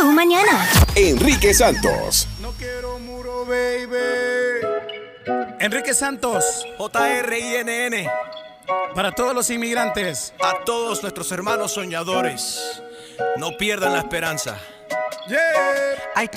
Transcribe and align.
Tu 0.00 0.06
mañana. 0.12 0.66
Enrique 0.94 1.52
Santos. 1.52 2.26
No 2.40 2.52
quiero 2.52 2.98
muro, 3.00 3.44
baby. 3.44 4.64
Enrique 5.58 5.92
Santos, 5.92 6.64
J-R-I-N-N. 6.78 8.08
para 8.94 9.12
todos 9.12 9.34
los 9.34 9.50
inmigrantes. 9.50 10.32
A 10.42 10.64
todos 10.64 11.02
nuestros 11.02 11.30
hermanos 11.32 11.72
soñadores. 11.72 12.80
No 13.36 13.58
pierdan 13.58 13.92
la 13.92 13.98
esperanza. 13.98 14.56
Yeah. 15.28 16.28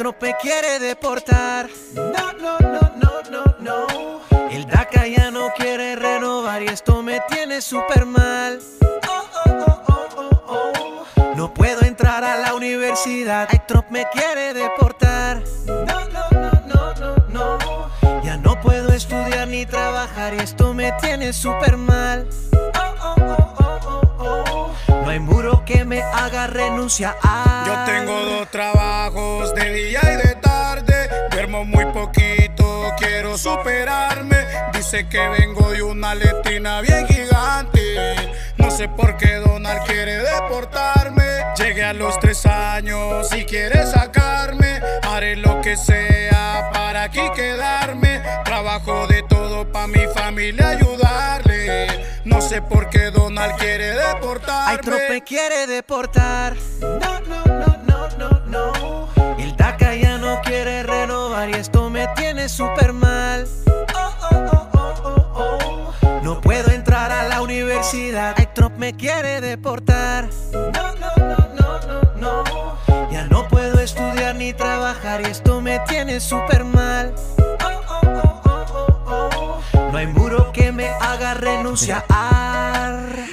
Quiere 0.41 0.79
deportar. 0.79 1.69
No, 1.93 2.33
no, 2.33 2.59
no, 2.59 2.91
no, 2.97 3.21
no, 3.31 3.55
no. 3.59 4.21
El 4.49 4.65
DACA 4.65 5.07
ya 5.07 5.31
no 5.31 5.53
quiere 5.55 5.95
renovar 5.95 6.63
y 6.63 6.67
esto 6.67 7.01
me 7.01 7.21
tiene 7.29 7.61
súper 7.61 8.05
mal. 8.05 8.59
Oh, 9.07 9.25
oh, 9.45 9.51
oh, 9.55 9.83
oh, 9.87 10.31
oh, 10.47 10.73
oh. 11.15 11.33
No 11.37 11.53
puedo 11.53 11.82
universidad. 12.63 13.47
Ay, 13.51 13.61
Trump 13.67 13.87
me 13.89 14.05
quiere 14.13 14.53
deportar. 14.53 15.43
No, 15.65 15.99
no, 16.15 16.23
no, 16.31 16.51
no, 16.71 17.15
no, 17.29 17.57
no. 17.59 18.23
Ya 18.23 18.37
no 18.37 18.59
puedo 18.61 18.93
estudiar 18.93 19.47
ni 19.49 19.65
trabajar 19.65 20.33
y 20.33 20.39
esto 20.39 20.73
me 20.73 20.93
tiene 21.01 21.33
súper 21.33 21.75
mal. 21.75 22.27
Oh, 22.53 22.95
oh, 23.01 23.15
oh, 23.17 23.55
oh, 23.59 24.11
oh, 24.17 24.43
oh. 24.87 25.03
No 25.03 25.09
hay 25.09 25.19
muro 25.19 25.63
que 25.65 25.83
me 25.83 26.01
haga 26.01 26.47
renunciar. 26.47 27.15
Yo 27.65 27.73
tengo 27.85 28.17
dos 28.23 28.49
trabajos 28.49 29.53
de 29.55 29.73
día 29.73 29.99
y 30.13 30.27
de 30.27 30.35
tarde. 30.35 31.09
Duermo 31.31 31.65
muy 31.65 31.85
poquito, 31.87 32.91
quiero 32.97 33.37
superarme. 33.37 34.37
Dice 34.71 35.09
que 35.09 35.27
vengo 35.27 35.69
de 35.71 35.83
una 35.83 36.15
letina 36.15 36.79
bien 36.79 37.05
gigante. 37.07 38.15
No 38.57 38.71
sé 38.71 38.87
por 38.87 39.17
qué 39.17 39.35
Donald 39.35 39.81
quiere 39.85 40.17
deportarme. 40.17 41.02
Llegué 41.63 41.85
a 41.85 41.93
los 41.93 42.19
tres 42.19 42.45
años 42.45 43.33
y 43.33 43.45
quiere 43.45 43.85
sacarme. 43.85 44.81
Haré 45.03 45.37
lo 45.37 45.61
que 45.61 45.77
sea 45.77 46.69
para 46.73 47.03
aquí 47.03 47.21
quedarme. 47.33 48.21
Trabajo 48.43 49.07
de 49.07 49.23
todo 49.23 49.71
para 49.71 49.87
mi 49.87 50.05
familia 50.13 50.71
ayudarle. 50.71 51.87
No 52.25 52.41
sé 52.41 52.61
por 52.61 52.89
qué 52.89 53.11
Donald 53.11 53.55
quiere 53.55 53.93
deportarme. 53.95 54.71
Ay, 54.71 54.77
Trump 54.79 55.01
me 55.09 55.23
quiere 55.23 55.65
deportar. 55.65 56.57
No, 56.81 57.21
no, 57.21 57.45
no, 57.45 57.77
no, 57.87 58.09
no, 58.17 58.41
no. 58.47 59.37
El 59.39 59.55
DACA 59.55 59.95
ya 59.95 60.17
no 60.17 60.41
quiere 60.41 60.83
renovar 60.83 61.49
y 61.49 61.53
esto 61.53 61.89
me 61.89 62.09
tiene 62.17 62.49
súper 62.49 62.91
mal. 62.91 63.47
Oh, 63.95 64.13
oh, 64.31 64.49
oh. 64.51 64.72
No 66.23 66.39
puedo 66.41 66.71
entrar 66.71 67.11
a 67.11 67.27
la 67.27 67.41
universidad. 67.41 68.35
Ay, 68.37 68.47
Trump 68.53 68.77
me 68.77 68.93
quiere 68.93 69.41
deportar. 69.41 70.29
No, 70.51 70.71
no, 70.71 71.11
no, 71.17 71.37
no, 71.59 72.03
no, 72.15 72.43
no. 72.45 73.11
Ya 73.11 73.25
no 73.27 73.47
puedo 73.47 73.79
estudiar 73.79 74.35
ni 74.35 74.53
trabajar 74.53 75.21
y 75.21 75.25
esto 75.25 75.61
me 75.61 75.79
tiene 75.87 76.19
súper 76.19 76.63
mal. 76.63 77.13
Oh, 77.37 77.67
oh, 77.89 78.01
oh, 78.15 78.41
oh, 78.45 78.99
oh, 79.05 79.29
oh. 79.73 79.91
No 79.91 79.97
hay 79.97 80.07
muro 80.07 80.51
que 80.53 80.71
me 80.71 80.87
haga 80.87 81.33
renunciar. 81.33 82.05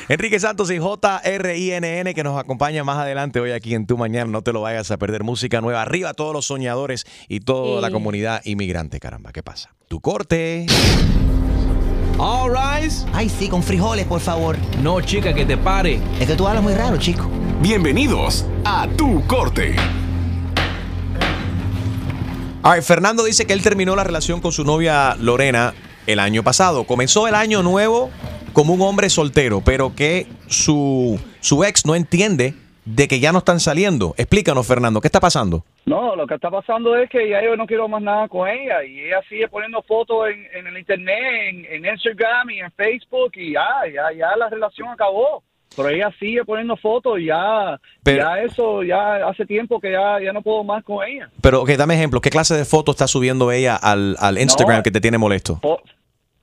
Enrique 0.08 0.40
Santos 0.40 0.72
y 0.72 0.78
JRINN 0.80 2.12
que 2.14 2.24
nos 2.24 2.36
acompaña 2.36 2.82
más 2.82 2.98
adelante 2.98 3.38
hoy 3.38 3.52
aquí 3.52 3.76
en 3.76 3.86
Tu 3.86 3.96
Mañana. 3.96 4.28
No 4.28 4.42
te 4.42 4.52
lo 4.52 4.60
vayas 4.62 4.90
a 4.90 4.98
perder. 4.98 5.22
Música 5.22 5.60
nueva. 5.60 5.82
Arriba 5.82 6.14
todos 6.14 6.32
los 6.34 6.46
soñadores 6.46 7.06
y 7.28 7.38
toda 7.40 7.80
la 7.80 7.92
comunidad 7.92 8.40
inmigrante. 8.44 8.98
Caramba, 8.98 9.30
¿qué 9.32 9.44
pasa? 9.44 9.76
Tu 9.86 10.00
corte. 10.00 10.66
All 12.22 12.50
rise. 12.50 13.06
Ay, 13.14 13.30
sí, 13.30 13.48
con 13.48 13.62
frijoles, 13.62 14.04
por 14.04 14.20
favor. 14.20 14.54
No, 14.82 15.00
chica, 15.00 15.32
que 15.32 15.46
te 15.46 15.56
pare. 15.56 16.02
Es 16.20 16.26
que 16.26 16.36
tú 16.36 16.46
hablas 16.46 16.62
muy 16.62 16.74
raro, 16.74 16.98
chico. 16.98 17.30
Bienvenidos 17.62 18.44
a 18.62 18.86
Tu 18.88 19.26
Corte. 19.26 19.74
All 22.60 22.74
right, 22.74 22.84
Fernando 22.84 23.24
dice 23.24 23.46
que 23.46 23.54
él 23.54 23.62
terminó 23.62 23.96
la 23.96 24.04
relación 24.04 24.42
con 24.42 24.52
su 24.52 24.64
novia 24.64 25.16
Lorena 25.18 25.72
el 26.06 26.18
año 26.18 26.42
pasado. 26.42 26.84
Comenzó 26.84 27.26
el 27.26 27.34
año 27.34 27.62
nuevo 27.62 28.10
como 28.52 28.74
un 28.74 28.82
hombre 28.82 29.08
soltero, 29.08 29.62
pero 29.62 29.94
que 29.94 30.26
su, 30.46 31.18
su 31.40 31.64
ex 31.64 31.86
no 31.86 31.94
entiende 31.94 32.54
de 32.84 33.08
que 33.08 33.18
ya 33.18 33.32
no 33.32 33.38
están 33.38 33.60
saliendo. 33.60 34.14
Explícanos, 34.18 34.66
Fernando, 34.66 35.00
¿qué 35.00 35.08
está 35.08 35.20
pasando? 35.20 35.64
No, 35.86 36.14
lo 36.14 36.26
que 36.26 36.34
está 36.34 36.50
pasando 36.50 36.94
es 36.96 37.08
que 37.10 37.28
ya 37.28 37.42
yo 37.42 37.56
no 37.56 37.66
quiero 37.66 37.88
más 37.88 38.02
nada 38.02 38.28
con 38.28 38.48
ella 38.48 38.84
y 38.84 39.00
ella 39.00 39.20
sigue 39.28 39.48
poniendo 39.48 39.82
fotos 39.82 40.28
en, 40.28 40.46
en 40.54 40.66
el 40.66 40.78
internet, 40.78 41.16
en, 41.48 41.64
en 41.66 41.86
Instagram 41.92 42.50
y 42.50 42.60
en 42.60 42.70
Facebook 42.72 43.32
y 43.34 43.54
ya, 43.54 43.66
ya, 43.92 44.12
ya 44.16 44.36
la 44.36 44.48
relación 44.48 44.88
acabó. 44.88 45.42
Pero 45.76 45.88
ella 45.88 46.10
sigue 46.18 46.44
poniendo 46.44 46.76
fotos 46.76 47.20
y 47.20 47.26
ya, 47.26 47.78
Pero- 48.02 48.24
ya 48.24 48.42
eso, 48.42 48.82
ya 48.82 49.26
hace 49.28 49.46
tiempo 49.46 49.80
que 49.80 49.92
ya, 49.92 50.20
ya 50.20 50.32
no 50.32 50.42
puedo 50.42 50.64
más 50.64 50.82
con 50.84 51.06
ella. 51.06 51.30
Pero, 51.40 51.62
ok, 51.62 51.70
dame 51.70 51.94
ejemplo. 51.94 52.20
¿Qué 52.20 52.28
clase 52.30 52.56
de 52.56 52.64
fotos 52.64 52.96
está 52.96 53.06
subiendo 53.06 53.52
ella 53.52 53.76
al, 53.76 54.16
al 54.18 54.36
Instagram 54.38 54.78
No. 54.78 54.82
que 54.82 54.90
te 54.90 55.00
tiene 55.00 55.16
molesto? 55.16 55.60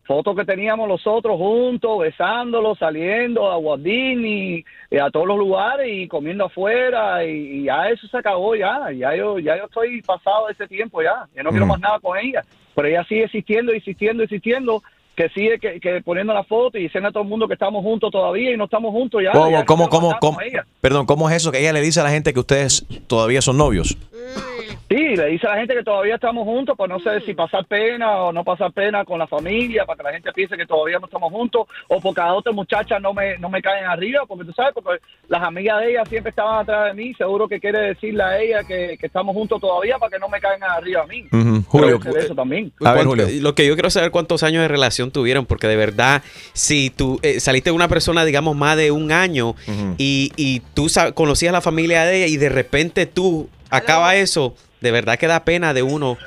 Fotos 0.07 0.35
que 0.35 0.45
teníamos 0.45 0.87
los 0.87 1.05
otros 1.05 1.37
juntos, 1.37 1.99
besándolos, 1.99 2.79
saliendo 2.79 3.51
a 3.51 3.77
Disney, 3.77 4.63
eh, 4.89 5.01
a 5.01 5.11
todos 5.11 5.27
los 5.27 5.37
lugares 5.37 5.87
y 5.91 6.07
comiendo 6.07 6.45
afuera 6.45 7.23
y, 7.25 7.29
y 7.59 7.63
ya 7.65 7.89
eso 7.89 8.07
se 8.07 8.17
acabó 8.17 8.55
ya, 8.55 8.89
ya 8.97 9.15
yo 9.15 9.37
ya 9.37 9.57
yo 9.57 9.65
estoy 9.65 10.01
pasado 10.01 10.47
de 10.47 10.53
ese 10.53 10.67
tiempo 10.67 11.01
ya, 11.03 11.27
ya 11.35 11.43
no 11.43 11.49
quiero 11.49 11.65
Mm. 11.65 11.69
más 11.69 11.79
nada 11.81 11.99
con 11.99 12.17
ella, 12.17 12.41
pero 12.73 12.87
ella 12.87 13.03
sigue 13.03 13.25
existiendo, 13.25 13.73
insistiendo, 13.75 14.23
insistiendo, 14.23 14.81
que 15.15 15.29
sigue 15.29 15.57
que, 15.59 15.79
que 15.79 16.01
poniendo 16.01 16.31
la 16.33 16.43
foto 16.43 16.77
y 16.77 16.83
diciendo 16.83 17.09
a 17.09 17.11
todo 17.11 17.23
el 17.23 17.29
mundo 17.29 17.47
que 17.47 17.55
estamos 17.55 17.83
juntos 17.83 18.11
todavía 18.11 18.51
y 18.53 18.57
no 18.57 18.65
estamos 18.65 18.91
juntos 18.91 19.21
ya. 19.23 19.31
¿Cómo, 19.31 19.49
ya 19.49 19.65
cómo, 19.65 19.89
cómo, 19.89 20.15
cómo- 20.21 20.37
perdón, 20.79 21.05
¿cómo 21.07 21.27
es 21.29 21.35
eso? 21.37 21.51
Que 21.51 21.59
ella 21.59 21.73
le 21.73 21.81
dice 21.81 21.99
a 21.99 22.03
la 22.03 22.11
gente 22.11 22.33
que 22.33 22.39
ustedes 22.39 22.85
todavía 23.07 23.41
son 23.41 23.57
novios. 23.57 23.97
Sí, 24.89 25.15
le 25.17 25.25
dice 25.27 25.45
a 25.47 25.51
la 25.51 25.57
gente 25.57 25.73
que 25.75 25.83
todavía 25.83 26.15
estamos 26.15 26.45
juntos, 26.45 26.75
pues 26.77 26.89
no 26.89 26.97
sé 26.99 27.19
si 27.25 27.33
pasar 27.33 27.65
pena 27.65 28.23
o 28.23 28.31
no 28.31 28.45
pasar 28.45 28.71
pena 28.71 29.03
con 29.03 29.19
la 29.19 29.27
familia, 29.27 29.85
para 29.85 29.97
que 29.97 30.03
la 30.03 30.13
gente 30.13 30.31
piense 30.31 30.55
que 30.55 30.65
todavía 30.65 30.97
no 30.97 31.07
estamos 31.07 31.29
juntos, 31.29 31.67
o 31.89 31.99
porque 31.99 32.21
a 32.21 32.33
otras 32.33 32.55
muchachas 32.55 33.01
no 33.01 33.13
me, 33.13 33.37
no 33.37 33.49
me 33.49 33.61
caen 33.61 33.83
arriba, 33.85 34.21
porque 34.25 34.45
tú 34.45 34.53
sabes, 34.53 34.73
porque 34.73 35.01
las 35.27 35.43
amigas 35.43 35.81
de 35.81 35.91
ella 35.91 36.03
siempre 36.05 36.29
estaban 36.29 36.59
atrás 36.61 36.85
de 36.85 36.93
mí, 36.93 37.13
seguro 37.15 37.49
que 37.49 37.59
quiere 37.59 37.79
decirle 37.81 38.23
a 38.23 38.39
ella 38.39 38.63
que, 38.63 38.97
que 38.97 39.07
estamos 39.07 39.35
juntos 39.35 39.59
todavía 39.59 39.97
para 39.97 40.09
que 40.11 40.19
no 40.19 40.29
me 40.29 40.39
caigan 40.39 40.69
arriba 40.71 41.01
a 41.03 41.07
mí. 41.07 41.25
Ujú. 41.33 41.63
Julio, 41.67 41.99
que 41.99 42.09
eso 42.11 42.33
también. 42.33 42.71
A 42.79 42.93
ver, 42.93 43.03
¿Cuánto- 43.05 43.09
Julio. 43.25 43.41
Lo 43.41 43.55
que 43.55 43.67
yo 43.67 43.73
quiero 43.73 43.89
saber 43.89 44.11
cuántos 44.11 44.41
años 44.43 44.61
de 44.61 44.69
relación 44.69 45.11
tuvieron, 45.11 45.45
porque 45.45 45.67
de 45.67 45.75
verdad, 45.75 46.23
si 46.53 46.91
tú 46.91 47.19
eh, 47.23 47.41
saliste 47.41 47.71
de 47.71 47.75
una 47.75 47.89
persona, 47.89 48.23
digamos, 48.23 48.55
más 48.55 48.77
de 48.77 48.91
un 48.91 49.11
año 49.11 49.49
Ujú. 49.49 49.95
y, 49.97 50.31
y 50.37 50.61
tú 50.73 50.87
conocías 51.13 51.49
a 51.49 51.53
la 51.57 51.61
familia 51.61 52.05
de 52.05 52.17
ella 52.23 52.27
y 52.27 52.37
de 52.37 52.47
repente 52.47 53.05
tú 53.05 53.49
acaba 53.69 54.15
eso, 54.15 54.55
de 54.81 54.91
verdad 54.91 55.17
que 55.17 55.27
da 55.27 55.43
pena 55.43 55.73
de 55.73 55.83
uno, 55.83 56.17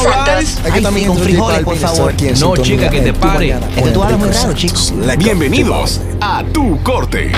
Santos. 0.02 0.36
Ay, 0.36 0.46
sí, 0.46 1.06
con 1.06 1.18
frijoles, 1.18 1.64
por 1.64 1.76
favor. 1.76 2.14
No, 2.38 2.56
chica, 2.58 2.90
que 2.90 3.00
te 3.00 3.14
pare. 3.14 3.56
Es 3.76 3.82
que 3.82 3.90
tú 3.90 4.02
hablas 4.02 4.18
muy 4.18 4.28
raro, 4.28 4.52
chico. 4.52 4.78
Bienvenidos 5.18 6.02
a 6.20 6.44
Tu 6.52 6.82
Corte. 6.82 7.32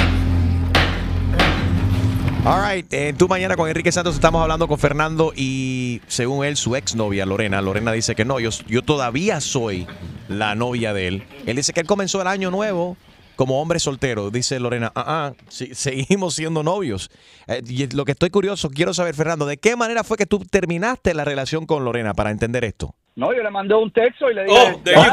All 2.45 2.61
right, 2.61 2.93
en 2.93 3.17
tu 3.17 3.29
mañana 3.29 3.55
con 3.55 3.69
Enrique 3.69 3.93
Santos 3.93 4.17
estamos 4.17 4.43
hablando 4.43 4.67
con 4.67 4.77
Fernando 4.77 5.33
y 5.37 6.01
según 6.09 6.45
él, 6.45 6.57
su 6.57 6.75
exnovia 6.75 7.25
Lorena, 7.25 7.63
Lorena 7.63 7.93
dice 7.93 8.17
que 8.17 8.25
no, 8.25 8.41
yo, 8.41 8.51
yo 8.67 8.83
todavía 8.83 9.41
soy 9.41 9.87
la 10.27 10.57
novia 10.57 10.93
de 10.93 11.07
él. 11.07 11.23
Él 11.47 11.55
dice 11.55 11.73
que 11.73 11.79
él 11.79 11.87
comenzó 11.87 12.21
el 12.21 12.27
año 12.27 12.51
nuevo 12.51 12.97
como 13.43 13.61
hombre 13.61 13.81
soltero. 13.81 14.31
Dice 14.31 14.61
Lorena, 14.61 14.93
ah, 14.95 15.05
ah, 15.05 15.33
sí, 15.49 15.75
seguimos 15.75 16.37
siendo 16.37 16.63
novios. 16.63 17.11
Eh, 17.49 17.61
y 17.67 17.89
lo 17.93 18.05
que 18.05 18.13
estoy 18.13 18.31
curioso, 18.31 18.71
quiero 18.71 18.95
saber, 18.95 19.17
Fernando, 19.17 19.47
¿de 19.47 19.57
qué 19.57 19.75
manera 19.75 20.05
fue 20.05 20.17
que 20.17 20.27
tú 20.27 20.39
terminaste 20.49 21.13
la 21.13 21.25
relación 21.25 21.67
con 21.67 21.85
Lorena 21.85 22.15
para 22.15 22.31
entender 22.31 22.63
esto? 22.65 22.95
No, 23.17 23.35
yo 23.35 23.43
le 23.43 23.51
mandé 23.51 23.75
un 23.75 23.91
texto 23.91 24.31
y 24.31 24.35
le 24.35 24.45
dije. 24.45 24.57
Oh, 24.57 24.81
there 24.85 24.97
you 24.97 25.09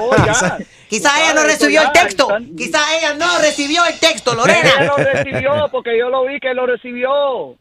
Oh, 0.00 0.14
ya. 0.24 0.58
Quizás 0.88 1.12
ella 1.18 1.34
no 1.34 1.42
recibió 1.42 1.82
el 1.82 1.90
texto. 1.90 2.22
están- 2.30 2.54
Quizás 2.54 2.82
ella 3.00 3.14
no 3.14 3.38
recibió 3.40 3.84
el 3.84 3.98
texto, 3.98 4.30
Ella 4.34 4.40
Lorena. 4.40 4.84
lo 4.84 4.96
recibió 4.98 5.50
porque 5.72 5.98
yo 5.98 6.08
lo 6.08 6.24
vi 6.24 6.38
que 6.38 6.54
lo 6.54 6.66
recibió. 6.66 7.56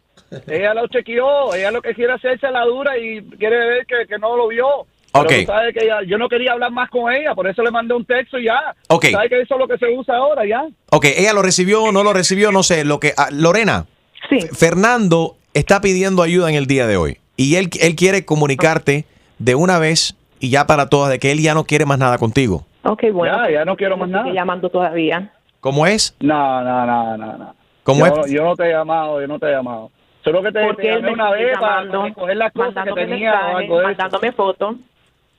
Ella 0.46 0.76
lo 0.76 0.88
chequeó. 0.88 1.56
Ella 1.56 1.72
lo 1.72 1.82
que 1.82 1.96
quiere 1.96 2.14
hacerse 2.14 2.48
la 2.52 2.64
dura 2.66 2.96
y 3.00 3.24
quiere 3.40 3.58
ver 3.58 3.86
que, 3.88 4.06
que 4.08 4.20
no 4.20 4.38
lo 4.38 4.50
vio. 4.50 4.86
Pero 5.14 5.26
Ok. 5.26 5.32
tú 5.42 5.46
sabes 5.46 5.74
que 5.74 5.84
ella- 5.86 6.02
yo 6.08 6.18
no 6.18 6.30
quería 6.30 6.54
hablar 6.54 6.72
más 6.72 6.90
con 6.90 7.12
ella, 7.12 7.36
por 7.36 7.46
eso 7.48 7.62
le 7.64 7.72
mandé 7.72 7.94
un 7.94 8.06
texto 8.06 8.38
y 8.40 8.46
ya. 8.46 8.74
Ok. 8.88 9.06
¿Sabes 9.12 9.30
que 9.30 9.42
eso 9.42 9.56
es 9.56 9.60
lo 9.60 9.68
que 9.68 9.78
se 9.78 9.88
usa 9.90 10.16
ahora 10.16 10.46
ya? 10.46 10.64
Ok, 10.92 11.06
ella 11.18 11.34
lo 11.34 11.42
recibió 11.42 11.84
o 11.84 11.92
no 11.92 12.04
lo 12.04 12.14
recibió, 12.14 12.52
no 12.52 12.64
sé. 12.64 12.86
Lo 12.86 13.00
que 13.00 13.14
ah, 13.18 13.28
Lorena, 13.32 13.86
Sí. 14.30 14.40
Fernando 14.54 15.36
está 15.54 15.82
pidiendo 15.82 16.22
ayuda 16.24 16.48
en 16.50 16.56
el 16.56 16.66
día 16.66 16.88
de 16.88 16.96
hoy 16.96 17.18
y 17.36 17.56
él, 17.56 17.70
él 17.82 17.96
quiere 17.96 18.24
comunicarte 18.24 19.06
de 19.40 19.56
una 19.56 19.80
vez 19.80 20.16
y 20.40 20.50
ya 20.50 20.66
para 20.66 20.88
todas 20.88 21.10
de 21.12 21.20
que 21.20 21.32
él 21.32 21.42
ya 21.42 21.54
no 21.54 21.66
quiere 21.66 21.86
más 21.86 21.98
nada 22.00 22.18
contigo. 22.18 22.66
Ok, 22.84 23.04
bueno. 23.12 23.36
Ya, 23.46 23.52
ya 23.52 23.66
no 23.66 23.76
quiero 23.76 23.98
más 23.98 24.08
nada. 24.10 24.32
llamando 24.32 24.70
todavía. 24.70 25.34
¿Cómo 25.60 25.86
es? 25.86 26.16
No, 26.22 26.64
no, 26.64 26.86
no, 26.86 27.18
no, 27.18 27.38
no. 27.38 27.56
¿Cómo 27.84 28.06
yo, 28.08 28.26
es? 28.26 28.32
yo 28.32 28.44
no 28.44 28.56
te 28.56 28.64
he 28.66 28.72
llamado, 28.72 29.20
yo 29.20 29.28
no 29.28 29.38
te 29.40 29.48
he 29.48 29.52
llamado. 29.52 29.92
Solo 30.24 30.42
que 30.44 30.52
te, 30.52 30.64
Porque 30.64 30.84
te 30.84 30.90
él 30.90 30.96
llamé 30.98 31.08
me 31.10 31.14
una 31.14 31.32
vez 31.32 31.52
llamando, 31.54 32.02
para 32.02 32.14
coger 32.14 32.38
las 32.38 32.52
cosas 32.54 32.70
que 32.70 32.76
mandándome 32.76 33.06
tenía 33.08 33.34
o 33.34 33.58
algo 33.58 33.78
de 33.80 33.84
mandándome 33.86 34.32
fotos. 34.32 34.76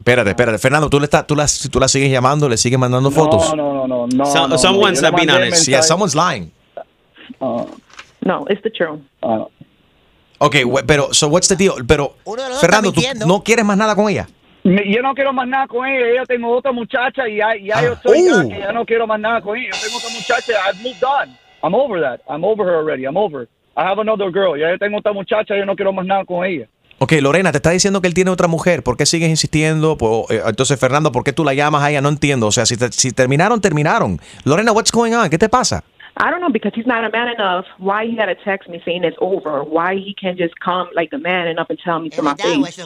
Espérate, 0.02 0.30
espérate. 0.30 0.58
Fernando, 0.58 0.90
¿tú, 0.90 0.98
le 0.98 1.04
estás, 1.04 1.24
tú, 1.28 1.36
la, 1.36 1.46
tú 1.70 1.78
la 1.78 1.86
sigues 1.86 2.10
llamando, 2.10 2.48
le 2.48 2.56
sigues 2.56 2.76
mandando 2.76 3.08
fotos. 3.12 3.54
No, 3.54 3.56
no, 3.56 3.86
no, 3.86 3.86
no, 3.86 4.06
no. 4.08 4.26
Some- 4.26 4.48
no, 4.48 4.58
someone's 4.58 5.00
honest. 5.00 5.68
Yeah, 5.68 5.80
lying. 6.16 6.50
Ah, 7.40 7.64
No, 8.20 8.44
it's 8.50 8.60
the 8.62 8.70
truth. 8.70 8.98
ah. 9.22 9.46
Ok, 10.38 10.56
we- 10.66 10.82
pero, 10.82 11.14
so 11.14 11.28
what's 11.28 11.46
the 11.46 11.54
deal? 11.54 11.74
Pero, 11.86 12.16
Fernando, 12.60 12.90
¿tú 12.92 13.00
no 13.28 13.44
quieres 13.44 13.64
más 13.64 13.76
nada 13.76 13.94
con 13.94 14.08
ella? 14.10 14.26
Me- 14.64 14.92
Yo 14.92 15.02
no 15.02 15.14
quiero 15.14 15.32
más 15.32 15.46
nada 15.46 15.68
con 15.68 15.86
ella. 15.86 16.04
Ella 16.08 16.24
tengo 16.26 16.50
otra 16.56 16.72
muchacha 16.72 17.28
y 17.28 17.36
ya, 17.36 17.50
ya 17.62 17.80
yo 17.80 17.92
estoy 17.92 18.28
Oh. 18.28 18.42
ya, 18.42 18.48
que 18.48 18.58
ya 18.60 18.72
no 18.72 18.84
quiero 18.84 19.06
más 19.06 19.20
nada 19.20 19.40
con 19.40 19.56
ella. 19.56 19.70
Yo 19.72 19.78
tengo 19.86 19.98
otra 19.98 20.10
muchacha. 20.10 20.52
I've 20.68 20.82
moved 20.82 21.04
on. 21.04 21.36
I'm 21.62 21.74
over 21.76 22.00
that. 22.00 22.20
I'm 22.28 22.44
over 22.44 22.64
her 22.66 22.74
already. 22.76 23.04
I'm 23.04 23.16
over. 23.16 23.46
I 23.76 23.84
have 23.84 24.00
another 24.00 24.32
girl. 24.32 24.56
Ya 24.58 24.70
yo 24.70 24.78
tengo 24.78 24.98
otra 24.98 25.12
muchacha. 25.12 25.56
Yo 25.56 25.64
no 25.64 25.76
quiero 25.76 25.92
más 25.92 26.04
nada 26.06 26.24
con 26.24 26.44
ella. 26.44 26.66
Ok, 27.02 27.14
Lorena, 27.20 27.50
te 27.50 27.58
está 27.58 27.70
diciendo 27.70 28.00
que 28.00 28.06
él 28.06 28.14
tiene 28.14 28.30
otra 28.30 28.46
mujer. 28.46 28.84
¿Por 28.84 28.96
qué 28.96 29.06
sigues 29.06 29.28
insistiendo? 29.28 29.96
Eh, 30.30 30.40
Entonces, 30.46 30.78
Fernando, 30.78 31.10
¿por 31.10 31.24
qué 31.24 31.32
tú 31.32 31.42
la 31.42 31.52
llamas 31.52 31.82
a 31.82 31.90
ella? 31.90 32.00
No 32.00 32.08
entiendo. 32.08 32.46
O 32.46 32.52
sea, 32.52 32.64
si, 32.64 32.76
te- 32.76 32.92
si 32.92 33.10
terminaron, 33.10 33.60
terminaron. 33.60 34.20
Lorena, 34.44 34.70
what's 34.70 34.92
going 34.92 35.12
on? 35.12 35.28
¿Qué 35.28 35.36
te 35.36 35.48
pasa? 35.48 35.82
I 36.16 36.30
don't 36.30 36.38
know 36.38 36.50
because 36.52 36.72
he's 36.76 36.86
not 36.86 36.98
a 37.04 37.10
man 37.10 37.26
enough. 37.26 37.64
Why 37.80 38.06
he 38.08 38.16
had 38.20 38.26
to 38.28 38.36
text 38.44 38.68
me 38.68 38.80
saying 38.84 39.02
it's 39.02 39.16
over? 39.18 39.62
Why 39.66 39.96
he 39.98 40.14
can't 40.14 40.38
just 40.38 40.54
come 40.64 40.90
like 40.94 41.12
a 41.12 41.18
man 41.18 41.48
enough 41.48 41.70
and 41.70 41.78
tell 41.82 41.98
me 42.00 42.08
to 42.10 42.22
my 42.22 42.34
face? 42.36 42.82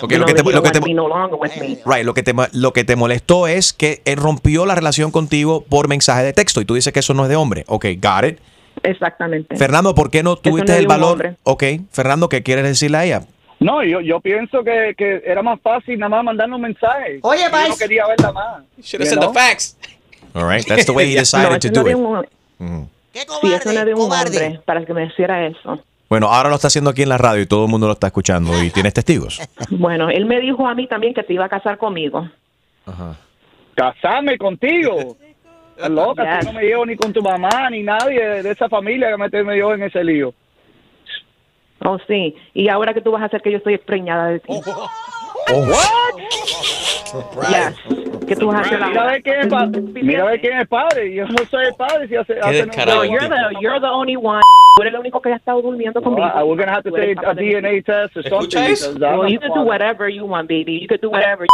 Ok, 0.00 0.12
you 0.12 0.18
lo 0.18 0.26
que 0.26 0.34
te, 0.34 0.42
lo 0.44 0.62
que 0.62 0.70
te- 0.70 0.94
no 0.94 1.08
longer 1.08 1.36
with 1.40 1.50
me. 1.58 1.78
right, 1.84 2.04
lo 2.04 2.14
que 2.14 2.22
te, 2.22 2.34
lo 2.52 2.72
que 2.72 2.84
te 2.84 2.94
molestó 2.94 3.48
es 3.48 3.72
que 3.72 4.00
él 4.04 4.16
rompió 4.18 4.64
la 4.64 4.76
relación 4.76 5.10
contigo 5.10 5.64
por 5.68 5.88
mensaje 5.88 6.22
de 6.22 6.32
texto 6.34 6.60
y 6.60 6.66
tú 6.66 6.74
dices 6.74 6.92
que 6.92 7.00
eso 7.00 7.14
no 7.14 7.24
es 7.24 7.30
de 7.30 7.34
hombre. 7.36 7.64
Ok, 7.66 7.86
got 8.00 8.24
it. 8.26 8.38
Exactamente. 8.82 9.56
Fernando, 9.56 9.94
¿por 9.94 10.10
qué 10.10 10.22
no 10.22 10.36
tuviste 10.36 10.72
no 10.72 10.78
el 10.78 10.86
valor? 10.86 11.12
hombre. 11.12 11.36
Ok, 11.42 11.64
Fernando, 11.90 12.28
¿qué 12.28 12.42
quieres 12.44 12.64
decirle 12.64 12.98
a 12.98 13.04
ella? 13.06 13.22
No, 13.58 13.82
yo, 13.82 14.00
yo 14.00 14.20
pienso 14.20 14.62
que, 14.62 14.94
que 14.96 15.22
era 15.24 15.42
más 15.42 15.58
fácil 15.62 15.98
nada 15.98 16.10
más 16.10 16.24
mandarnos 16.24 16.60
mensajes. 16.60 17.20
Oye, 17.22 17.42
Yo 17.44 17.50
Pais. 17.50 17.68
no 17.70 17.76
quería 17.76 18.06
verla 18.06 18.32
más. 18.32 18.62
Should 18.82 19.02
have 19.06 19.16
know? 19.16 19.32
the 19.32 19.38
facts. 19.38 19.76
All 20.34 20.44
right, 20.46 20.64
that's 20.66 20.84
the 20.84 20.92
way 20.92 21.06
he 21.10 21.14
no, 21.14 21.20
decided 21.20 21.60
to 21.60 21.68
eso 21.68 21.74
no 21.74 21.82
do 21.82 21.88
it. 21.90 21.96
un, 21.96 22.26
Ujú. 22.58 22.88
¿Qué 23.12 23.20
sí, 23.20 23.26
cobarde? 23.26 23.56
eso 23.56 23.72
no 23.72 23.78
es 23.80 23.86
de 23.86 23.94
un 23.94 24.00
cobarde. 24.00 24.44
hombre 24.46 24.60
para 24.66 24.84
que 24.84 24.92
me 24.92 25.06
hiciera 25.06 25.46
eso. 25.46 25.80
Bueno, 26.10 26.26
ahora 26.28 26.50
lo 26.50 26.56
está 26.56 26.68
haciendo 26.68 26.90
aquí 26.90 27.02
en 27.02 27.08
la 27.08 27.16
radio 27.18 27.42
y 27.42 27.46
todo 27.46 27.64
el 27.64 27.70
mundo 27.70 27.86
lo 27.86 27.94
está 27.94 28.08
escuchando 28.08 28.62
y 28.62 28.70
tienes 28.70 28.92
testigos. 28.94 29.40
Bueno, 29.70 30.10
él 30.10 30.26
me 30.26 30.38
dijo 30.40 30.66
a 30.68 30.74
mí 30.74 30.86
también 30.86 31.14
que 31.14 31.22
te 31.22 31.32
iba 31.32 31.46
a 31.46 31.48
casar 31.48 31.78
conmigo. 31.78 32.28
Casarme 33.74 34.38
contigo. 34.38 35.16
Estás 35.76 35.90
loca, 35.90 36.24
Yes. 36.40 36.46
tú 36.46 36.52
no 36.52 36.60
me 36.60 36.66
llevo 36.66 36.86
ni 36.86 36.96
con 36.96 37.12
tu 37.12 37.22
mamá 37.22 37.68
ni 37.70 37.82
nadie 37.82 38.42
de, 38.42 38.50
esa 38.50 38.68
familia 38.68 39.10
que 39.10 39.16
meterme 39.16 39.58
yo 39.58 39.74
en 39.74 39.82
ese 39.82 40.02
lío. 40.04 40.32
Oh, 41.84 41.98
sí. 42.06 42.34
Y 42.54 42.68
ahora 42.68 42.94
que 42.94 43.00
tú 43.00 43.12
vas 43.12 43.22
a 43.22 43.26
hacer 43.26 43.42
que 43.42 43.50
yo 43.52 43.58
estoy 43.58 43.78
preñada 43.78 44.28
de 44.28 44.40
ti. 44.40 44.52
Yes. 47.48 47.74
¿Qué 48.26 48.34
tú 48.34 48.48
vas 48.48 48.56
a 48.56 48.60
hacer 48.62 48.80
Mira 48.84 49.02
a 49.02 49.06
ver 49.06 49.22
quién 49.22 49.40
es, 49.40 49.46
pa- 49.46 49.66
mira 49.66 50.22
a 50.22 50.26
ver 50.26 50.40
quién 50.40 50.58
es 50.58 50.68
padre. 50.68 51.14
Yo 51.14 51.26
no 51.26 51.38
soy 51.50 51.66
el 51.66 51.74
padre. 51.74 52.08
Si 52.08 52.16
hace, 52.16 52.38
hace 52.40 52.66
descarado. 52.66 52.98
No, 52.98 53.04
you're 53.04 53.28
the, 53.28 53.60
you're 53.60 53.80
the 53.80 53.86
only 53.86 54.16
one. 54.16 54.42
Tú 54.76 54.82
eres 54.82 54.92
el 54.94 55.00
único 55.00 55.20
que 55.22 55.32
ha 55.32 55.36
estado 55.36 55.62
durmiendo 55.62 56.02
conmigo. 56.02 56.26
Uh, 56.26 56.44
we're 56.44 56.66
have 56.68 56.82
to 56.82 56.90
Tú 56.90 56.96
eres 56.96 57.16
take 57.16 57.26
a. 57.26 57.34
DNA 57.34 57.82
test 57.82 58.16
or 58.16 58.22
something. 58.28 59.00
Well, 59.00 59.30
you 59.30 59.38
can 59.38 59.52
do 59.54 59.62
whatever 59.62 60.08
you 60.08 60.26
want, 60.26 60.48
baby. 60.48 60.78
You 60.80 60.88
can 60.88 60.98
do 61.00 61.08
whatever. 61.10 61.46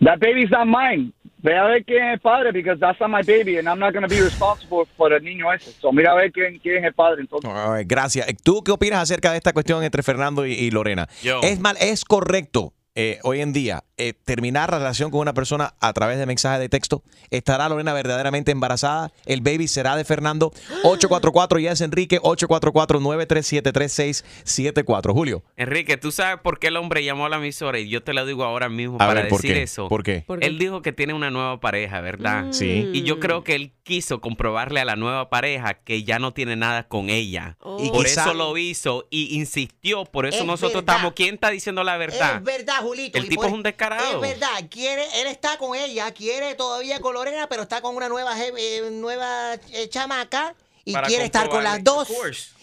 That 0.00 0.20
baby's 0.20 0.50
not 0.50 0.66
mine. 0.66 1.12
Ve 1.42 1.56
a 1.56 1.64
ver 1.64 1.84
quién 1.84 2.04
es 2.04 2.14
el 2.14 2.20
padre, 2.20 2.52
because 2.52 2.78
that's 2.78 3.00
not 3.00 3.10
my 3.10 3.22
baby, 3.22 3.58
and 3.58 3.68
I'm 3.68 3.78
not 3.78 3.92
going 3.92 4.08
to 4.08 4.08
be 4.08 4.20
responsible 4.22 4.86
for 4.96 5.12
el 5.12 5.22
niño 5.22 5.52
ese. 5.52 5.72
So 5.80 5.90
mira 5.92 6.12
a 6.12 6.14
ver 6.14 6.30
quién, 6.30 6.60
quién 6.60 6.78
es 6.78 6.84
el 6.84 6.94
padre, 6.94 7.22
entonces. 7.22 7.50
All 7.50 7.76
right, 7.76 7.88
gracias. 7.88 8.26
¿Tú 8.44 8.62
qué 8.62 8.70
opinas 8.70 9.00
acerca 9.02 9.32
de 9.32 9.38
esta 9.38 9.52
cuestión 9.52 9.82
entre 9.82 10.02
Fernando 10.04 10.46
y, 10.46 10.52
y 10.52 10.70
Lorena? 10.70 11.08
Yo. 11.22 11.40
¿Es 11.42 11.58
mal, 11.58 11.76
es 11.80 12.04
correcto 12.04 12.74
eh, 12.94 13.18
hoy 13.22 13.40
en 13.40 13.54
día 13.54 13.84
eh, 13.96 14.12
terminar 14.12 14.70
la 14.70 14.78
relación 14.78 15.10
con 15.10 15.20
una 15.20 15.32
persona 15.32 15.74
a 15.80 15.92
través 15.92 16.18
de 16.18 16.26
mensaje 16.26 16.58
de 16.58 16.68
texto? 16.68 17.02
¿Estará 17.30 17.68
Lorena 17.68 17.92
verdaderamente 17.94 18.50
embarazada? 18.52 19.12
¿El 19.26 19.40
baby 19.40 19.66
será 19.68 19.96
de 19.96 20.04
Fernando? 20.04 20.52
844 20.84 21.58
ya 21.58 21.72
es 21.72 21.80
Enrique, 21.80 22.20
844-937-3674. 22.20 25.12
Julio. 25.12 25.42
Enrique, 25.56 25.96
¿tú 25.96 26.10
sabes 26.12 26.40
por 26.42 26.58
qué 26.58 26.68
el 26.68 26.76
hombre 26.76 27.04
llamó 27.04 27.26
a 27.26 27.28
la 27.28 27.36
emisora? 27.36 27.78
Y 27.78 27.88
yo 27.88 28.02
te 28.02 28.12
lo 28.12 28.26
digo 28.26 28.44
ahora 28.44 28.68
mismo 28.68 28.96
A 28.96 29.06
para 29.06 29.20
ver, 29.22 29.28
¿por 29.28 29.40
decir 29.42 29.56
qué? 29.56 29.62
eso. 29.62 29.88
¿Por 29.88 30.02
qué? 30.02 30.24
Él 30.40 30.58
dijo 30.58 30.82
que 30.82 30.92
tiene 30.92 31.14
una 31.14 31.30
nueva 31.30 31.60
pareja, 31.60 32.00
¿verdad? 32.00 32.46
Sí. 32.50 32.90
Y 32.92 33.02
yo 33.02 33.20
creo 33.20 33.44
que 33.44 33.54
él 33.54 33.72
quiso 33.82 34.20
comprobarle 34.20 34.80
a 34.80 34.84
la 34.84 34.96
nueva 34.96 35.28
pareja 35.30 35.74
que 35.74 36.04
ya 36.04 36.18
no 36.18 36.32
tiene 36.32 36.56
nada 36.56 36.88
con 36.88 37.10
ella. 37.10 37.56
Oh. 37.60 37.82
Y 37.82 37.90
Por 37.90 38.04
quizá- 38.06 38.22
eso 38.24 38.34
lo 38.34 38.56
hizo 38.56 39.06
y 39.10 39.36
insistió. 39.36 40.04
Por 40.04 40.26
eso 40.26 40.40
Es 40.40 40.44
nosotros 40.46 40.82
verdad. 40.82 40.96
estamos. 40.96 41.12
¿Quién 41.14 41.34
está 41.34 41.50
diciendo 41.50 41.84
la 41.84 41.96
verdad? 41.96 42.36
Es 42.36 42.44
verdad, 42.44 42.81
Julito. 42.82 43.18
El 43.18 43.24
y 43.26 43.28
tipo 43.28 43.42
por- 43.42 43.50
es 43.50 43.54
un 43.54 43.62
descarado. 43.62 44.14
Es 44.14 44.20
verdad. 44.20 44.68
Quiere, 44.70 45.04
él 45.20 45.26
está 45.28 45.56
con 45.58 45.76
ella, 45.76 46.12
quiere 46.12 46.54
todavía 46.54 47.00
con 47.00 47.14
Lorena, 47.14 47.48
pero 47.48 47.62
está 47.62 47.80
con 47.80 47.96
una 47.96 48.08
nueva, 48.08 48.34
eh, 48.38 48.88
nueva 48.92 49.54
eh, 49.54 49.88
chamaca 49.88 50.54
y 50.84 50.92
Para 50.92 51.06
quiere 51.06 51.24
estar 51.24 51.48
con 51.48 51.62
las 51.64 51.82
dos. 51.84 52.08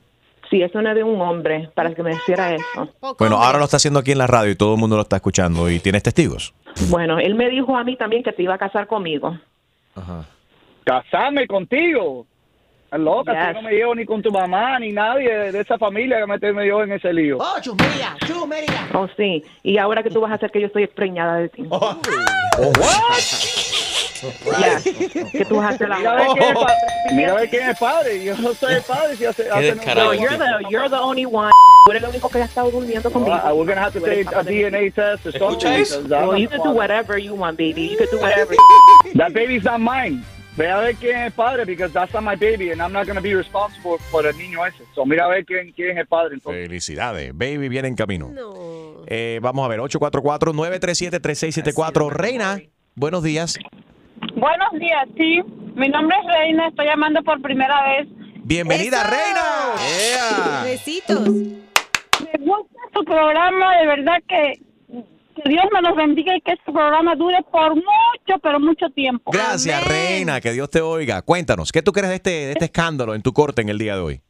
Sí, 0.48 0.62
eso 0.62 0.80
no 0.80 0.90
es 0.90 0.94
de 0.94 1.02
un 1.02 1.20
hombre, 1.20 1.70
para 1.74 1.92
que 1.92 2.04
me 2.04 2.12
hiciera 2.14 2.54
eso. 2.54 2.88
Bueno, 3.18 3.42
ahora 3.42 3.58
lo 3.58 3.64
está 3.64 3.78
haciendo 3.78 3.98
aquí 3.98 4.12
en 4.12 4.18
la 4.18 4.28
radio 4.28 4.52
y 4.52 4.54
todo 4.54 4.74
el 4.74 4.80
mundo 4.80 4.94
lo 4.94 5.02
está 5.02 5.16
escuchando 5.16 5.68
y 5.68 5.80
tienes 5.80 6.04
testigos. 6.04 6.54
Bueno, 6.88 7.18
él 7.18 7.34
me 7.34 7.48
dijo 7.48 7.76
a 7.76 7.84
mí 7.84 7.96
también 7.96 8.22
que 8.22 8.32
te 8.32 8.42
iba 8.42 8.54
a 8.54 8.58
casar 8.58 8.86
conmigo. 8.86 9.38
Casarme 10.84 11.46
contigo. 11.46 12.26
Loca, 12.92 13.32
Yes. 13.32 13.54
no 13.54 13.62
me 13.62 13.72
llevo 13.72 13.94
ni 13.94 14.06
con 14.06 14.22
tu 14.22 14.30
mamá 14.30 14.78
ni 14.78 14.92
nadie 14.92 15.52
de, 15.52 15.60
esa 15.60 15.76
familia 15.76 16.18
que 16.18 16.26
meterme 16.26 16.66
yo 16.66 16.82
en 16.82 16.92
ese 16.92 17.12
lío. 17.12 17.36
Oh, 17.38 17.60
chumería, 17.60 18.16
chumería. 18.26 18.88
Oh, 18.94 19.08
sí. 19.16 19.44
Y 19.62 19.76
ahora 19.76 20.02
que 20.02 20.10
tú 20.10 20.20
vas 20.20 20.30
a 20.30 20.36
hacer 20.36 20.50
que 20.50 20.60
yo 20.60 20.68
estoy 20.68 20.86
preñada 20.86 21.38
de 21.38 21.48
ti. 21.48 21.68
Ya, 24.60 24.80
que 25.30 25.44
tú 25.44 25.56
vas 25.56 25.72
a 25.72 25.74
hacer 25.74 25.88
Mira 25.88 26.12
a 26.12 26.14
ver 26.14 26.28
la... 26.28 26.34
quién 26.34 26.48
es 26.48 26.54
padre. 26.54 26.76
Mira 27.12 27.32
a 27.32 27.34
ver 27.36 27.50
quién 27.50 27.70
es 27.70 27.78
padre. 27.78 28.24
Yo 28.24 28.36
no 28.38 28.54
soy 28.54 28.74
el 28.74 28.82
padre. 28.82 29.16
Si 29.16 29.24
hace, 29.24 29.50
hace 29.50 29.74
No, 29.94 30.12
you're 30.14 30.36
the, 30.36 30.44
you're 30.70 30.88
the 30.88 30.96
only 30.96 31.26
one. 31.26 31.50
Tú 31.84 31.92
eres 31.92 32.02
el 32.02 32.08
único 32.10 32.28
que 32.28 32.38
ha 32.38 32.44
estado 32.44 32.70
durmiendo 32.70 33.10
conmigo. 33.10 33.34
Uh, 33.36 33.54
we're 33.54 33.66
gonna 33.66 33.80
have 33.80 33.92
to 33.92 34.00
Tú 34.00 34.06
eres 34.06 34.26
take 34.26 34.36
a 34.36 34.42
DNA 34.42 34.90
test 34.92 35.26
or 35.26 35.32
something. 35.32 35.58
because 35.58 35.92
I'm 36.12 36.28
Well, 36.28 36.38
you 36.38 36.48
the 36.48 36.56
can 36.56 36.64
do 36.64 36.70
whatever 36.72 37.18
you 37.18 37.34
want, 37.34 37.56
baby. 37.56 37.88
You 37.90 37.96
can 37.98 38.08
do 38.10 38.18
whatever. 38.18 38.54
That 39.14 39.32
baby's 39.32 39.64
not 39.64 39.80
mine. 39.80 40.24
Ve 40.56 40.70
a 40.70 40.78
ver 40.78 40.94
quién 40.96 41.16
es 41.18 41.26
el 41.26 41.32
padre, 41.32 41.64
because 41.66 41.92
that's 41.92 42.12
not 42.14 42.22
my 42.22 42.34
baby, 42.34 42.70
and 42.72 42.80
I'm 42.80 42.90
not 42.90 43.04
going 43.04 43.16
to 43.16 43.22
be 43.22 43.34
responsible 43.34 43.98
for 44.10 44.26
el 44.26 44.32
niño 44.38 44.64
ese. 44.66 44.84
So 44.94 45.04
mira 45.04 45.26
a 45.26 45.28
ver 45.28 45.44
quién, 45.44 45.70
quién 45.72 45.90
es 45.90 45.98
el 45.98 46.06
padre. 46.06 46.32
Entonces. 46.34 46.66
Felicidades, 46.66 47.36
baby, 47.36 47.68
viene 47.68 47.88
en 47.88 47.94
camino. 47.94 48.30
Eh, 49.06 49.38
vamos 49.42 49.66
a 49.66 49.68
ver, 49.68 49.80
844-937-3674. 49.80 52.10
Reina, 52.10 52.58
buenos 52.94 53.22
días. 53.22 53.58
Buenos 54.34 54.72
días, 54.78 55.06
sí. 55.16 55.42
Mi 55.74 55.88
nombre 55.88 56.16
es 56.20 56.26
Reina, 56.34 56.68
estoy 56.68 56.86
llamando 56.86 57.22
por 57.22 57.40
primera 57.42 57.82
vez. 57.88 58.08
Bienvenida, 58.44 59.02
Reina. 59.04 60.62
Besitos. 60.64 61.28
Me 61.28 62.38
gusta 62.38 62.78
tu 62.92 63.04
programa, 63.04 63.76
de 63.76 63.86
verdad 63.86 64.16
que, 64.26 64.60
que 65.34 65.48
Dios 65.48 65.64
me 65.72 65.82
los 65.82 65.96
bendiga 65.96 66.36
y 66.36 66.40
que 66.40 66.52
este 66.52 66.72
programa 66.72 67.14
dure 67.14 67.42
por 67.50 67.74
mucho, 67.74 68.38
pero 68.42 68.58
mucho 68.58 68.88
tiempo. 68.90 69.30
Gracias, 69.32 69.86
Reina, 69.86 70.40
que 70.40 70.52
Dios 70.52 70.70
te 70.70 70.80
oiga. 70.80 71.22
Cuéntanos, 71.22 71.72
¿qué 71.72 71.82
tú 71.82 71.92
crees 71.92 72.08
de 72.08 72.14
este, 72.16 72.30
de 72.30 72.52
este 72.52 72.66
escándalo 72.66 73.14
en 73.14 73.22
tu 73.22 73.32
corte 73.32 73.62
en 73.62 73.68
el 73.68 73.78
día 73.78 73.96
de 73.96 74.00
hoy? 74.00 74.20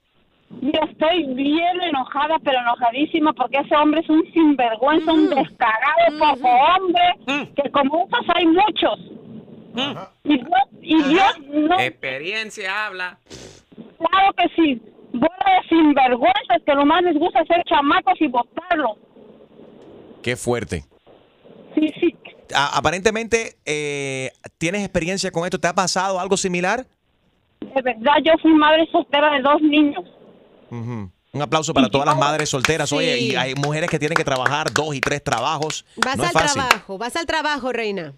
Yo 0.62 0.80
estoy 0.90 1.24
bien 1.34 1.82
enojada, 1.82 2.38
pero 2.44 2.58
enojadísima 2.60 3.32
porque 3.32 3.58
ese 3.58 3.74
hombre 3.76 4.00
es 4.00 4.08
un 4.08 4.24
sinvergüenza, 4.32 5.12
un 5.12 5.28
descarado, 5.28 6.18
poco 6.18 6.48
hombre, 6.48 7.52
que 7.54 7.70
como 7.70 8.06
esos 8.06 8.26
hay 8.34 8.46
muchos. 8.46 9.15
Y 10.24 10.38
Dios, 10.38 10.48
y 10.80 11.02
Dios 11.04 11.38
no, 11.52 11.78
Experiencia 11.80 12.86
habla. 12.86 13.18
claro 13.98 14.32
que 14.36 14.48
sí, 14.56 14.82
bola 15.12 15.60
de 15.62 15.68
sinvergüenzas 15.68 16.62
que 16.64 16.74
lo 16.74 16.84
más 16.86 17.02
les 17.02 17.18
gusta 17.18 17.40
hacer 17.40 17.62
chamacos 17.68 18.20
y 18.20 18.26
botarlos. 18.28 18.96
Qué 20.22 20.36
fuerte. 20.36 20.84
Sí, 21.74 21.92
sí. 22.00 22.16
A- 22.54 22.78
aparentemente, 22.78 23.56
eh, 23.64 24.30
¿tienes 24.58 24.82
experiencia 24.82 25.30
con 25.30 25.44
esto? 25.44 25.58
¿Te 25.60 25.68
ha 25.68 25.74
pasado 25.74 26.18
algo 26.18 26.36
similar? 26.36 26.86
De 27.60 27.82
verdad, 27.82 28.14
yo 28.24 28.32
fui 28.40 28.52
madre 28.54 28.88
soltera 28.90 29.32
de 29.34 29.42
dos 29.42 29.60
niños. 29.60 30.04
Ujú. 30.70 31.10
Un 31.32 31.42
aplauso 31.42 31.74
para 31.74 31.88
todas 31.88 32.06
las 32.06 32.16
madres 32.16 32.48
solteras. 32.48 32.90
Oye, 32.92 33.16
Sí. 33.18 33.32
y 33.32 33.36
hay 33.36 33.54
mujeres 33.54 33.90
que 33.90 33.98
tienen 33.98 34.16
que 34.16 34.24
trabajar 34.24 34.72
dos 34.72 34.94
y 34.94 35.00
tres 35.00 35.22
trabajos. 35.22 35.84
Vas 35.96 36.16
no 36.16 36.24
es 36.24 36.34
al 36.34 36.42
fácil. 36.42 36.62
trabajo, 36.62 36.98
vas 36.98 37.16
al 37.16 37.26
trabajo, 37.26 37.72
reina. 37.72 38.14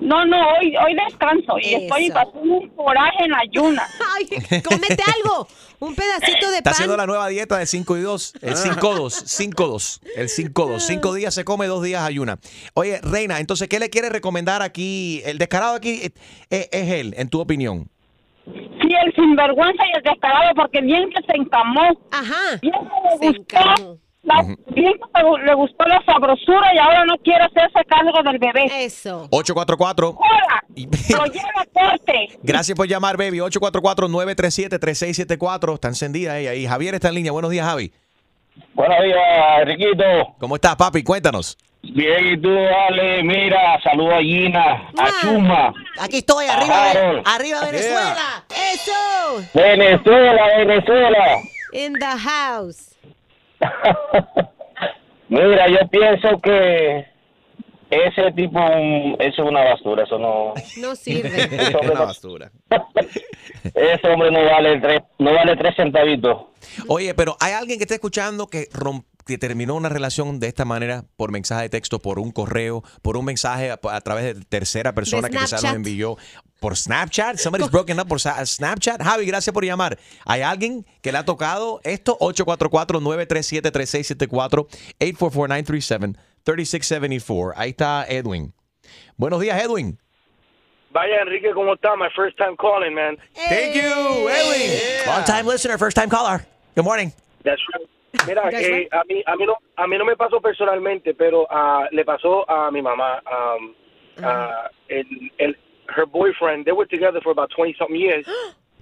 No, 0.00 0.24
no, 0.24 0.36
hoy, 0.58 0.74
hoy 0.76 0.94
descanso 1.06 1.58
y 1.60 1.74
estoy 1.74 2.06
Eso. 2.06 2.18
haciendo 2.18 2.54
un 2.54 2.68
coraje 2.70 3.24
en 3.24 3.34
ayuna. 3.34 3.86
Ay, 4.16 4.26
cómete 4.62 5.02
algo. 5.16 5.46
Un 5.78 5.94
pedacito 5.94 6.50
de 6.50 6.58
Está 6.58 6.70
pan. 6.70 6.72
haciendo 6.74 6.96
la 6.96 7.06
nueva 7.06 7.28
dieta 7.28 7.58
de 7.58 7.66
5 7.66 7.96
y 7.96 8.00
2. 8.00 8.34
El 8.42 8.54
5-2. 8.54 9.54
5-2. 9.54 10.00
El 10.16 10.28
5-2. 10.28 10.80
5 10.80 11.14
días 11.14 11.34
se 11.34 11.44
come, 11.44 11.66
2 11.66 11.82
días 11.82 12.02
ayuna. 12.02 12.38
Oye, 12.74 13.00
Reina, 13.02 13.38
entonces, 13.40 13.68
¿qué 13.68 13.78
le 13.78 13.90
quieres 13.90 14.12
recomendar 14.12 14.62
aquí? 14.62 15.22
El 15.24 15.38
descarado 15.38 15.74
aquí 15.74 16.02
eh, 16.02 16.12
eh, 16.50 16.68
es 16.72 16.90
él, 16.90 17.14
en 17.16 17.28
tu 17.28 17.40
opinión. 17.40 17.88
Sí, 18.44 18.88
el 19.04 19.14
sinvergüenza 19.14 19.82
y 19.92 19.96
el 19.96 20.02
descarado, 20.02 20.50
porque 20.56 20.80
bien 20.80 21.08
que 21.10 21.22
se 21.22 21.36
encamó. 21.36 21.96
Ajá. 22.10 22.58
Bien 22.60 22.74
que 23.20 23.26
le 23.26 23.38
gustó. 23.38 23.98
La- 24.22 24.42
bien 24.68 24.92
que 24.94 25.22
le- 25.44 25.54
gustó 25.54 25.84
la 25.84 26.00
sabrosura 26.04 26.72
y 26.74 26.78
ahora 26.78 27.04
no 27.04 27.16
quiere 27.18 27.44
hacerse 27.44 27.84
cargo 27.86 28.22
del 28.22 28.38
bebé. 28.38 28.84
Eso. 28.84 29.26
844. 29.30 30.10
¡Hola! 30.10 30.62
¡Lo 30.68 30.76
lleva 31.26 31.60
a 31.60 31.66
corte! 31.90 32.38
Gracias 32.42 32.76
por 32.76 32.86
llamar, 32.86 33.16
baby. 33.16 33.38
844-937-3674. 33.40 35.74
Está 35.74 35.88
encendida 35.88 36.38
ella. 36.38 36.54
Y 36.54 36.66
Javier 36.66 36.94
está 36.94 37.08
en 37.08 37.14
línea. 37.16 37.32
Buenos 37.32 37.50
días, 37.50 37.66
Javi. 37.66 37.92
Buenos 38.74 39.02
días, 39.02 39.64
Riquito. 39.66 40.04
¿Cómo 40.38 40.54
estás, 40.56 40.76
papi? 40.76 41.02
Cuéntanos. 41.02 41.56
Bien, 41.82 42.34
y 42.34 42.40
tú, 42.40 42.48
Ale, 42.88 43.22
mira, 43.24 43.80
saludo 43.82 44.14
a 44.14 44.20
Gina, 44.20 44.88
a 44.96 45.08
Chuma, 45.20 45.74
Aquí 46.00 46.18
estoy, 46.18 46.46
arriba, 46.46 46.90
Harold. 46.92 47.22
arriba 47.26 47.60
Venezuela. 47.64 48.44
Eso. 48.72 48.92
Venezuela, 49.52 50.42
Venezuela. 50.58 51.38
In 51.72 51.94
the 51.94 52.06
house. 52.06 52.91
Mira, 55.28 55.68
yo 55.68 55.78
pienso 55.88 56.40
que 56.42 57.06
ese 57.90 58.32
tipo 58.32 58.58
eso 59.18 59.42
es 59.42 59.48
una 59.48 59.64
basura, 59.64 60.04
eso 60.04 60.18
no... 60.18 60.54
No 60.78 60.94
sirve. 60.96 61.28
Ese 61.42 61.76
hombre, 61.76 61.90
Una 61.92 62.00
no, 62.00 62.06
basura. 62.06 62.50
ese 63.74 64.08
hombre 64.08 64.30
no 64.30 64.44
vale 64.44 64.80
tres, 64.80 65.02
no 65.18 65.32
vale 65.34 65.56
tres 65.56 65.74
centavitos. 65.76 66.42
Oye, 66.88 67.12
pero 67.14 67.36
hay 67.40 67.52
alguien 67.52 67.78
que 67.78 67.84
está 67.84 67.94
escuchando 67.94 68.46
que, 68.46 68.68
rom- 68.72 69.04
que 69.26 69.38
terminó 69.38 69.74
una 69.74 69.88
relación 69.88 70.40
de 70.40 70.48
esta 70.48 70.64
manera 70.64 71.04
por 71.16 71.30
mensaje 71.30 71.62
de 71.62 71.68
texto, 71.68 71.98
por 72.00 72.18
un 72.18 72.32
correo, 72.32 72.82
por 73.02 73.16
un 73.16 73.24
mensaje 73.24 73.70
a, 73.70 73.78
a 73.82 74.00
través 74.00 74.34
de 74.34 74.44
tercera 74.44 74.94
persona 74.94 75.28
que 75.28 75.36
quizás 75.36 75.60
Snapchat. 75.60 75.76
envió 75.76 76.16
por 76.60 76.76
Snapchat. 76.76 77.36
Somebody's 77.38 77.70
broken 77.70 78.00
up 78.00 78.08
por 78.08 78.20
Snapchat. 78.20 79.02
Javi, 79.02 79.26
gracias 79.26 79.52
por 79.52 79.64
llamar. 79.64 79.98
¿Hay 80.24 80.42
alguien 80.42 80.86
que 81.02 81.12
le 81.12 81.18
ha 81.18 81.24
tocado 81.24 81.80
esto? 81.84 82.16
844-937-3674, 82.20 84.66
844-937-3674. 85.00 87.52
Ahí 87.56 87.70
está 87.70 88.04
Edwin. 88.08 88.52
Buenos 89.16 89.40
días, 89.40 89.60
Edwin. 89.62 89.98
Vaya, 90.90 91.22
Enrique, 91.22 91.50
¿cómo 91.54 91.74
está? 91.74 91.96
My 91.96 92.08
first 92.14 92.36
time 92.36 92.54
calling, 92.56 92.94
man. 92.94 93.16
Thank 93.48 93.74
you, 93.74 94.28
Edwin. 94.28 94.78
Long 95.06 95.24
time 95.24 95.44
listener, 95.46 95.78
first 95.78 95.96
time 95.96 96.08
caller. 96.10 96.44
Good 96.76 96.84
morning. 96.84 97.12
That's 97.44 97.62
right. 97.74 97.88
Mira, 98.26 98.48
eh, 98.52 98.88
a, 98.90 99.04
mí, 99.04 99.22
a, 99.26 99.36
mí 99.36 99.46
no, 99.46 99.56
a 99.76 99.86
mí 99.86 99.98
no 99.98 100.04
me 100.04 100.16
pasó 100.16 100.40
personalmente, 100.40 101.14
pero 101.14 101.46
ah, 101.50 101.88
le 101.90 102.04
pasó 102.04 102.48
a 102.48 102.70
mi 102.70 102.82
mamá. 102.82 103.22
Um, 103.26 103.74
ah, 104.22 104.70
el, 104.88 105.06
el, 105.38 105.56
her 105.96 106.06
boyfriend, 106.06 106.64
they 106.64 106.72
were 106.72 106.86
together 106.86 107.20
for 107.22 107.32
about 107.32 107.50
20 107.56 107.74
something 107.78 107.96
years. 107.98 108.26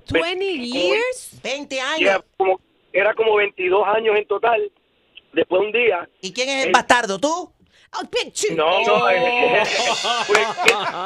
20 0.06 0.44
years? 0.44 1.38
20 1.42 1.80
años. 1.80 2.00
Yeah, 2.00 2.25
como, 2.37 2.60
era 2.92 3.14
como 3.14 3.37
22 3.37 3.87
años 3.87 4.16
en 4.16 4.26
total. 4.26 4.70
Después 5.32 5.62
un 5.62 5.72
día. 5.72 6.08
¿Y 6.20 6.32
quién 6.32 6.49
es 6.49 6.62
el 6.62 6.66
él- 6.68 6.72
bastardo, 6.72 7.18
tú? 7.18 7.52
No, 8.54 8.84
no, 8.84 9.10
eh, 9.10 9.62
fue, 10.26 10.37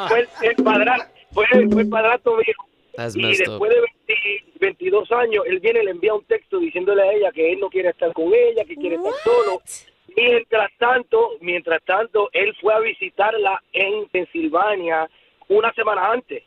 fue 0.08 0.20
el, 0.20 0.28
el 0.42 0.56
padrastro, 0.56 1.08
fue, 1.32 1.46
fue 1.70 1.82
el 1.82 1.88
padrastro 1.88 2.36
mío. 2.36 2.54
That's 2.96 3.16
Y 3.16 3.20
después 3.50 3.70
de 3.74 3.80
20 3.80 4.44
22 4.60 5.12
años, 5.12 5.44
él 5.46 5.60
viene 5.60 5.82
y 5.82 5.84
le 5.84 5.90
envía 5.90 6.14
un 6.14 6.24
texto 6.24 6.58
diciéndole 6.58 7.02
a 7.02 7.12
ella 7.12 7.32
que 7.32 7.52
él 7.52 7.60
no 7.60 7.68
quiere 7.68 7.90
estar 7.90 8.12
con 8.12 8.32
ella, 8.32 8.64
que 8.64 8.76
quiere 8.76 8.96
estar 8.96 9.12
solo. 9.24 9.60
Mientras 10.16 10.70
tanto, 10.78 11.32
mientras 11.40 11.82
tanto, 11.84 12.30
él 12.32 12.54
fue 12.60 12.72
a 12.72 12.78
visitarla 12.80 13.62
en 13.72 14.06
Pensilvania 14.08 15.08
una 15.48 15.72
semana 15.74 16.12
antes. 16.12 16.42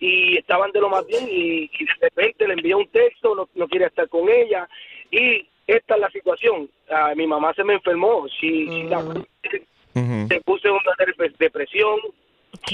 Y 0.00 0.36
estaban 0.38 0.72
de 0.72 0.80
lo 0.80 0.88
más 0.88 1.06
bien 1.06 1.28
y, 1.28 1.70
y 1.78 1.84
de 1.84 1.92
repente 2.00 2.48
le 2.48 2.54
envié 2.54 2.74
un 2.74 2.88
texto, 2.88 3.34
no, 3.36 3.48
no 3.54 3.68
quería 3.68 3.86
estar 3.88 4.08
con 4.08 4.28
ella. 4.28 4.68
Y 5.10 5.46
esta 5.66 5.94
es 5.94 6.00
la 6.00 6.10
situación. 6.10 6.68
Ah, 6.90 7.12
mi 7.14 7.26
mamá 7.26 7.54
se 7.54 7.62
me 7.62 7.74
enfermó, 7.74 8.26
she, 8.28 8.66
she 8.66 8.88
got- 8.88 9.26
se 10.28 10.40
puso 10.40 10.68
en 10.68 10.74
una 10.74 10.92
dep- 10.98 11.36
depresión, 11.38 12.00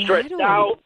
stressed 0.05 0.41
out. 0.41 0.79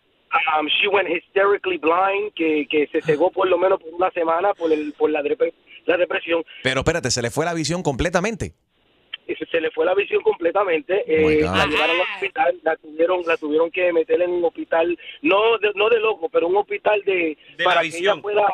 Um, 0.59 0.67
she 0.67 0.89
went 0.89 1.09
hysterically 1.09 1.77
blind, 1.79 2.33
que, 2.35 2.67
que 2.69 2.87
se 2.89 3.03
cegó 3.03 3.31
por 3.31 3.49
lo 3.49 3.59
menos 3.59 3.81
por 3.81 3.93
una 3.93 4.11
semana 4.12 4.55
por, 4.55 4.73
el, 4.73 4.93
por 4.95 5.11
la, 5.11 5.21
dep- 5.23 5.53
la 5.85 5.97
depresión. 5.99 6.43
Pero 6.62 6.81
espérate, 6.81 7.11
se 7.11 7.21
le 7.21 7.31
fue 7.31 7.45
la 7.45 7.53
visión 7.55 7.83
completamente. 7.83 8.55
Se, 9.27 9.47
se 9.47 9.61
le 9.61 9.71
fue 9.71 9.85
la 9.87 9.95
visión 9.95 10.23
completamente. 10.23 11.05
Oh 11.07 11.31
eh, 11.31 11.41
la 11.43 11.67
llevaron 11.67 11.97
al 11.97 12.01
hospital, 12.15 12.61
la 12.62 12.77
tuvieron, 12.77 13.21
la 13.27 13.37
tuvieron 13.37 13.71
que 13.71 13.93
meter 13.93 14.21
en 14.23 14.31
un 14.31 14.45
hospital, 14.45 14.99
no 15.23 15.59
de, 15.59 15.71
no 15.75 15.89
de 15.91 16.01
loco, 16.01 16.29
pero 16.31 16.49
un 16.49 16.57
hospital 16.57 17.03
de, 17.05 17.37
De 17.57 17.65
para 17.65 17.77
la 17.77 17.81
que 17.83 17.89
visión. 17.89 18.15
ella 18.15 18.23
pueda 18.23 18.47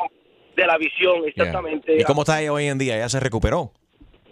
de 0.57 0.67
la 0.67 0.79
visión, 0.79 1.21
Yeah. 1.21 1.29
exactamente. 1.29 1.97
¿Y 2.01 2.03
cómo 2.05 2.23
está 2.23 2.41
ella 2.43 2.53
hoy 2.53 2.67
en 2.67 2.79
día? 2.79 2.99
¿Ya 2.99 3.09
se 3.09 3.21
recuperó? 3.21 3.73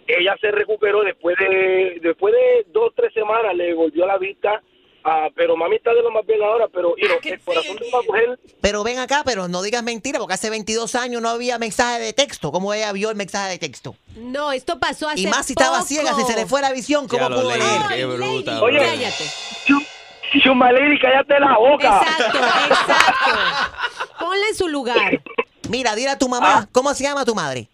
ella 0.09 0.35
se 0.39 0.51
recuperó 0.51 1.01
después 1.03 1.35
de 1.37 1.99
después 2.01 2.33
de 2.33 2.65
dos 2.71 2.93
tres 2.95 3.13
semanas 3.13 3.53
le 3.55 3.73
volvió 3.73 4.05
la 4.05 4.17
vista 4.17 4.61
ah, 5.07 5.27
pero 5.35 5.55
mami 5.55 5.77
está 5.77 5.93
de 5.93 6.01
lo 6.01 6.11
más 6.11 6.25
bien 6.25 6.41
ahora 6.43 6.67
pero 6.71 6.95
you 6.97 7.07
know, 7.07 7.17
el 7.23 7.39
corazón 7.41 7.75
de 7.77 7.87
una 7.87 8.01
mujer 8.01 8.39
Pero 8.61 8.83
ven 8.83 8.99
acá, 8.99 9.23
pero 9.25 9.47
no 9.47 9.61
digas 9.61 9.83
mentira, 9.83 10.19
porque 10.19 10.33
hace 10.33 10.49
22 10.49 10.95
años 10.95 11.21
no 11.21 11.29
había 11.29 11.57
mensaje 11.57 11.99
de 11.99 12.13
texto. 12.13 12.51
¿Cómo 12.51 12.73
ella 12.73 12.91
vio 12.91 13.09
el 13.09 13.15
mensaje 13.15 13.49
de 13.51 13.57
texto? 13.57 13.95
No, 14.15 14.51
esto 14.51 14.79
pasó 14.79 15.07
hace 15.09 15.21
Y 15.21 15.27
más 15.27 15.45
si 15.45 15.53
estaba 15.53 15.77
poco. 15.77 15.87
ciega, 15.87 16.13
si 16.15 16.23
se 16.23 16.35
le 16.35 16.45
fue 16.45 16.61
la 16.61 16.71
visión, 16.71 17.07
¿cómo 17.07 17.23
Ya 17.23 17.29
lo 17.29 17.35
pudo 17.41 17.55
leer? 17.55 17.81
qué 17.95 18.05
bruta. 18.05 18.61
Oye. 18.61 18.79
Cállate. 18.79 19.23
Chumaliri 20.43 20.99
cállate 20.99 21.39
la 21.39 21.57
boca 21.57 22.01
Exacto, 22.03 22.37
exacto. 22.37 23.31
Ponla 24.19 24.47
en 24.49 24.55
su 24.55 24.67
lugar. 24.67 25.21
Mira, 25.69 25.95
dile 25.95 26.09
a 26.09 26.17
tu 26.17 26.27
mamá, 26.29 26.67
¿cómo 26.71 26.93
se 26.93 27.03
llama 27.03 27.23
tu 27.25 27.33
madre? 27.33 27.69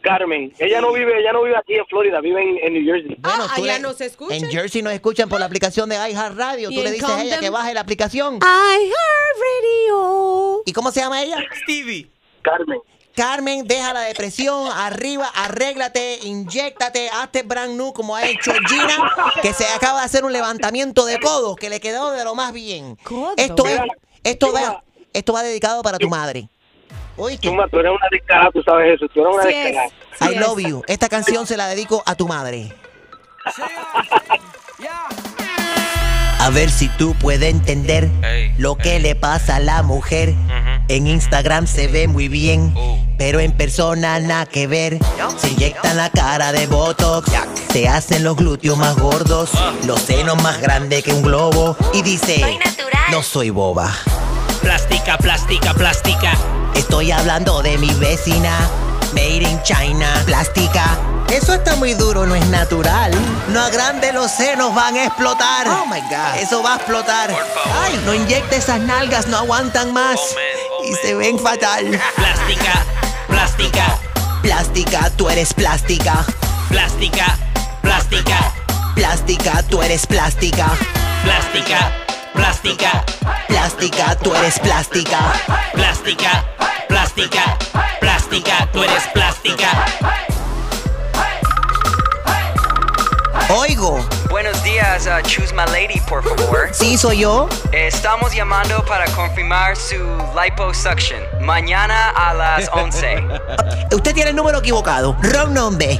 Carmen 0.00 0.52
ella 0.58 0.80
no 0.80 0.92
vive 0.92 1.18
ella 1.20 1.32
no 1.32 1.42
vive 1.42 1.56
aquí 1.56 1.74
en 1.74 1.84
Florida 1.86 2.20
vive 2.20 2.40
en, 2.42 2.58
en 2.66 2.72
New 2.72 2.84
Jersey 2.84 3.16
Bueno, 3.18 3.44
Ah, 3.48 3.52
tú 3.56 3.64
allá 3.64 3.74
le- 3.74 3.80
nos 3.80 4.00
escuchan. 4.00 4.36
En 4.44 4.50
Jersey 4.50 4.80
nos 4.82 4.92
escuchan 4.92 5.28
por 5.28 5.40
la 5.40 5.46
aplicación 5.46 5.88
de 5.88 5.96
iHeartRadio. 5.96 6.70
Y 6.70 6.74
Tú 6.74 6.82
le 6.82 6.92
dices 6.92 7.08
a 7.08 7.22
ella 7.22 7.38
que 7.40 7.50
baje 7.50 7.74
la 7.74 7.80
aplicación. 7.80 8.38
iHeartRadio. 9.38 10.62
¿Y 10.64 10.72
cómo 10.72 10.90
se 10.90 11.00
llama 11.00 11.22
ella? 11.22 11.38
Stevie. 11.62 12.08
Carmen 12.42 12.80
Carmen, 13.14 13.66
deja 13.66 13.92
la 13.92 14.02
depresión, 14.02 14.68
arriba, 14.72 15.28
arréglate, 15.34 16.20
inyéctate, 16.22 17.10
hazte 17.10 17.42
brand 17.42 17.76
new 17.76 17.92
como 17.92 18.14
ha 18.14 18.24
hecho 18.24 18.52
Gina, 18.68 19.12
que 19.42 19.52
se 19.52 19.66
acaba 19.66 19.98
de 20.00 20.04
hacer 20.06 20.24
un 20.24 20.32
levantamiento 20.32 21.04
de 21.04 21.18
codos, 21.18 21.56
que 21.56 21.68
le 21.68 21.80
quedó 21.80 22.12
de 22.12 22.22
lo 22.22 22.36
más 22.36 22.52
bien. 22.52 22.94
Codo. 23.02 23.32
Esto 23.36 23.66
es, 23.66 23.80
esto 24.22 24.52
va, 24.52 24.84
esto 25.12 25.32
va 25.32 25.42
dedicado 25.42 25.82
para 25.82 25.98
tu 25.98 26.08
madre. 26.08 26.48
¿Oíste? 27.18 27.48
Chuma 27.48 27.66
tú 27.68 27.78
eres 27.80 27.90
una 27.92 28.06
descarada 28.10 28.50
tú 28.52 28.62
sabes 28.62 28.94
eso 28.94 29.06
tú 29.12 29.20
eres 29.20 29.34
una 29.34 29.42
Sí 29.42 29.48
descarada 29.48 29.86
es. 29.86 29.92
sí 30.18 30.24
I 30.30 30.34
es. 30.34 30.40
love 30.40 30.58
you. 30.60 30.82
Esta 30.86 31.08
canción 31.08 31.46
se 31.46 31.56
la 31.56 31.66
dedico 31.68 32.02
a 32.06 32.14
tu 32.14 32.26
madre. 32.28 32.72
A 36.40 36.50
ver 36.50 36.70
si 36.70 36.88
tú 36.90 37.14
puedes 37.20 37.50
entender 37.50 38.08
lo 38.58 38.76
que 38.76 39.00
le 39.00 39.14
pasa 39.14 39.56
a 39.56 39.60
la 39.60 39.82
mujer. 39.82 40.34
En 40.88 41.06
Instagram 41.06 41.66
se 41.66 41.88
ve 41.88 42.08
muy 42.08 42.28
bien, 42.28 42.72
pero 43.18 43.40
en 43.40 43.52
persona 43.52 44.18
nada 44.20 44.46
que 44.46 44.66
ver. 44.66 44.98
Se 45.36 45.50
inyectan 45.50 45.96
la 45.96 46.08
cara 46.10 46.52
de 46.52 46.66
Botox, 46.66 47.30
se 47.70 47.88
hacen 47.88 48.24
los 48.24 48.36
glúteos 48.36 48.78
más 48.78 48.96
gordos, 48.96 49.50
los 49.84 50.00
senos 50.00 50.42
más 50.42 50.60
grandes 50.60 51.02
que 51.04 51.12
un 51.12 51.22
globo. 51.22 51.76
Y 51.92 52.02
dice, 52.02 52.58
no 53.10 53.22
soy 53.22 53.50
boba. 53.50 53.92
Plástica, 54.62 55.18
plástica, 55.18 55.74
plástica. 55.74 56.32
Estoy 56.74 57.10
hablando 57.12 57.62
de 57.62 57.76
mi 57.78 57.92
vecina, 57.94 58.56
made 59.12 59.42
in 59.42 59.62
China, 59.62 60.06
plástica. 60.26 60.96
Eso 61.30 61.52
está 61.54 61.76
muy 61.76 61.92
duro, 61.94 62.24
no 62.26 62.34
es 62.34 62.46
natural. 62.46 63.12
No 63.48 63.60
agrande 63.62 64.12
los 64.12 64.30
senos, 64.30 64.74
van 64.74 64.96
a 64.96 65.04
explotar. 65.04 65.66
Oh 65.68 65.86
my 65.86 66.00
God. 66.00 66.36
Eso 66.40 66.62
va 66.62 66.74
a 66.74 66.76
explotar. 66.76 67.30
Ay, 67.82 68.00
no 68.06 68.14
inyecte 68.14 68.56
esas 68.56 68.80
nalgas, 68.80 69.26
no 69.26 69.36
aguantan 69.38 69.92
más. 69.92 70.18
y 70.84 70.94
se 71.06 71.14
ven 71.14 71.38
fatal. 71.38 71.84
Plástica, 72.16 72.84
plástica, 73.26 73.98
Plástica, 74.42 75.10
tú 75.16 75.28
eres 75.28 75.52
plástica. 75.52 76.24
plástica, 76.70 77.36
plástica, 77.82 78.52
Plástica, 78.94 79.62
tú 79.64 79.82
eres 79.82 80.06
plástica. 80.06 80.66
plástica, 81.24 81.92
plástica, 82.38 83.04
Plástica, 83.48 84.14
tú 84.22 84.32
eres 84.36 84.58
plástica. 84.60 85.18
plástica, 85.72 86.44
plástica, 86.88 87.58
plástica, 88.00 88.68
tú 88.72 88.82
eres 88.84 89.02
plástica. 89.12 89.68
Oigo, 93.50 94.06
Buenos 94.30 94.62
días, 94.62 95.06
uh, 95.06 95.20
Choose 95.26 95.52
My 95.52 95.64
Lady, 95.72 96.00
por 96.08 96.22
favor. 96.22 96.68
sí 96.72 96.96
soy 96.96 97.18
yo. 97.20 97.48
Estamos 97.72 98.32
llamando 98.32 98.84
para 98.84 99.06
confirmar 99.12 99.74
su 99.76 99.96
liposuction. 100.40 101.20
Mañana 101.40 102.10
a 102.10 102.34
las 102.34 102.68
11. 102.72 103.24
Usted 103.92 104.14
tiene 104.14 104.30
el 104.30 104.36
número 104.36 104.58
equivocado. 104.58 105.16
Wrong 105.22 105.50
number. 105.52 105.98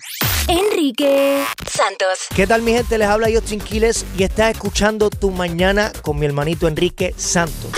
Enrique 0.48 1.44
Santos. 1.64 2.26
¿Qué 2.34 2.46
tal 2.46 2.62
mi 2.62 2.72
gente? 2.72 2.98
Les 2.98 3.08
habla 3.08 3.28
Justin 3.32 3.60
Quiles 3.60 4.04
y 4.16 4.24
estás 4.24 4.50
escuchando 4.50 5.10
Tu 5.10 5.30
Mañana 5.30 5.92
con 6.02 6.18
mi 6.18 6.26
hermanito 6.26 6.66
Enrique 6.66 7.14
Santos. 7.16 7.70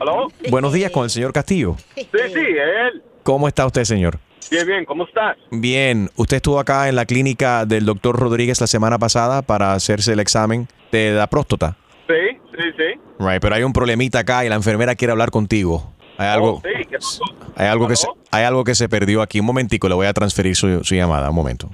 ¿Aló? 0.00 0.28
Buenos 0.50 0.72
días 0.72 0.90
con 0.90 1.04
el 1.04 1.10
señor 1.10 1.32
Castillo. 1.32 1.76
sí 1.94 2.06
sí 2.12 2.40
él 2.40 3.02
¿Cómo 3.22 3.46
está 3.48 3.66
usted, 3.66 3.84
señor? 3.84 4.18
Bien 4.50 4.66
bien 4.66 4.84
¿cómo 4.84 5.04
estás? 5.04 5.36
Bien, 5.50 6.10
usted 6.16 6.36
estuvo 6.36 6.58
acá 6.60 6.88
en 6.88 6.96
la 6.96 7.04
clínica 7.06 7.64
del 7.66 7.84
doctor 7.84 8.18
Rodríguez 8.18 8.60
la 8.60 8.66
semana 8.66 8.98
pasada 8.98 9.42
para 9.42 9.72
hacerse 9.74 10.12
el 10.12 10.20
examen 10.20 10.68
de 10.92 11.12
la 11.12 11.26
próstata. 11.26 11.76
sí 12.06 12.38
sí 12.56 12.64
sí 12.76 13.00
Right, 13.18 13.40
pero 13.40 13.54
hay 13.54 13.62
un 13.62 13.72
problemita 13.72 14.18
acá 14.20 14.44
y 14.44 14.48
la 14.48 14.54
enfermera 14.56 14.94
quiere 14.94 15.12
hablar 15.12 15.30
contigo. 15.30 15.92
Hay 16.18 16.28
algo, 16.28 16.54
Oh, 16.56 16.62
sí 16.62 16.84
¿qué 16.88 16.96
pasó? 16.98 17.22
hay 17.56 17.66
algo 17.66 17.88
que 17.88 17.96
se, 17.96 18.06
hay 18.30 18.44
algo 18.44 18.64
que 18.64 18.74
se 18.74 18.88
perdió 18.88 19.22
aquí. 19.22 19.40
Un 19.40 19.46
momentico, 19.46 19.88
le 19.88 19.94
voy 19.94 20.06
a 20.06 20.12
transferir 20.12 20.54
su, 20.56 20.82
su 20.84 20.94
llamada. 20.94 21.28
Un 21.30 21.36
momento. 21.36 21.70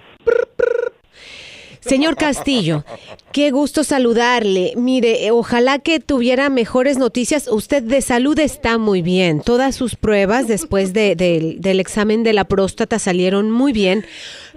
Señor 1.84 2.16
Castillo, 2.16 2.84
qué 3.32 3.50
gusto 3.50 3.82
saludarle. 3.84 4.72
Mire, 4.76 5.30
ojalá 5.32 5.78
que 5.80 5.98
tuviera 6.00 6.48
mejores 6.48 6.96
noticias. 6.96 7.48
Usted 7.48 7.82
de 7.82 8.00
salud 8.02 8.38
está 8.38 8.78
muy 8.78 9.02
bien. 9.02 9.40
Todas 9.40 9.74
sus 9.74 9.96
pruebas 9.96 10.46
después 10.46 10.92
de- 10.92 11.16
del- 11.16 11.60
del 11.60 11.80
examen 11.80 12.22
de 12.22 12.32
la 12.32 12.44
próstata 12.44 12.98
salieron 12.98 13.50
muy 13.50 13.72
bien. 13.72 14.04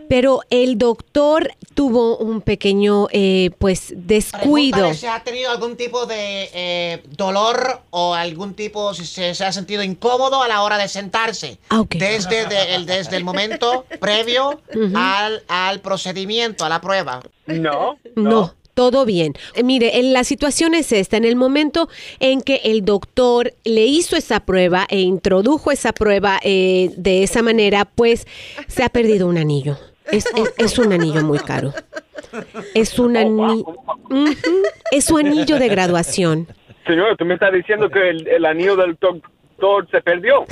Pero 0.09 0.41
el 0.49 0.77
doctor 0.77 1.51
tuvo 1.73 2.17
un 2.17 2.41
pequeño, 2.41 3.07
eh, 3.11 3.51
pues, 3.59 3.93
descuido. 3.95 4.93
Si 4.93 5.05
ha 5.07 5.23
tenido 5.23 5.51
algún 5.51 5.75
tipo 5.75 6.05
de 6.05 6.49
eh, 6.53 7.03
dolor 7.17 7.81
o 7.89 8.13
algún 8.13 8.53
tipo, 8.53 8.93
si 8.93 9.05
se, 9.05 9.35
se 9.35 9.43
ha 9.45 9.51
sentido 9.51 9.83
incómodo 9.83 10.41
a 10.41 10.47
la 10.47 10.61
hora 10.63 10.77
de 10.77 10.87
sentarse. 10.87 11.57
Ah. 11.69 11.83
Desde, 11.89 12.45
de- 12.45 12.75
el, 12.75 12.85
desde 12.85 13.17
el 13.17 13.23
momento 13.23 13.85
previo 13.99 14.61
al, 14.95 15.43
al 15.47 15.79
procedimiento, 15.81 16.65
a 16.65 16.69
la 16.69 16.81
prueba. 16.81 17.21
no 17.47 17.97
No, 18.15 18.53
todo 18.73 19.05
bien. 19.05 19.33
Eh, 19.55 19.63
Mire, 19.63 20.01
la 20.03 20.23
situación 20.23 20.75
es 20.75 20.91
esta. 20.91 21.17
En 21.17 21.25
el 21.25 21.35
momento 21.35 21.89
en 22.19 22.41
que 22.41 22.61
el 22.65 22.83
doctor 22.85 23.53
le 23.63 23.85
hizo 23.85 24.15
esa 24.15 24.41
prueba 24.41 24.85
e 24.89 24.99
introdujo 24.99 25.71
esa 25.71 25.93
prueba 25.93 26.39
eh, 26.43 26.91
de 26.97 27.23
esa 27.23 27.41
manera, 27.41 27.85
pues 27.85 28.27
se 28.67 28.83
ha 28.83 28.89
perdido 28.89 29.27
un 29.27 29.37
anillo. 29.37 29.77
Es, 30.11 30.25
es- 30.25 30.53
es 30.57 30.77
un 30.79 30.93
anillo 30.93 31.23
muy 31.23 31.39
caro. 31.39 31.73
Es 32.73 32.99
un 32.99 33.15
anillo. 33.17 33.65
Es 34.91 35.05
su 35.05 35.17
anillo 35.17 35.57
de 35.59 35.67
graduación. 35.69 36.47
señor 36.85 37.15
tú 37.17 37.25
me 37.25 37.33
estás 37.35 37.51
diciendo 37.53 37.89
que 37.89 38.09
el, 38.09 38.27
el 38.27 38.45
anillo 38.45 38.75
del 38.75 38.95
doctor 38.99 39.87
se 39.89 40.01
perdió 40.01 40.45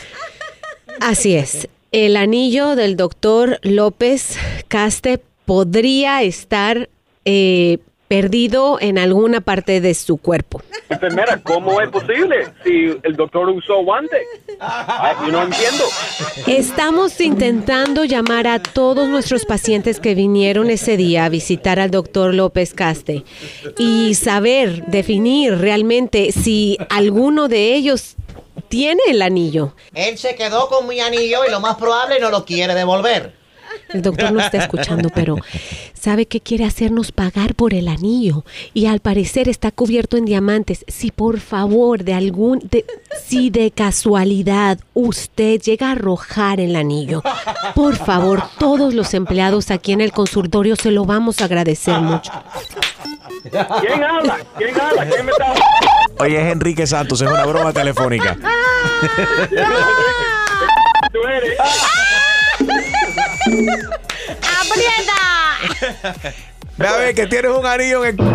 Así 0.99 1.35
es. 1.35 1.67
El 1.91 2.15
anillo 2.17 2.75
del 2.75 2.95
doctor 2.95 3.59
López 3.63 4.37
Caste 4.67 5.19
podría 5.45 6.23
estar 6.23 6.89
eh, 7.25 7.77
perdido 8.13 8.77
en 8.79 8.99
alguna 8.99 9.41
parte 9.41 9.81
de 9.81 9.95
su 9.95 10.17
cuerpo. 10.17 10.61
Enfermera, 10.87 11.41
¿cómo 11.41 11.81
es 11.81 11.89
posible 11.89 12.47
si 12.63 12.95
el 13.01 13.15
doctor 13.15 13.49
usó 13.49 13.83
guantes? 13.83 14.21
Yo 15.25 15.31
no 15.31 15.41
entiendo. 15.41 15.83
Estamos 16.45 17.19
intentando 17.19 18.05
llamar 18.05 18.45
a 18.45 18.61
todos 18.61 19.09
nuestros 19.09 19.45
pacientes 19.45 19.99
que 19.99 20.13
vinieron 20.13 20.69
ese 20.69 20.95
día 20.95 21.25
a 21.25 21.29
visitar 21.29 21.79
al 21.79 21.89
doctor 21.89 22.35
López 22.35 22.75
Caste 22.75 23.23
y 23.79 24.13
saber, 24.13 24.85
definir 24.85 25.57
realmente 25.57 26.31
si 26.31 26.77
alguno 26.91 27.47
de 27.47 27.73
ellos 27.73 28.15
tiene 28.69 29.01
el 29.07 29.23
anillo. 29.23 29.73
Él 29.95 30.19
se 30.19 30.35
quedó 30.35 30.69
con 30.69 30.87
mi 30.87 30.99
anillo 30.99 31.45
y 31.47 31.49
lo 31.49 31.59
más 31.59 31.77
probable 31.77 32.19
no 32.19 32.29
lo 32.29 32.45
quiere 32.45 32.75
devolver. 32.75 33.42
El 33.89 34.01
doctor 34.01 34.31
no 34.31 34.39
está 34.39 34.57
escuchando, 34.57 35.09
pero 35.13 35.37
sabe 35.93 36.25
que 36.25 36.41
quiere 36.41 36.65
hacernos 36.65 37.11
pagar 37.11 37.53
por 37.55 37.73
el 37.73 37.87
anillo 37.87 38.43
y 38.73 38.87
al 38.87 38.99
parecer 38.99 39.47
está 39.49 39.71
cubierto 39.71 40.17
en 40.17 40.25
diamantes. 40.25 40.83
Si 40.87 41.11
por 41.11 41.39
favor 41.39 42.03
de 42.03 42.13
algún, 42.13 42.59
de- 42.71 42.85
si 43.25 43.49
de 43.49 43.71
casualidad 43.71 44.79
usted 44.93 45.61
llega 45.61 45.89
a 45.89 45.91
arrojar 45.93 46.59
el 46.59 46.75
anillo, 46.75 47.21
por 47.75 47.95
favor 47.95 48.43
todos 48.59 48.93
los 48.93 49.13
empleados 49.13 49.71
aquí 49.71 49.91
en 49.91 50.01
el 50.01 50.11
consultorio 50.11 50.75
se 50.75 50.91
lo 50.91 51.05
vamos 51.05 51.41
a 51.41 51.45
agradecer 51.45 51.99
mucho. 51.99 52.31
¿Quién 53.81 54.03
habla? 54.03 54.37
¿Quién 54.57 54.79
habla? 54.79 55.05
¿Quién 55.07 55.25
me 55.25 55.31
está 55.31 55.53
Oye, 56.19 56.41
es 56.47 56.51
Enrique 56.53 56.85
Santos, 56.87 57.21
es 57.21 57.29
una 57.29 57.45
broma 57.45 57.73
telefónica. 57.73 58.37
¡Aprieta! 64.61 65.21
Ve 66.77 66.87
a 66.87 66.97
ver 66.97 67.13
que 67.13 67.27
tienes 67.27 67.51
un 67.51 67.65
anillo 67.65 68.05
en 68.05 68.19
el... 68.19 68.25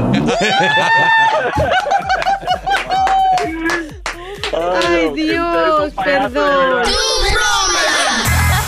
Ay, 4.53 5.11
Dios, 5.15 5.93
perdón. 6.05 6.85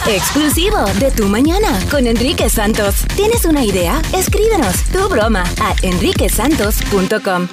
Exclusivo 0.07 0.85
de 0.99 1.11
Tu 1.13 1.27
Mañana 1.27 1.79
con 1.91 2.07
Enrique 2.07 2.49
Santos. 2.49 3.07
¿Tienes 3.15 3.45
una 3.45 3.65
idea? 3.65 4.03
Escríbenos 4.13 4.83
tu 4.93 5.09
broma 5.09 5.45
a 5.61 5.75
enriquesantos.com. 5.83 7.49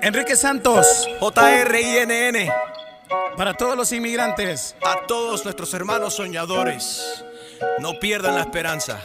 Enrique 0.00 0.36
Santos, 0.36 1.08
JRINN. 1.20 2.50
Para 3.36 3.54
todos 3.54 3.76
los 3.76 3.90
inmigrantes. 3.92 4.76
A 4.84 5.06
todos 5.06 5.44
nuestros 5.44 5.74
hermanos 5.74 6.14
soñadores, 6.14 7.24
no 7.80 7.98
pierdan 7.98 8.36
la 8.36 8.42
esperanza. 8.42 9.00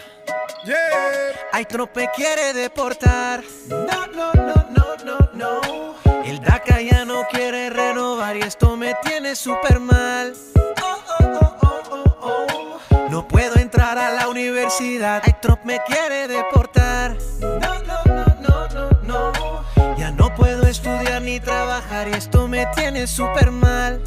Ay, 1.52 1.66
Trump 1.66 1.96
me 1.96 2.10
quiere 2.16 2.54
deportar. 2.54 3.44
No, 3.68 4.08
no, 4.08 4.32
no, 4.34 4.54
no, 4.70 4.96
no, 5.04 5.30
no. 5.34 5.96
El 6.24 6.40
DACA 6.42 6.80
ya 6.82 7.06
no 7.06 7.26
quiere 7.32 7.72
renovar 7.72 8.38
y 8.38 8.42
esto 8.42 8.78
me 8.78 8.94
tiene 9.04 9.36
súper 9.36 9.80
mal. 9.80 10.34
Oh, 10.82 11.00
oh, 11.20 11.26
oh, 11.42 11.58
oh, 11.62 11.84
oh, 12.22 12.80
oh. 12.92 13.10
No 13.10 13.28
puedo 13.28 13.56
entrar 13.56 13.98
a 13.98 14.12
la 14.12 14.28
universidad. 14.28 15.24
Ay, 15.26 15.34
Trump 15.42 15.64
me 15.64 15.82
quiere 15.88 16.28
deportar. 16.28 17.18
No, 17.40 17.58
no, 17.58 18.04
no, 18.06 18.26
no, 18.42 18.92
no, 19.04 19.32
no. 19.32 19.96
Ya 19.98 20.12
no 20.12 20.36
puedo 20.36 20.68
estudiar 20.68 21.22
ni 21.24 21.40
trabajar 21.40 22.08
y 22.10 22.14
esto 22.14 22.48
me 22.48 22.68
tiene 22.76 23.08
súper 23.08 23.50
mal. 23.50 24.04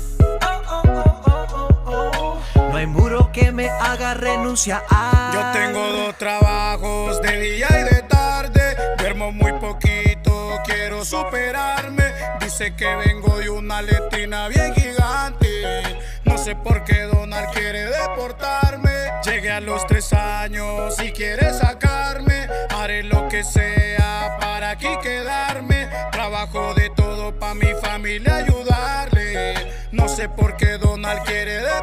No 2.73 2.79
hay 2.79 2.87
muro 2.87 3.31
que 3.33 3.53
me 3.53 3.69
haga 3.69 4.15
renunciar. 4.15 4.83
Yo 5.35 5.53
tengo 5.53 5.93
dos 5.93 6.17
trabajos 6.17 7.21
de 7.21 7.39
día 7.39 7.67
y 7.69 7.95
de 7.95 8.03
tarde. 8.09 8.77
Duermo 8.97 9.31
muy 9.31 9.53
poquito, 9.53 10.59
quiero 10.65 11.05
superarme. 11.05 12.03
Dice 12.41 12.75
que 12.75 12.97
vengo 12.97 13.37
de 13.37 13.51
una 13.51 13.83
letina 13.83 14.49
bien 14.49 14.73
gigante. 14.73 15.83
No 16.25 16.39
sé 16.39 16.57
por 16.57 16.83
qué 16.85 17.03
Donald 17.03 17.51
quiere 17.53 17.85
deportarme. 17.85 18.91
Llegué 19.23 19.51
a 19.51 19.61
los 19.61 19.87
tres 19.87 20.11
años 20.15 20.99
y 20.99 21.13
quiere 21.13 21.53
sacarme. 21.53 22.49
Haré 22.71 23.03
lo 23.03 23.29
que 23.29 23.45
sea 23.45 24.39
para 24.41 24.71
aquí 24.71 24.89
quedarme. 25.03 25.91
Trabajo 26.11 26.73
de 26.73 26.89
todo 26.89 27.39
para 27.39 27.53
mi 27.53 27.75
familia 27.83 28.37
ayudarle. 28.37 29.57
No 29.93 30.09
sé 30.09 30.31
por 30.31 30.57
qué 30.57 30.79
Donald 30.79 31.23
quiere 31.25 31.57
deportarme. 31.57 31.82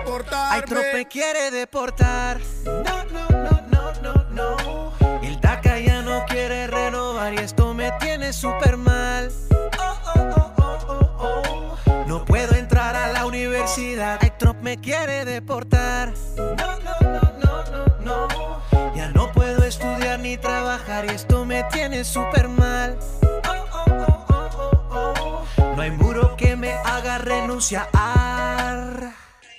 Ay, 0.60 0.65
Trump 0.65 0.88
me 0.93 1.06
quiere 1.08 1.52
deportar. 1.52 2.38
No, 2.65 3.06
no, 3.13 3.30
no, 3.30 3.62
no, 3.72 3.93
no, 4.02 4.26
no. 4.32 4.93
El 5.24 5.39
DACA 5.39 5.80
ya 5.80 6.02
no 6.02 6.26
quiere 6.26 6.67
renovar 6.67 7.34
y 7.34 7.38
esto 7.38 7.74
me 7.74 7.93
tiene 7.93 8.34
súper 8.34 8.76
mal. 8.76 9.32
Oh, 9.80 9.98
oh, 10.15 10.19
oh, 10.36 10.54
oh, 10.58 10.80
oh, 10.89 11.78
oh. 11.86 12.04
No 12.08 12.26
puedo 12.26 12.56
entrar 12.56 12.93
a 12.98 13.13
la 13.13 13.26
universidad. 13.26 14.19
Ay, 14.22 14.34
Trump 14.38 14.62
me 14.62 14.78
quiere 14.78 15.24
deportar. 15.24 16.13
No, 16.36 16.54
no, 16.56 16.95
no, 17.04 17.22
no, 17.39 17.63
no, 18.02 18.28
no. 18.28 18.93
Ya 18.95 19.08
no 19.12 19.32
puedo 19.32 19.63
estudiar 19.63 20.19
ni 20.19 20.36
trabajar 20.36 21.06
y 21.06 21.10
esto 21.10 21.45
me 21.45 21.63
tiene 21.72 22.04
súper 22.04 22.50
mal. 22.50 23.00
Oh, 23.24 23.54
oh, 23.72 23.86
oh, 23.88 24.26
oh, 24.30 24.82
oh, 24.91 25.13
oh. 25.58 25.76
No 25.76 25.82
hay 25.82 25.91
muro 25.91 26.36
que 26.36 26.58
me 26.58 26.74
haga 26.74 27.17
renunciar. 27.19 27.88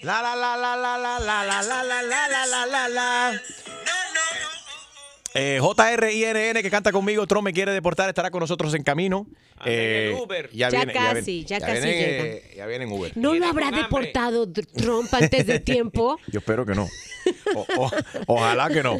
La 0.03 0.23
la 0.23 0.35
la 0.35 0.57
la 0.57 0.77
la 0.77 0.99
la 0.99 1.19
la 1.21 1.45
la 1.45 1.63
la 1.63 1.83
la 1.83 2.03
la 2.03 2.29
la 2.29 2.47
la 2.47 2.67
la 2.67 2.89
la. 2.89 3.33
Eh, 5.33 5.61
JRINN 5.61 6.61
que 6.63 6.71
canta 6.71 6.91
conmigo, 6.91 7.25
Trump 7.27 7.45
me 7.45 7.53
quiere 7.53 7.71
deportar, 7.73 8.09
estará 8.09 8.31
con 8.31 8.41
nosotros 8.41 8.75
en 8.75 8.83
camino. 8.83 9.27
Eh, 9.65 10.17
Ya 10.53 10.71
viene, 10.71 10.93
casi, 10.93 11.15
viene- 11.33 11.45
ya 11.45 11.61
casi 11.61 11.73
viene, 11.73 11.93
llega. 11.93 12.25
eh, 12.25 12.55
Ya 12.57 12.67
viene 12.67 12.85
en 12.85 12.93
Uber. 12.93 13.13
¿No 13.15 13.35
lo 13.35 13.47
habrá 13.47 13.71
deportado 13.71 14.49
Trump 14.51 15.13
antes 15.15 15.47
de 15.47 15.61
tiempo? 15.61 16.19
Yo 16.29 16.41
espero 16.41 16.65
que 16.67 16.75
no. 16.75 16.89
O- 17.55 17.67
o- 17.77 17.91
ojalá 18.27 18.69
que 18.71 18.83
no. 18.83 18.99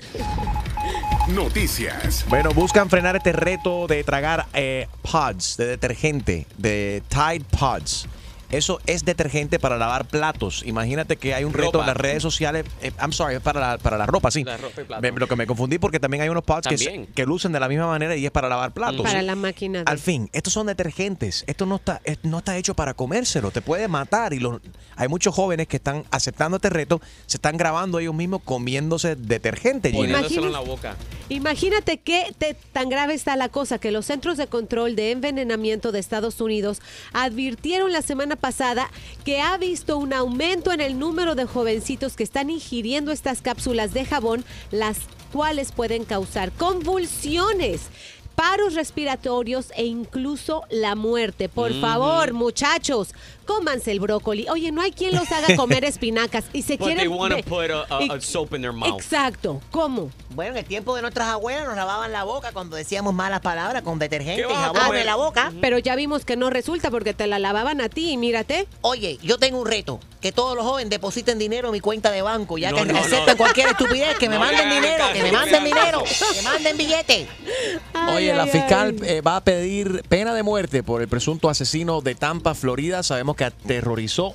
Noticias. 1.29 2.25
Bueno, 2.29 2.51
buscan 2.53 2.89
frenar 2.91 3.17
este 3.17 3.33
reto 3.33 3.87
de 3.87 4.05
tragar 4.05 4.47
eh, 4.55 4.87
pods 5.11 5.57
de 5.57 5.67
detergente, 5.67 6.47
de 6.59 7.03
Tide 7.09 7.45
Pods. 7.59 8.07
Eso 8.51 8.81
es 8.87 9.05
detergente 9.05 9.59
para 9.59 9.77
lavar 9.79 10.07
platos. 10.07 10.63
Imagínate 10.67 11.17
que 11.17 11.35
hay 11.35 11.45
un 11.45 11.53
reto 11.53 11.73
Ropa. 11.73 11.81
en 11.81 11.87
las 11.87 11.97
redes 11.97 12.23
sociales. 12.23 12.67
eh, 12.83 12.91
I'm 13.01 13.13
sorry, 13.13 13.37
es 13.37 13.41
para 13.41 13.61
la, 13.61 13.79
para 13.79 13.97
la 13.97 14.07
ropa, 14.07 14.31
sí. 14.31 14.43
La 14.45 14.57
ropa 14.57 14.83
y. 14.83 15.01
Me- 15.01 15.13
lo 15.13 15.29
que 15.29 15.37
me 15.37 15.47
confundí 15.47 15.79
porque 15.79 16.01
también 16.01 16.23
hay 16.23 16.29
unos 16.29 16.43
pods 16.45 16.67
que, 17.15 17.27
lucen 17.27 17.53
de 17.53 17.61
la 17.61 17.69
misma 17.69 17.87
manera 17.87 18.17
y 18.17 18.25
es 18.25 18.31
para 18.33 18.49
lavar 18.49 18.73
platos. 18.73 19.03
Para 19.03 19.23
la 19.23 19.37
máquina. 19.37 19.81
de- 19.81 19.85
Al 19.91 19.99
fin, 19.99 20.29
estos 20.33 20.53
son 20.53 20.67
detergentes. 20.67 21.45
Esto 21.47 21.67
no 21.67 21.77
está, 21.77 22.01
es- 22.05 22.19
no 22.25 22.39
está 22.39 22.57
hecho 22.57 22.75
para 22.75 22.95
comérselo. 22.95 23.51
Te 23.51 23.63
puede 23.63 23.87
matar. 23.89 24.33
Y 24.33 24.41
los, 24.41 24.61
hay 24.97 25.09
muchos 25.09 25.35
jóvenes 25.35 25.69
que 25.69 25.77
están 25.77 26.05
aceptando 26.11 26.57
este 26.57 26.71
reto. 26.71 27.01
Se 27.27 27.37
están 27.37 27.57
grabando 27.57 27.99
ellos 28.01 28.15
mismos 28.15 28.41
comiéndose 28.45 29.15
detergente. 29.17 29.91
Gina. 29.91 30.01
Poniéndoselo 30.03 30.47
en 30.47 30.53
la 30.53 30.61
boca. 30.61 30.97
Imagínate 31.29 31.99
qué 31.99 32.35
te- 32.37 32.55
tan 32.73 32.89
grave 32.89 33.15
está 33.15 33.37
la 33.37 33.49
cosa 33.49 33.79
que 33.79 33.93
los 33.93 34.07
Centros 34.07 34.37
de 34.37 34.49
Control 34.49 34.97
de 34.97 35.13
Envenenamiento 35.13 35.93
de 35.93 36.01
Estados 36.01 36.41
Unidos 36.41 36.81
advirtieron 37.13 37.93
la 37.93 38.03
semana 38.03 38.37
pasada 38.41 38.91
que 39.25 39.41
ha 39.41 39.57
visto 39.59 39.97
un 39.99 40.13
aumento 40.13 40.73
en 40.73 40.81
el 40.81 40.99
número 40.99 41.35
de 41.35 41.45
jovencitos 41.47 42.17
que 42.17 42.25
están 42.25 42.51
ingiriendo 42.51 43.13
estas 43.13 43.43
cápsulas 43.43 43.93
de 43.95 44.05
jabón, 44.05 44.45
las 44.73 44.99
cuales 45.33 45.71
pueden 45.73 46.05
causar 46.05 46.51
convulsiones 46.53 47.83
paros 48.35 48.73
respiratorios 48.75 49.71
e 49.77 49.85
incluso 49.85 50.63
la 50.71 50.95
muerte. 50.95 51.51
Por 51.51 51.73
Mm. 51.75 51.81
favor, 51.83 52.33
muchachos, 52.33 53.15
cómanse 53.55 53.91
el 53.91 54.01
brócoli. 54.01 54.47
Oye, 54.49 54.71
no 54.71 54.81
hay 54.81 54.93
quien 54.93 55.15
los 55.15 55.31
haga 55.33 55.57
comer 55.57 55.85
espinacas 55.93 56.45
y 56.53 56.63
se 56.63 56.77
But 56.77 56.87
they 56.87 56.95
quieren... 56.97 57.13
want 57.13 57.31
to 57.33 57.37
ve- 57.37 57.43
put 57.43 57.71
a, 57.71 57.97
a- 57.97 58.03
y- 58.03 58.09
a 58.11 58.21
soap 58.21 58.55
in 58.55 58.61
their 58.63 58.73
mouth. 58.73 59.01
Exacto. 59.01 59.61
¿Cómo? 59.71 60.11
Bueno, 60.31 60.53
en 60.53 60.59
el 60.59 60.65
tiempo 60.65 60.95
de 60.95 61.03
nuestras 61.03 61.27
abuelas 61.29 61.67
nos 61.67 61.75
lavaban 61.75 62.13
la 62.13 62.23
boca 62.23 62.53
cuando 62.53 62.77
decíamos 62.77 63.13
malas 63.13 63.41
palabras 63.41 63.83
con 63.83 63.99
detergente 63.99 64.43
y 64.49 64.55
jabón 64.55 65.05
la 65.05 65.17
boca. 65.17 65.53
Pero 65.61 65.79
ya 65.79 65.97
vimos 65.97 66.25
que 66.25 66.37
no 66.37 66.51
resulta 66.51 66.91
porque 66.91 67.15
te 67.15 67.27
la 67.27 67.39
lavaban 67.41 67.81
a 67.81 67.89
ti 67.89 68.11
y 68.13 68.17
mírate. 68.17 68.69
Oye, 68.83 69.19
yo 69.23 69.39
tengo 69.39 69.59
un 69.61 69.67
reto. 69.67 69.99
Que 70.21 70.33
todos 70.33 70.55
los 70.55 70.65
jóvenes 70.67 70.91
depositen 70.91 71.39
dinero 71.39 71.69
en 71.69 71.73
mi 71.73 71.81
cuenta 71.81 72.11
de 72.13 72.21
banco. 72.23 72.59
Ya 72.59 72.71
No, 72.71 72.77
que 72.77 72.85
no, 72.93 72.99
aceptan 72.99 73.27
no. 73.27 73.37
cualquier 73.39 73.69
estupidez, 73.71 74.19
que 74.19 74.29
me 74.29 74.35
No 74.39 74.41
manden 74.45 74.69
dinero, 74.71 75.05
que 75.15 75.23
me 75.23 75.33
manden 75.33 75.65
dinero, 75.65 76.03
que 76.35 76.43
manden 76.43 76.77
billetes. 76.77 77.27
Oye, 78.15 78.35
la 78.35 78.47
fiscal 78.47 78.95
eh, 79.03 79.21
va 79.23 79.37
a 79.37 79.45
pedir 79.45 80.03
pena 80.09 80.35
de 80.35 80.43
muerte 80.43 80.83
por 80.83 81.01
el 81.03 81.09
presunto 81.09 81.49
asesino 81.49 82.03
de 82.03 82.15
Tampa, 82.15 82.55
Florida. 82.55 83.03
Sabemos 83.03 83.35
que 83.35 83.40
aterrorizó 83.45 84.35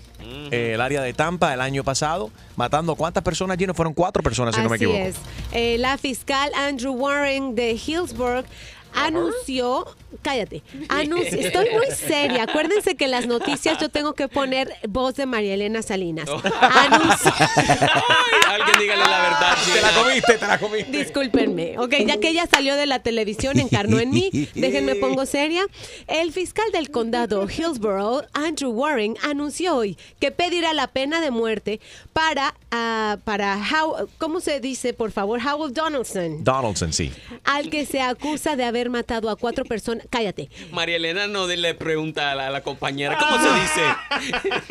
eh, 0.52 0.72
el 0.74 0.82
área 0.82 1.02
de 1.02 1.14
Tampa 1.14 1.54
el 1.54 1.62
año 1.62 1.84
pasado, 1.84 2.32
matando 2.56 2.96
cuántas 2.96 3.24
personas, 3.24 3.58
Gino? 3.58 3.74
Fueron 3.74 3.94
cuatro 3.94 4.24
personas, 4.24 4.56
si 4.56 4.62
no 4.62 4.70
me 4.70 4.76
Así 4.76 4.86
equivoco. 4.86 5.06
es. 5.06 5.16
Eh, 5.52 5.78
la 5.78 5.98
fiscal 5.98 6.52
Andrew 6.56 6.94
Warren 6.94 7.56
de 7.56 7.74
Hillsburg 7.74 8.46
anunció, 8.94 9.86
cállate, 10.22 10.64
anunció, 10.90 11.40
estoy 11.40 11.70
muy 11.72 11.88
seria, 11.96 12.44
acuérdense 12.44 12.96
que 12.96 13.06
en 13.06 13.12
las 13.12 13.28
noticias 13.28 13.78
yo 13.80 13.90
tengo 13.90 14.14
que 14.14 14.28
poner 14.28 14.74
voz 14.88 15.16
de 15.16 15.26
María 15.26 15.54
Elena 15.54 15.82
Salinas. 15.82 16.30
Anunció, 16.30 17.32
Alguien 18.50 18.80
dígale 18.80 19.04
la 19.04 19.22
verdad. 19.22 19.58
Te 19.74 19.82
la 19.82 19.92
comiste, 19.92 20.38
te 20.38 20.48
la 20.48 20.60
comiste. 20.60 20.98
Discúlpenme. 20.98 21.78
Ok, 21.78 21.96
ya 22.06 22.20
que 22.20 22.30
ella 22.30 22.48
salió 22.50 22.76
de 22.76 22.86
la 22.86 23.00
televisión, 23.00 23.60
encarnó 23.60 24.00
en 24.00 24.12
mí. 24.12 24.30
Déjenme 24.54 24.96
pongo 24.96 25.26
seria. 25.26 25.66
El 26.08 26.32
fiscal 26.32 26.66
del 26.72 26.90
condado 26.92 27.48
Hillsborough, 27.50 28.26
Andrew 28.34 28.72
Warren, 28.72 29.16
anunció 29.24 29.76
hoy 29.76 29.98
que 30.20 30.32
pedirá 30.32 30.74
la 30.74 30.88
pena 30.88 31.22
de 31.22 31.32
muerte 31.32 31.80
para, 32.14 32.56
ah, 32.72 33.18
para 33.24 33.58
How, 33.58 34.10
¿cómo 34.18 34.40
se 34.40 34.60
dice, 34.60 34.94
por 34.94 35.12
favor? 35.12 35.40
Howell 35.46 35.74
Donaldson, 35.74 36.44
Donaldson, 36.44 36.94
sí. 36.94 37.12
al 37.44 37.70
que 37.70 37.86
se 37.86 38.02
acusa 38.02 38.56
de 38.56 38.64
haber 38.64 38.90
matado 38.90 39.30
a 39.30 39.36
cuatro 39.36 39.66
personas. 39.66 40.05
Cállate. 40.10 40.50
María 40.72 40.96
Elena 40.98 41.28
no 41.28 41.48
le 41.48 41.74
pregunta 41.74 42.32
a 42.32 42.36
la, 42.36 42.48
a 42.48 42.50
la 42.50 42.62
compañera, 42.62 43.18
¿cómo 43.18 43.38
se 43.38 43.54
dice? 43.60 43.82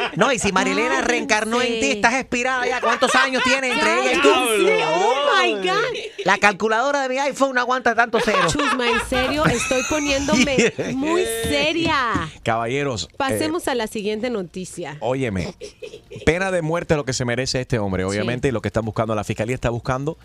No, 0.17 0.33
y 0.33 0.39
si 0.39 0.53
Marilena 0.53 0.89
Cállense. 0.91 1.09
reencarnó 1.09 1.61
en 1.63 1.81
ti, 1.81 1.91
estás 1.93 2.15
expirada 2.15 2.67
ya. 2.67 2.81
¿Cuántos 2.81 3.15
años 3.15 3.43
tiene 3.43 3.71
entre 3.73 4.01
ella 4.01 4.13
y 4.13 4.21
tú? 4.21 4.29
Cállense. 4.33 4.85
Oh 4.87 5.15
my 5.43 5.53
God. 5.67 6.25
La 6.25 6.39
calculadora 6.39 7.03
de 7.03 7.09
mi 7.09 7.19
iPhone 7.19 7.55
no 7.55 7.61
aguanta 7.61 7.95
tanto 7.95 8.19
cero. 8.25 8.39
Chusma, 8.49 8.89
en 8.91 9.01
serio, 9.09 9.45
estoy 9.47 9.83
poniéndome 9.89 10.73
muy 10.95 11.23
seria. 11.49 12.31
Caballeros. 12.43 13.09
eh, 13.11 13.15
Pasemos 13.17 13.69
a 13.69 13.75
la 13.75 13.87
siguiente 13.87 14.31
noticia. 14.31 14.97
Óyeme, 15.01 15.55
pena 16.25 16.51
de 16.51 16.63
muerte 16.63 16.95
es 16.95 16.99
lo 16.99 17.05
que 17.05 17.13
se 17.13 17.25
merece 17.25 17.61
este 17.61 17.79
hombre, 17.79 18.05
obviamente, 18.05 18.49
y 18.49 18.53
lo 18.53 18.63
que 18.63 18.69
están 18.69 18.85
buscando, 18.85 19.15
la 19.15 19.25
fiscalía 19.25 19.55
está 19.55 19.71
buscando 19.71 20.17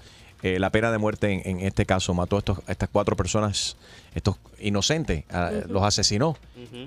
eh, 0.44 0.60
la 0.60 0.70
pena 0.72 0.92
de 0.92 0.98
muerte 0.98 1.32
en, 1.32 1.60
en 1.60 1.66
este 1.66 1.86
caso. 1.86 2.14
Mató 2.14 2.36
a, 2.36 2.40
estos, 2.40 2.60
a 2.68 2.72
estas 2.72 2.90
cuatro 2.92 3.16
personas, 3.16 3.78
estos 4.16 4.38
inocentes, 4.60 5.24
a- 5.32 5.52
los 5.68 5.84
asesinó 5.84 6.38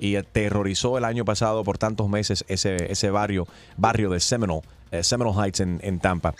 y 0.00 0.16
aterrorizó 0.16 0.98
el 0.98 1.04
año 1.04 1.24
pasado 1.24 1.64
por 1.64 1.78
tantos 1.78 2.08
meses 2.08 2.44
ese, 2.48 2.90
ese 2.92 3.10
barrio, 3.10 3.46
barrio 3.76 4.10
de 4.10 4.20
Seminole, 4.20 4.62
eh, 4.90 5.02
Seminole 5.02 5.36
Heights 5.42 5.60
en, 5.60 5.80
en 5.82 5.98
Tampa. 6.00 6.34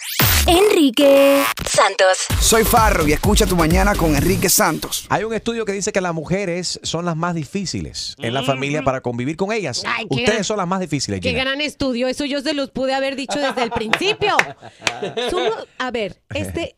Enrique 0.46 1.42
Santos. 1.64 2.26
Soy 2.40 2.64
Farro 2.64 3.06
y 3.08 3.12
escucha 3.12 3.46
tu 3.46 3.56
mañana 3.56 3.94
con 3.94 4.14
Enrique 4.14 4.48
Santos. 4.50 5.06
Hay 5.08 5.24
un 5.24 5.32
estudio 5.32 5.64
que 5.64 5.72
dice 5.72 5.92
que 5.92 6.00
las 6.00 6.12
mujeres 6.12 6.78
son 6.82 7.04
las 7.04 7.16
más 7.16 7.34
difíciles 7.34 8.16
en 8.18 8.34
la 8.34 8.42
familia 8.42 8.82
para 8.82 9.00
convivir 9.00 9.36
con 9.36 9.52
ellas. 9.52 9.82
Ay, 9.86 10.04
Ustedes 10.10 10.28
gran- 10.30 10.44
son 10.44 10.56
las 10.58 10.66
más 10.68 10.80
difíciles, 10.80 11.20
Qué 11.20 11.30
Gina. 11.30 11.42
gran 11.44 11.60
estudio, 11.60 12.08
eso 12.08 12.24
yo 12.24 12.40
se 12.42 12.52
los 12.54 12.70
pude 12.70 12.92
haber 12.94 13.16
dicho 13.16 13.38
desde 13.38 13.62
el 13.62 13.70
principio. 13.70 14.36
Somos- 15.30 15.66
a 15.78 15.90
ver, 15.90 16.20
este, 16.34 16.76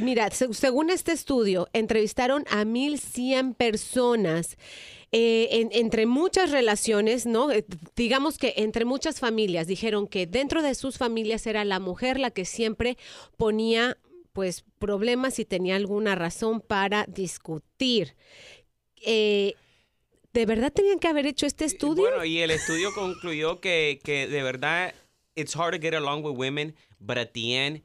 mira, 0.00 0.30
se- 0.30 0.52
según 0.54 0.90
este 0.90 1.12
estudio, 1.12 1.68
entrevistaron 1.72 2.44
a 2.50 2.64
1100 2.64 3.54
personas. 3.54 4.56
eh, 5.16 5.60
en- 5.60 5.68
entre 5.70 6.06
muchas 6.06 6.50
relaciones, 6.50 7.24
¿no? 7.24 7.52
Eh, 7.52 7.64
Digamos 7.94 8.36
que 8.36 8.54
entre 8.56 8.84
muchas 8.84 9.20
familias 9.20 9.68
dijeron 9.68 10.08
que 10.08 10.26
dentro 10.26 10.60
de 10.60 10.74
sus 10.74 10.98
familias 10.98 11.46
era 11.46 11.64
la 11.64 11.78
mujer 11.78 12.18
la 12.18 12.32
que 12.32 12.44
siempre 12.44 12.98
ponía 13.36 13.96
pues 14.32 14.64
problemas 14.80 15.38
y 15.38 15.44
tenía 15.44 15.76
alguna 15.76 16.16
razón 16.16 16.60
para 16.60 17.04
discutir. 17.06 18.16
Eh, 19.06 19.54
¿De 20.32 20.46
verdad 20.46 20.72
tenían 20.72 20.98
que 20.98 21.06
haber 21.06 21.26
hecho 21.26 21.46
este 21.46 21.64
estudio? 21.64 22.02
Bueno, 22.02 22.24
y 22.24 22.40
el 22.40 22.50
estudio 22.50 22.92
concluyó 22.92 23.60
que, 23.60 24.00
que 24.02 24.26
de 24.26 24.42
verdad, 24.42 24.94
it's 25.36 25.54
hard 25.54 25.74
to 25.76 25.80
get 25.80 25.94
along 25.94 26.24
with 26.24 26.36
women, 26.36 26.74
but 26.98 27.18
at 27.18 27.28
the 27.34 27.54
end, 27.56 27.82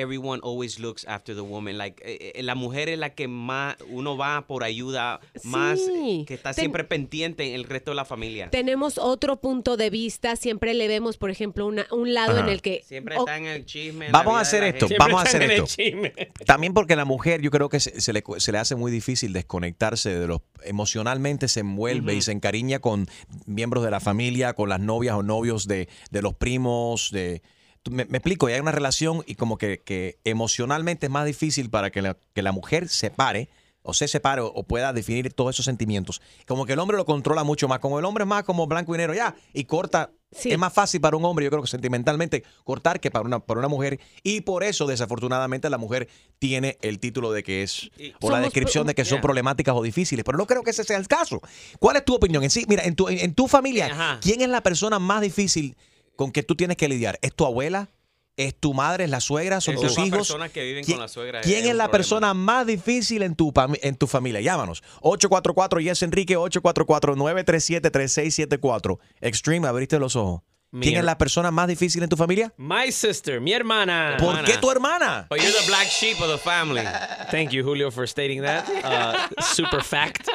everyone 0.00 0.40
always 0.44 0.78
looks 0.78 1.04
after 1.06 1.34
the 1.34 1.40
woman. 1.42 1.76
Like, 1.78 2.02
eh, 2.04 2.32
eh, 2.36 2.42
la 2.42 2.54
mujer 2.54 2.88
es 2.88 2.98
la 2.98 3.10
que 3.14 3.26
más, 3.28 3.76
uno 3.90 4.16
va 4.16 4.46
por 4.46 4.64
ayuda, 4.64 5.20
más 5.42 5.78
Sí. 5.84 6.24
que 6.26 6.34
está 6.34 6.52
Ten- 6.52 6.62
siempre 6.62 6.84
pendiente 6.84 7.48
en 7.48 7.54
el 7.54 7.64
resto 7.64 7.90
de 7.90 7.96
la 7.96 8.04
familia. 8.04 8.50
Tenemos 8.50 8.98
otro 8.98 9.40
punto 9.40 9.76
de 9.76 9.90
vista, 9.90 10.36
siempre 10.36 10.74
le 10.74 10.86
vemos, 10.88 11.16
por 11.16 11.30
ejemplo, 11.30 11.66
una- 11.66 11.86
un 11.90 12.14
lado 12.14 12.32
Ajá. 12.32 12.40
en 12.40 12.48
el 12.48 12.62
que... 12.62 12.82
Siempre 12.86 13.16
o- 13.16 13.20
está 13.20 13.36
en 13.36 13.46
el 13.46 13.66
chisme. 13.66 14.06
en 14.06 14.12
Vamos 14.12 14.34
a 14.36 14.40
hacer 14.40 14.62
esto, 14.64 14.86
vamos 14.98 15.20
a 15.20 15.24
hacer 15.24 15.42
esto. 15.42 15.66
También 16.46 16.74
porque 16.74 16.96
la 16.96 17.04
mujer, 17.04 17.40
yo 17.42 17.50
creo 17.50 17.68
que 17.68 17.80
se, 17.80 18.00
se 18.00 18.12
le, 18.12 18.22
se 18.38 18.52
le 18.52 18.58
hace 18.58 18.74
muy 18.76 18.90
difícil 18.92 19.32
desconectarse 19.32 20.18
de 20.18 20.26
los 20.26 20.40
emocionalmente 20.64 21.48
se 21.48 21.60
envuelve 21.60 22.14
y 22.14 22.22
se 22.22 22.32
encariña 22.32 22.78
con 22.78 23.06
miembros 23.46 23.84
de 23.84 23.90
la 23.90 24.00
familia, 24.00 24.52
con 24.54 24.68
las 24.68 24.80
novias 24.80 25.16
o 25.16 25.22
novios 25.22 25.66
de, 25.66 25.88
de 26.10 26.22
los 26.22 26.34
primos, 26.34 27.10
de 27.10 27.42
me, 27.90 28.04
me 28.06 28.18
explico, 28.18 28.48
y 28.48 28.52
hay 28.52 28.60
una 28.60 28.72
relación 28.72 29.22
y 29.26 29.34
como 29.34 29.58
que, 29.58 29.78
que 29.84 30.18
emocionalmente 30.24 31.06
es 31.06 31.12
más 31.12 31.26
difícil 31.26 31.70
para 31.70 31.90
que 31.90 32.02
la, 32.02 32.16
que 32.34 32.42
la 32.42 32.52
mujer 32.52 32.88
se 32.88 33.10
pare 33.10 33.48
o 33.82 33.94
se 33.94 34.06
separe 34.06 34.42
o, 34.42 34.48
o 34.48 34.64
pueda 34.64 34.92
definir 34.92 35.32
todos 35.32 35.54
esos 35.54 35.64
sentimientos. 35.64 36.20
Como 36.46 36.66
que 36.66 36.74
el 36.74 36.78
hombre 36.78 36.96
lo 36.96 37.06
controla 37.06 37.42
mucho 37.44 37.68
más. 37.68 37.78
Como 37.78 37.98
el 37.98 38.04
hombre 38.04 38.24
es 38.24 38.28
más 38.28 38.42
como 38.44 38.66
blanco 38.66 38.94
y 38.94 38.98
negro, 38.98 39.14
ya, 39.14 39.34
y 39.54 39.64
corta. 39.64 40.10
Es 40.30 40.58
más 40.58 40.74
fácil 40.74 41.00
para 41.00 41.16
un 41.16 41.24
hombre, 41.24 41.46
yo 41.46 41.50
creo 41.50 41.62
que 41.62 41.68
sentimentalmente, 41.68 42.44
cortar 42.64 43.00
que 43.00 43.10
para 43.10 43.24
una, 43.24 43.38
para 43.38 43.60
una 43.60 43.68
mujer. 43.68 43.98
Y 44.22 44.42
por 44.42 44.62
eso, 44.62 44.86
desafortunadamente, 44.86 45.70
la 45.70 45.78
mujer 45.78 46.06
tiene 46.38 46.76
el 46.82 46.98
título 46.98 47.32
de 47.32 47.42
que 47.42 47.62
es, 47.62 47.90
o 48.20 48.30
la 48.30 48.40
descripción 48.40 48.86
de 48.86 48.94
que 48.94 49.06
son 49.06 49.18
Yeah. 49.18 49.22
problemáticas 49.22 49.74
o 49.74 49.82
difíciles. 49.82 50.22
Pero 50.24 50.36
no 50.36 50.46
creo 50.46 50.62
que 50.62 50.70
ese 50.72 50.84
sea 50.84 50.98
el 50.98 51.08
caso. 51.08 51.40
¿Cuál 51.78 51.96
es 51.96 52.04
tu 52.04 52.14
opinión? 52.14 52.44
En 52.44 52.50
sí, 52.50 52.66
mira, 52.68 52.82
en 52.84 52.94
tu, 52.94 53.08
en, 53.08 53.18
en 53.20 53.32
tu 53.34 53.48
familia, 53.48 54.18
¿quién 54.20 54.42
es 54.42 54.50
la 54.50 54.62
persona 54.62 54.98
más 54.98 55.22
difícil 55.22 55.74
con 56.18 56.32
que 56.32 56.42
tú 56.42 56.56
tienes 56.56 56.76
que 56.76 56.88
lidiar? 56.88 57.16
¿Es 57.22 57.32
tu 57.32 57.46
abuela? 57.46 57.88
¿Es 58.36 58.52
tu 58.58 58.74
madre? 58.74 59.04
¿Es 59.04 59.10
la 59.10 59.20
suegra? 59.20 59.60
¿Son 59.60 59.76
Esas 59.76 59.94
tus 59.94 60.04
hijos? 60.04 60.18
personas 60.18 60.50
que 60.50 60.64
viven 60.64 60.82
¿Quién- 60.84 60.96
con 60.96 61.02
la 61.02 61.08
suegra. 61.08 61.40
¿Quién 61.42 61.58
es 61.60 61.66
la 61.66 61.84
problema. 61.84 61.90
persona 61.92 62.34
más 62.34 62.66
difícil 62.66 63.22
en 63.22 63.36
tu, 63.36 63.52
en 63.82 63.96
tu 63.96 64.06
familia? 64.08 64.40
Llámanos. 64.40 64.82
844 65.00 65.80
Yes 65.80 66.02
Enrique 66.02 66.36
844-937-3674. 66.36 68.98
Extreme, 69.20 69.68
abriste 69.68 69.98
los 69.98 70.16
ojos. 70.16 70.42
¿Quién 70.82 70.98
es 70.98 71.04
la 71.04 71.16
persona 71.16 71.50
más 71.50 71.66
difícil 71.66 72.02
en 72.02 72.10
tu 72.10 72.16
familia? 72.16 72.52
My 72.58 72.92
sister, 72.92 73.40
mi 73.40 73.54
hermana. 73.54 74.16
¿Por 74.18 74.44
qué 74.44 74.58
tu 74.58 74.70
hermana? 74.70 75.26
But 75.30 75.38
you're 75.40 75.50
the 75.58 75.66
black 75.66 75.86
sheep 75.88 76.20
of 76.20 76.28
the 76.28 76.36
family. 76.36 76.82
Thank 77.30 77.52
you, 77.52 77.64
Julio, 77.64 77.90
for 77.90 78.06
stating 78.06 78.42
that. 78.42 78.66
Uh, 78.84 79.14
super 79.42 79.82
fact. 79.82 80.28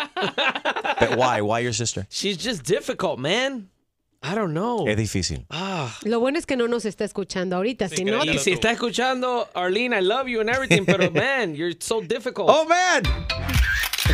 But 0.99 1.15
why? 1.17 1.41
Why 1.41 1.59
your 1.59 1.73
sister? 1.73 2.07
She's 2.09 2.37
just 2.37 2.63
difficult, 2.63 3.19
man. 3.19 3.69
I 4.23 4.35
don't 4.35 4.53
know. 4.53 4.87
Es 4.87 4.95
difícil. 4.95 5.45
Ah. 5.49 5.93
Lo 6.03 6.19
bueno 6.19 6.39
es 6.39 6.45
que 6.45 6.55
no 6.55 6.67
nos 6.69 6.85
está 6.85 7.03
escuchando 7.03 7.57
ahorita, 7.57 7.89
si 7.89 8.05
no... 8.05 8.23
Y 8.23 8.39
si 8.39 8.51
está 8.51 8.71
escuchando, 8.71 9.49
Arlene, 9.53 9.97
I 9.97 10.01
love 10.01 10.27
you 10.27 10.39
and 10.39 10.49
everything, 10.49 10.85
pero 10.85 11.11
man, 11.13 11.55
you're 11.55 11.75
so 11.77 12.01
difficult. 12.01 12.49
Oh, 12.49 12.65
man. 12.65 13.03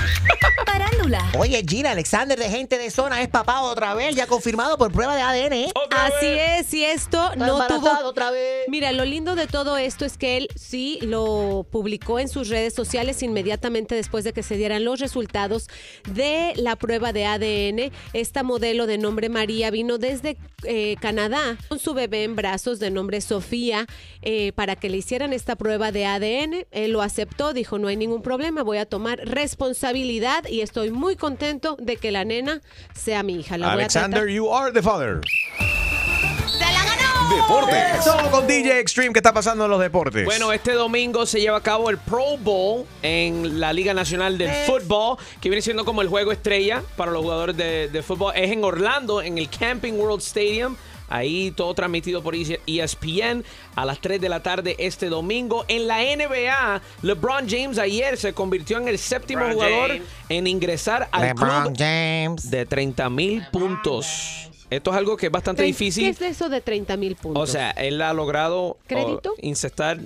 Parándula. 0.65 1.31
Oye, 1.37 1.63
Gina 1.67 1.91
Alexander 1.91 2.37
de 2.37 2.49
Gente 2.49 2.77
de 2.77 2.91
Zona 2.91 3.21
es 3.21 3.27
papá 3.29 3.61
otra 3.61 3.93
vez, 3.93 4.15
ya 4.15 4.27
confirmado 4.27 4.77
por 4.77 4.91
prueba 4.91 5.15
de 5.15 5.21
ADN. 5.21 5.53
¿eh? 5.53 5.73
Así 5.91 6.25
es, 6.25 6.73
y 6.73 6.83
esto 6.83 7.31
Está 7.33 7.35
no 7.47 7.67
tuvo... 7.67 7.89
otra 8.05 8.31
vez. 8.31 8.65
Mira, 8.67 8.91
lo 8.91 9.05
lindo 9.05 9.35
de 9.35 9.47
todo 9.47 9.77
esto 9.77 10.05
es 10.05 10.17
que 10.17 10.37
él 10.37 10.47
sí 10.55 10.99
lo 11.01 11.65
publicó 11.69 12.19
en 12.19 12.27
sus 12.27 12.49
redes 12.49 12.73
sociales 12.73 13.23
inmediatamente 13.23 13.95
después 13.95 14.23
de 14.23 14.33
que 14.33 14.43
se 14.43 14.55
dieran 14.57 14.83
los 14.83 14.99
resultados 14.99 15.67
de 16.11 16.53
la 16.55 16.75
prueba 16.75 17.13
de 17.13 17.25
ADN. 17.25 17.91
Esta 18.13 18.43
modelo 18.43 18.85
de 18.85 18.97
nombre 18.97 19.29
María 19.29 19.71
vino 19.71 19.97
desde 19.97 20.37
eh, 20.63 20.95
Canadá 20.99 21.57
con 21.67 21.79
su 21.79 21.93
bebé 21.93 22.23
en 22.23 22.35
brazos 22.35 22.79
de 22.79 22.91
nombre 22.91 23.21
Sofía 23.21 23.87
eh, 24.21 24.51
para 24.53 24.75
que 24.75 24.89
le 24.89 24.97
hicieran 24.97 25.33
esta 25.33 25.55
prueba 25.55 25.91
de 25.91 26.05
ADN. 26.05 26.65
Él 26.71 26.91
lo 26.91 27.01
aceptó, 27.01 27.53
dijo 27.53 27.79
no 27.79 27.87
hay 27.87 27.97
ningún 27.97 28.21
problema, 28.21 28.63
voy 28.63 28.77
a 28.77 28.85
tomar 28.85 29.19
responsabilidad 29.19 29.88
y 29.95 30.61
estoy 30.61 30.91
muy 30.91 31.15
contento 31.15 31.75
de 31.79 31.97
que 31.97 32.11
la 32.11 32.23
nena 32.25 32.61
sea 32.93 33.23
mi 33.23 33.35
hija. 33.39 33.57
La 33.57 33.67
voy 33.67 33.71
a 33.71 33.73
Alexander, 33.73 34.21
tratar- 34.21 34.33
you 34.33 34.53
are 34.53 34.71
the 34.71 34.81
father. 34.81 35.19
¡Se 35.57 36.59
la 36.59 36.83
ganó! 36.83 37.35
Deportes. 37.35 37.99
Eso 37.99 38.17
con 38.31 38.47
DJ 38.47 38.79
Extreme. 38.79 39.13
¿Qué 39.13 39.19
está 39.19 39.33
pasando 39.33 39.65
en 39.65 39.71
los 39.71 39.79
deportes? 39.79 40.25
Bueno, 40.25 40.51
este 40.51 40.73
domingo 40.73 41.25
se 41.25 41.39
lleva 41.39 41.57
a 41.57 41.61
cabo 41.61 41.89
el 41.89 41.97
Pro 41.97 42.37
Bowl 42.39 42.85
en 43.01 43.59
la 43.59 43.71
Liga 43.73 43.93
Nacional 43.93 44.37
del 44.37 44.51
Fútbol, 44.65 45.17
que 45.41 45.49
viene 45.49 45.61
siendo 45.61 45.85
como 45.85 46.01
el 46.01 46.07
juego 46.07 46.31
estrella 46.31 46.81
para 46.95 47.11
los 47.11 47.21
jugadores 47.21 47.55
de, 47.57 47.87
de 47.89 48.03
fútbol. 48.03 48.33
Es 48.35 48.51
en 48.51 48.63
Orlando, 48.63 49.21
en 49.21 49.37
el 49.37 49.49
Camping 49.49 49.93
World 49.93 50.21
Stadium. 50.21 50.75
Ahí 51.09 51.51
todo 51.51 51.73
transmitido 51.73 52.21
por 52.21 52.35
ESPN 52.35 53.43
a 53.75 53.85
las 53.85 53.99
3 53.99 54.21
de 54.21 54.29
la 54.29 54.41
tarde 54.41 54.75
este 54.79 55.09
domingo. 55.09 55.65
En 55.67 55.87
la 55.87 55.99
NBA, 56.01 56.81
LeBron 57.01 57.49
James 57.49 57.77
ayer 57.77 58.17
se 58.17 58.33
convirtió 58.33 58.77
en 58.77 58.87
el 58.87 58.97
séptimo 58.97 59.41
LeBron 59.41 59.55
jugador 59.55 59.87
James. 59.89 60.03
en 60.29 60.47
ingresar 60.47 61.09
al 61.11 61.21
LeBron 61.27 61.73
club 61.75 62.39
de 62.43 62.65
30 62.65 63.09
mil 63.09 63.45
puntos. 63.51 64.49
Esto 64.69 64.91
es 64.91 64.97
algo 64.97 65.17
que 65.17 65.25
es 65.25 65.31
bastante 65.31 65.63
¿Qué 65.63 65.67
difícil. 65.67 66.05
es 66.07 66.21
eso 66.21 66.47
de 66.47 66.61
30 66.61 66.95
mil 66.97 67.15
puntos? 67.15 67.41
O 67.41 67.51
sea, 67.51 67.71
él 67.71 68.01
ha 68.01 68.13
logrado 68.13 68.77
¿Crédito? 68.85 69.31
oh, 69.31 69.39
incestar 69.41 69.99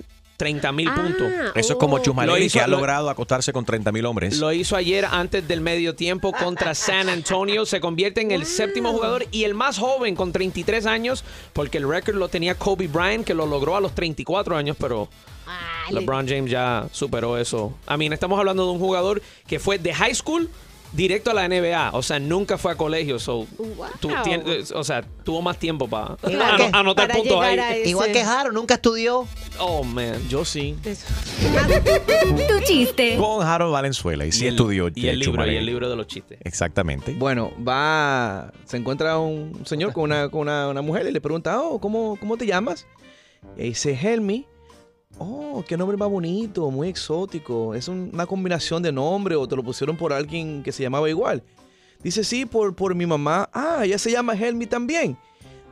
30 0.44 0.72
mil 0.72 0.88
Ah, 0.88 0.94
puntos. 0.94 1.26
Eso 1.54 1.72
es 1.72 1.78
como 1.78 1.96
Lo 1.96 2.02
Chusmaleri, 2.02 2.44
hizo- 2.44 2.58
que 2.58 2.62
ha 2.62 2.66
lo- 2.66 2.76
logrado 2.76 3.08
acostarse 3.08 3.50
con 3.54 3.64
30 3.64 3.90
mil 3.92 4.04
hombres. 4.04 4.36
Lo 4.38 4.52
hizo 4.52 4.76
ayer 4.76 5.06
antes 5.10 5.48
del 5.48 5.62
medio 5.62 5.94
tiempo 5.94 6.32
contra 6.32 6.74
San 6.74 7.08
Antonio. 7.08 7.64
Se 7.64 7.80
convierte 7.80 8.20
en 8.20 8.30
el 8.30 8.44
séptimo 8.44 8.92
jugador 8.92 9.24
y 9.30 9.44
el 9.44 9.54
más 9.54 9.78
joven 9.78 10.14
con 10.14 10.32
33 10.32 10.84
años, 10.84 11.24
porque 11.54 11.78
el 11.78 11.88
récord 11.88 12.16
lo 12.16 12.28
tenía 12.28 12.56
Kobe 12.56 12.88
Bryant, 12.88 13.24
que 13.24 13.32
lo 13.32 13.46
logró 13.46 13.74
a 13.76 13.80
los 13.80 13.94
34 13.94 14.54
años, 14.54 14.76
pero 14.78 15.08
LeBron 15.90 16.28
James 16.28 16.50
ya 16.50 16.86
superó 16.92 17.38
eso. 17.38 17.72
A 17.86 17.96
mí, 17.96 18.06
estamos 18.12 18.38
hablando 18.38 18.66
de 18.66 18.72
un 18.72 18.78
jugador 18.78 19.22
que 19.46 19.58
fue 19.58 19.78
de 19.78 19.94
high 19.94 20.14
school, 20.14 20.50
directo 20.94 21.30
a 21.30 21.34
la 21.34 21.48
NBA. 21.48 21.90
O 21.92 22.02
sea, 22.02 22.18
nunca 22.18 22.56
fue 22.56 22.72
a 22.72 22.76
colegio. 22.76 23.18
So, 23.18 23.46
tú 24.00 24.08
tienes- 24.22 24.70
o 24.72 24.82
sea, 24.84 25.02
tuvo 25.24 25.42
más 25.42 25.58
tiempo 25.58 25.86
que- 26.26 26.70
anotar 26.72 27.08
para 27.08 27.18
puntos 27.18 27.40
llegar 27.40 27.60
ahí. 27.60 27.82
Igual 27.90 28.12
que 28.12 28.24
Jaro, 28.24 28.52
nunca 28.52 28.74
estudió. 28.74 29.26
Oh, 29.58 29.82
man. 29.84 30.16
Yo 30.28 30.44
sí. 30.44 30.76
Tu 32.48 32.60
chiste. 32.64 33.16
Con 33.16 33.46
Harold 33.46 33.72
Valenzuela 33.72 34.24
y 34.26 34.32
sí 34.32 34.44
Y 34.44 34.48
el- 34.48 34.54
estudió. 34.54 34.88
y 34.94 35.08
el 35.08 35.14
eh, 35.22 35.26
libro, 35.26 35.46
y 35.46 35.56
el 35.56 35.66
libro 35.66 35.88
de 35.90 35.96
los 35.96 36.06
chistes. 36.06 36.38
Exactamente. 36.44 37.14
Bueno, 37.18 37.52
va, 37.66 38.52
se 38.64 38.76
encuentra 38.76 39.18
un 39.18 39.64
señor 39.66 39.92
con 39.92 40.04
una, 40.04 40.28
con 40.28 40.42
una, 40.42 40.68
una 40.68 40.82
mujer 40.82 41.06
y 41.06 41.12
le 41.12 41.20
pregunta, 41.20 41.60
oh, 41.60 41.80
¿cómo, 41.80 42.16
cómo 42.18 42.36
te 42.36 42.46
llamas? 42.46 42.86
Y 43.56 43.64
dice, 43.64 43.98
Helmi. 44.00 44.46
Oh, 45.18 45.64
qué 45.66 45.76
nombre 45.76 45.96
más 45.96 46.08
bonito, 46.10 46.70
muy 46.70 46.88
exótico. 46.88 47.74
Es 47.74 47.88
un- 47.88 48.10
una 48.12 48.26
combinación 48.26 48.82
de 48.82 48.90
nombre 48.92 49.36
o 49.36 49.46
te 49.46 49.54
lo 49.56 49.62
pusieron 49.62 49.96
por 49.96 50.12
alguien 50.12 50.62
que 50.62 50.72
se 50.72 50.82
llamaba 50.82 51.08
igual. 51.08 51.42
Dice, 52.02 52.24
sí, 52.24 52.44
por, 52.46 52.74
por 52.74 52.94
mi 52.94 53.06
mamá. 53.06 53.48
Ah, 53.52 53.80
ella 53.84 53.98
se 53.98 54.10
llama 54.10 54.34
Helmi 54.34 54.66
también. 54.66 55.16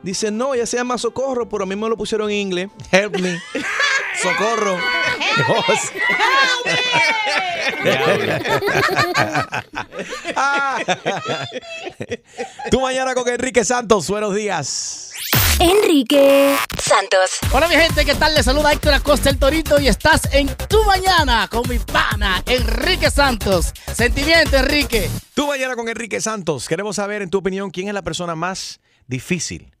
Dice, 0.01 0.31
no, 0.31 0.53
ella 0.53 0.65
se 0.65 0.77
llama 0.77 0.97
Socorro, 0.97 1.47
pero 1.47 1.63
a 1.63 1.67
mí 1.67 1.75
me 1.75 1.87
lo 1.89 1.95
pusieron 1.97 2.29
en 2.31 2.37
inglés. 2.37 2.69
Help 2.91 3.19
me. 3.19 3.39
Socorro. 4.21 4.75
Tú 12.71 12.81
mañana 12.81 13.13
con 13.13 13.27
Enrique 13.27 13.63
Santos. 13.63 14.09
Buenos 14.09 14.33
días. 14.35 15.11
Enrique 15.59 16.55
Santos. 16.81 17.37
Hola 17.51 17.67
mi 17.67 17.75
gente, 17.75 18.03
¿qué 18.05 18.15
tal? 18.15 18.33
Les 18.35 18.45
saluda 18.45 18.73
Héctor 18.73 18.95
Acosta 18.95 19.29
el 19.29 19.37
Torito 19.37 19.79
y 19.79 19.87
estás 19.87 20.33
en 20.33 20.47
Tu 20.67 20.83
Mañana 20.83 21.47
con 21.49 21.69
mi 21.69 21.79
pana 21.79 22.43
Enrique 22.45 23.09
Santos. 23.11 23.73
Sentimiento, 23.93 24.57
Enrique. 24.57 25.09
Tú 25.33 25.47
mañana 25.47 25.75
con 25.75 25.87
Enrique 25.89 26.21
Santos. 26.21 26.67
Queremos 26.67 26.95
saber, 26.95 27.21
en 27.21 27.29
tu 27.29 27.39
opinión, 27.39 27.71
quién 27.71 27.87
es 27.87 27.93
la 27.93 28.01
persona 28.01 28.35
más 28.35 28.79
difícil 29.07 29.72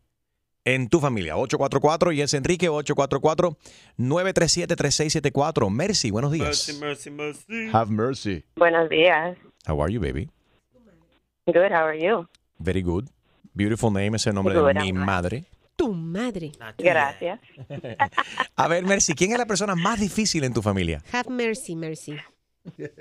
en 0.65 0.89
tu 0.89 0.99
familia. 0.99 1.37
844 1.37 2.11
y 2.11 2.21
es 2.21 2.33
Enrique 2.33 2.69
844-937-3674. 2.69 5.69
Mercy, 5.69 6.11
buenos 6.11 6.31
días. 6.31 6.77
mercy, 6.79 7.11
mercy. 7.11 7.69
Have 7.71 7.91
mercy. 7.91 8.43
Buenos 8.55 8.89
días. 8.89 9.37
How 9.67 9.81
are 9.81 9.93
you, 9.93 9.99
baby? 9.99 10.29
Good, 11.45 11.71
how 11.71 11.85
are 11.87 11.99
you? 11.99 12.27
Very 12.59 12.81
good. 12.81 13.09
Beautiful 13.53 13.91
name 13.91 14.15
es 14.15 14.25
el 14.27 14.33
nombre 14.33 14.55
Good, 14.55 14.73
de 14.73 14.75
mi 14.75 14.93
madre. 14.93 15.45
Tu 15.75 15.93
madre. 15.93 16.51
Gracias. 16.77 17.39
A 18.55 18.67
ver, 18.67 18.85
Mercy, 18.85 19.13
¿quién 19.13 19.31
es 19.31 19.37
la 19.37 19.45
persona 19.45 19.75
más 19.75 19.99
difícil 19.99 20.43
en 20.43 20.53
tu 20.53 20.61
familia? 20.61 21.03
Have 21.11 21.29
mercy, 21.29 21.75
mercy. 21.75 22.15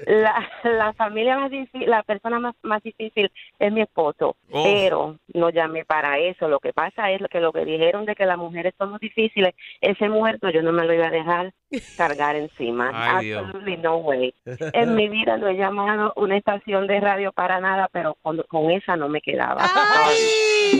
La, 0.06 0.48
la 0.64 0.92
familia 0.94 1.38
más 1.38 1.50
difícil, 1.50 1.88
la 1.88 2.02
persona 2.02 2.38
más, 2.40 2.54
más 2.62 2.82
difícil 2.82 3.30
es 3.58 3.72
mi 3.72 3.80
esposo, 3.82 4.36
Oh. 4.50 4.62
pero 4.64 5.16
no 5.34 5.50
llamé 5.50 5.84
para 5.84 6.18
eso. 6.18 6.48
Lo 6.48 6.58
que 6.60 6.72
pasa 6.72 7.10
es 7.10 7.22
que 7.30 7.40
lo 7.40 7.52
que 7.52 7.64
dijeron 7.64 8.04
de 8.04 8.14
que 8.14 8.26
las 8.26 8.36
mujeres 8.36 8.74
somos 8.76 9.00
difíciles, 9.00 9.54
ese 9.80 10.08
muerto 10.08 10.50
yo 10.50 10.62
no 10.62 10.72
me 10.72 10.84
lo 10.84 10.92
iba 10.92 11.06
a 11.06 11.10
dejar 11.10 11.54
cargar 11.96 12.36
encima. 12.36 12.90
Ay, 12.92 13.26
Dios. 13.26 13.44
Absolutely 13.46 13.76
no 13.78 13.96
way. 13.98 14.34
En 14.74 14.94
mi 14.94 15.08
vida 15.08 15.36
no 15.38 15.48
he 15.48 15.54
llamado 15.56 16.12
una 16.16 16.36
estación 16.36 16.86
de 16.86 17.00
radio 17.00 17.32
para 17.32 17.60
nada, 17.60 17.88
pero 17.92 18.16
con, 18.20 18.42
con 18.48 18.70
esa 18.70 18.96
no 18.96 19.08
me 19.08 19.20
quedaba. 19.22 19.64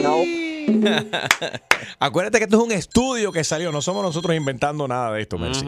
No. 0.03 0.17
Acuérdate 1.99 2.39
que 2.39 2.45
esto 2.45 2.57
es 2.59 2.63
un 2.63 2.73
estudio 2.73 3.33
que 3.33 3.45
salió, 3.45 3.73
no 3.73 3.81
somos 3.81 4.03
nosotros 4.03 4.35
inventando 4.37 4.87
nada 4.89 5.13
de 5.13 5.23
esto, 5.23 5.39
Mercy. 5.39 5.65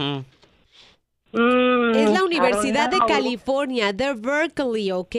Mm, 1.35 2.13
la 2.13 2.23
Universidad 2.23 2.91
de 2.91 2.99
California, 3.07 3.93
de 3.93 4.15
Berkeley, 4.15 4.91
¿ok? 4.93 5.15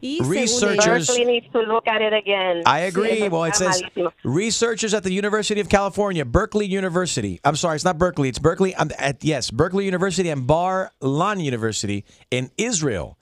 Y 0.00 0.18
según 0.18 0.34
Researchers- 0.34 1.06
Berkeley 1.06 1.24
needs 1.24 1.52
to 1.52 1.60
look 1.62 1.86
at 1.86 2.00
it 2.02 2.12
again. 2.12 2.62
I 2.66 2.80
agree. 2.86 3.20
Sí, 3.22 3.28
Well, 3.30 3.44
it 3.44 3.54
says 3.54 3.82
malísimo. 3.82 4.12
researchers 4.24 4.94
at 4.94 5.02
the 5.04 5.12
University 5.12 5.60
of 5.60 5.68
California, 5.68 6.24
Berkeley 6.24 6.66
University. 6.66 7.40
I'm 7.44 7.56
sorry, 7.56 7.76
it's 7.76 7.84
not 7.84 7.98
Berkeley. 7.98 8.28
It's 8.28 8.38
Berkeley. 8.38 8.74
um, 8.74 8.90
at, 8.98 9.22
yes, 9.24 9.50
Berkeley 9.50 9.84
University 9.84 10.28
and 10.30 10.46
Bar 10.46 10.90
Lan 11.00 11.40
University 11.40 12.04
in 12.30 12.50
Israel 12.58 13.16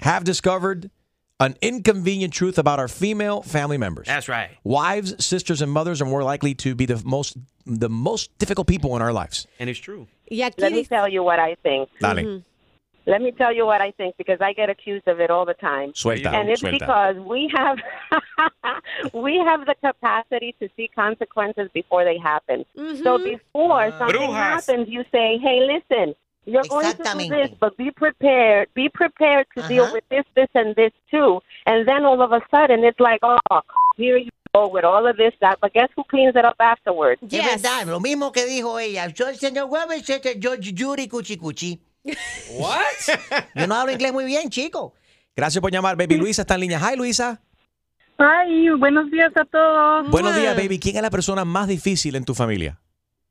have 0.00 0.24
discovered 0.24 0.90
an 1.42 1.56
inconvenient 1.60 2.32
truth 2.32 2.58
about 2.58 2.78
our 2.78 2.88
female 2.88 3.42
family 3.42 3.78
members. 3.78 4.06
That's 4.06 4.28
right. 4.28 4.50
Wives, 4.64 5.24
sisters, 5.24 5.60
and 5.60 5.70
mothers 5.70 6.00
are 6.00 6.06
more 6.06 6.22
likely 6.22 6.54
to 6.56 6.74
be 6.74 6.86
the 6.86 7.02
most 7.04 7.36
the 7.66 7.88
most 7.88 8.36
difficult 8.38 8.66
people 8.66 8.96
in 8.96 9.02
our 9.02 9.12
lives. 9.12 9.46
And 9.58 9.70
it's 9.70 9.78
true. 9.78 10.06
Yeah. 10.28 10.50
Let 10.58 10.72
me 10.72 10.84
tell 10.84 11.08
you 11.08 11.22
what 11.22 11.38
I 11.38 11.56
think. 11.62 11.88
Dale. 12.00 12.14
Mm-hmm. 12.14 12.38
Let 13.04 13.20
me 13.20 13.32
tell 13.32 13.52
you 13.52 13.66
what 13.66 13.80
I 13.80 13.90
think 13.90 14.16
because 14.16 14.38
I 14.40 14.52
get 14.52 14.70
accused 14.70 15.08
of 15.08 15.18
it 15.18 15.28
all 15.28 15.44
the 15.44 15.54
time. 15.54 15.92
Suelta, 15.92 16.32
and 16.32 16.48
it's 16.48 16.62
suelta. 16.62 16.78
because 16.78 17.16
we 17.16 17.50
have 17.52 17.78
we 19.12 19.38
have 19.38 19.66
the 19.66 19.74
capacity 19.82 20.54
to 20.60 20.68
see 20.76 20.88
consequences 20.94 21.68
before 21.74 22.04
they 22.04 22.16
happen. 22.16 22.64
So 22.76 22.82
mm-hmm. 22.82 23.24
before 23.24 23.86
ah. 23.92 23.98
something 23.98 24.20
Brujas. 24.20 24.34
happens, 24.34 24.88
you 24.88 25.04
say, 25.10 25.38
"Hey, 25.38 25.66
listen, 25.66 26.14
you're 26.44 26.62
going 26.68 26.86
to 26.90 26.96
do 26.96 27.02
Exactamente. 27.02 27.30
this, 27.30 27.58
but 27.60 27.76
be 27.76 27.90
prepared. 27.90 28.68
Be 28.74 28.88
prepared 28.88 29.46
to 29.56 29.66
deal 29.68 29.92
with 29.92 30.04
this, 30.10 30.24
this, 30.34 30.48
and 30.54 30.74
this 30.74 30.92
too." 31.10 31.40
And 31.66 31.86
then 31.86 32.04
all 32.04 32.20
of 32.22 32.32
a 32.32 32.40
sudden, 32.50 32.84
it's 32.84 33.00
like, 33.00 33.20
"Oh, 33.22 33.38
here 33.96 34.16
you 34.18 34.30
go 34.54 34.68
with 34.68 34.84
all 34.84 35.06
of 35.06 35.16
this, 35.16 35.34
that." 35.40 35.58
But 35.60 35.72
guess 35.72 35.88
who 35.96 36.04
cleans 36.04 36.34
it 36.36 36.44
up 36.44 36.56
afterwards? 36.58 37.22
Es 37.22 37.44
verdad, 37.44 37.86
lo 37.86 38.00
mismo 38.00 38.32
que 38.32 38.46
dijo 38.46 38.78
ella. 38.78 39.06
Yo, 39.08 39.28
el 39.28 39.36
señor 39.36 39.68
Weber, 39.70 39.98
este, 39.98 40.38
yo, 40.38 40.54
Yuri 40.54 41.08
Cuchi 41.08 41.36
Cuchi. 41.36 41.80
What? 42.58 42.82
Yo 43.54 43.66
no 43.66 43.76
hablo 43.76 43.92
inglés 43.92 44.12
muy 44.12 44.24
bien, 44.24 44.50
chico. 44.50 44.92
Gracias 45.36 45.62
por 45.62 45.70
llamar, 45.70 45.96
baby. 45.96 46.16
Luisa 46.16 46.42
está 46.42 46.54
en 46.54 46.60
línea. 46.62 46.80
Hi, 46.80 46.96
Luisa. 46.96 47.40
Ay, 48.18 48.68
buenos 48.70 49.10
días 49.10 49.32
a 49.36 49.44
todos. 49.44 50.10
Buenos 50.10 50.34
días, 50.36 50.56
baby. 50.56 50.78
¿Quién 50.78 50.96
es 50.96 51.02
la 51.02 51.10
persona 51.10 51.44
más 51.44 51.68
difícil 51.68 52.14
en 52.16 52.24
tu 52.24 52.34
familia? 52.34 52.78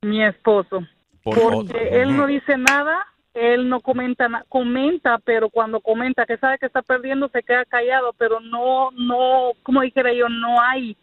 Mi 0.02 0.24
esposo. 0.24 0.82
Por- 1.23 1.36
Porque 1.67 2.01
él 2.01 2.10
no 2.17 2.27
dice 2.27 2.57
nada, 2.57 3.05
él 3.34 3.69
no 3.69 3.79
comenta, 3.79 4.43
comenta, 4.49 5.17
pero 5.19 5.49
cuando 5.49 5.79
comenta 5.79 6.25
que 6.25 6.38
sabe 6.38 6.57
que 6.57 6.65
está 6.65 6.81
perdiendo 6.81 7.29
se 7.29 7.43
queda 7.43 7.63
callado, 7.65 8.13
pero 8.17 8.39
no, 8.39 8.91
no, 8.91 9.51
como 9.63 9.81
dijera 9.81 10.12
yo, 10.13 10.27
no 10.29 10.60
hay 10.62 10.97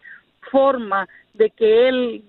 forma 0.51 1.09
de 1.35 1.51
que 1.51 1.89
él 1.89 2.25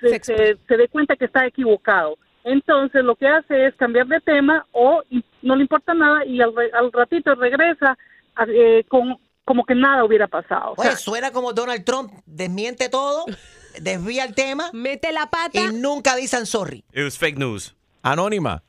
se, 0.00 0.08
se- 0.36 0.56
se 0.66 0.76
dé 0.76 0.88
cuenta 0.88 1.16
que 1.16 1.26
está 1.26 1.46
equivocado. 1.46 2.16
Entonces 2.44 3.02
lo 3.04 3.14
que 3.16 3.26
hace 3.28 3.66
es 3.66 3.74
cambiar 3.76 4.06
de 4.06 4.20
tema 4.20 4.66
o 4.72 5.02
y 5.10 5.24
no 5.42 5.56
le 5.56 5.62
importa 5.62 5.94
nada 5.94 6.24
y 6.26 6.40
al, 6.40 6.54
re- 6.54 6.70
al 6.72 6.92
ratito 6.92 7.34
regresa 7.34 7.96
a- 8.36 8.46
eh, 8.48 8.84
con 8.88 9.16
como 9.44 9.64
que 9.64 9.74
nada 9.74 10.04
hubiera 10.04 10.26
pasado. 10.28 10.74
O 10.76 10.82
sea, 10.82 10.92
Oye, 10.92 10.98
suena 10.98 11.30
como 11.32 11.52
Donald 11.52 11.84
Trump, 11.84 12.12
desmiente 12.26 12.88
todo, 12.88 13.24
desvía 13.80 14.24
el 14.24 14.34
tema. 14.34 14.70
Mete 14.72 15.12
la 15.12 15.26
pata. 15.30 15.60
Y 15.60 15.72
nunca 15.74 16.16
dicen 16.16 16.46
sorry. 16.46 16.84
It 16.92 17.04
was 17.04 17.18
fake 17.18 17.36
news. 17.38 17.74
Anónima. 18.02 18.62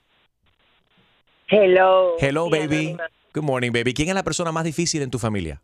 Hello. 1.48 2.16
Hello, 2.20 2.46
Sí, 2.46 2.52
baby. 2.52 2.78
Anónima. 2.88 3.04
Good 3.34 3.44
morning, 3.44 3.72
baby. 3.72 3.94
¿Quién 3.94 4.10
es 4.10 4.16
la 4.16 4.24
persona 4.24 4.52
más 4.52 4.64
difícil 4.64 5.02
en 5.02 5.12
tu 5.12 5.20
familia? 5.20 5.62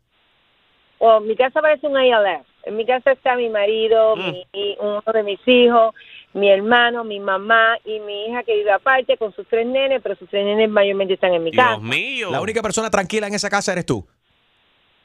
Oh, 0.98 1.20
mi 1.20 1.34
casa 1.36 1.60
parece 1.60 1.86
un 1.86 2.00
ILF. 2.00 2.46
En 2.64 2.76
mi 2.76 2.86
casa 2.86 3.10
está 3.10 3.34
mi 3.34 3.48
marido, 3.48 4.14
mi, 4.14 4.46
uno 4.78 5.02
de 5.12 5.22
mis 5.24 5.40
hijos, 5.46 5.92
mi 6.32 6.48
hermano, 6.48 7.02
mi 7.02 7.18
mamá 7.18 7.76
y 7.84 7.98
mi 7.98 8.26
hija 8.26 8.44
que 8.44 8.54
vive 8.54 8.70
aparte 8.70 9.16
con 9.16 9.34
sus 9.34 9.48
tres 9.48 9.66
nenes, 9.66 10.00
pero 10.00 10.14
sus 10.14 10.28
tres 10.28 10.44
nenes 10.44 10.70
mayormente 10.70 11.14
están 11.14 11.34
en 11.34 11.42
mi 11.42 11.50
casa. 11.50 11.78
mío. 11.78 12.30
La 12.30 12.40
única 12.40 12.62
persona 12.62 12.88
tranquila 12.88 13.26
en 13.26 13.34
esa 13.34 13.50
casa 13.50 13.72
eres 13.72 13.84
tú. 13.84 14.06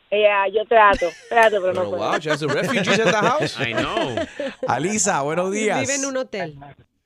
Ella, 0.10 0.48
yo 0.48 0.64
trato, 0.66 1.08
trato, 1.30 1.58
pero, 1.62 1.74
no 1.74 1.82
Pero 1.82 1.90
puedo. 1.90 1.98
wow, 2.12 2.20
she 2.20 2.30
has 2.30 2.42
a 2.42 2.48
refugees 2.48 3.00
at 3.00 3.06
the 3.06 3.12
house. 3.28 3.60
I 3.60 3.74
know. 3.74 4.16
Alisa, 4.68 5.22
buenos 5.24 5.52
días. 5.52 5.82
Vive 5.82 5.96
en 5.96 6.06
un 6.06 6.16
hotel. 6.18 6.56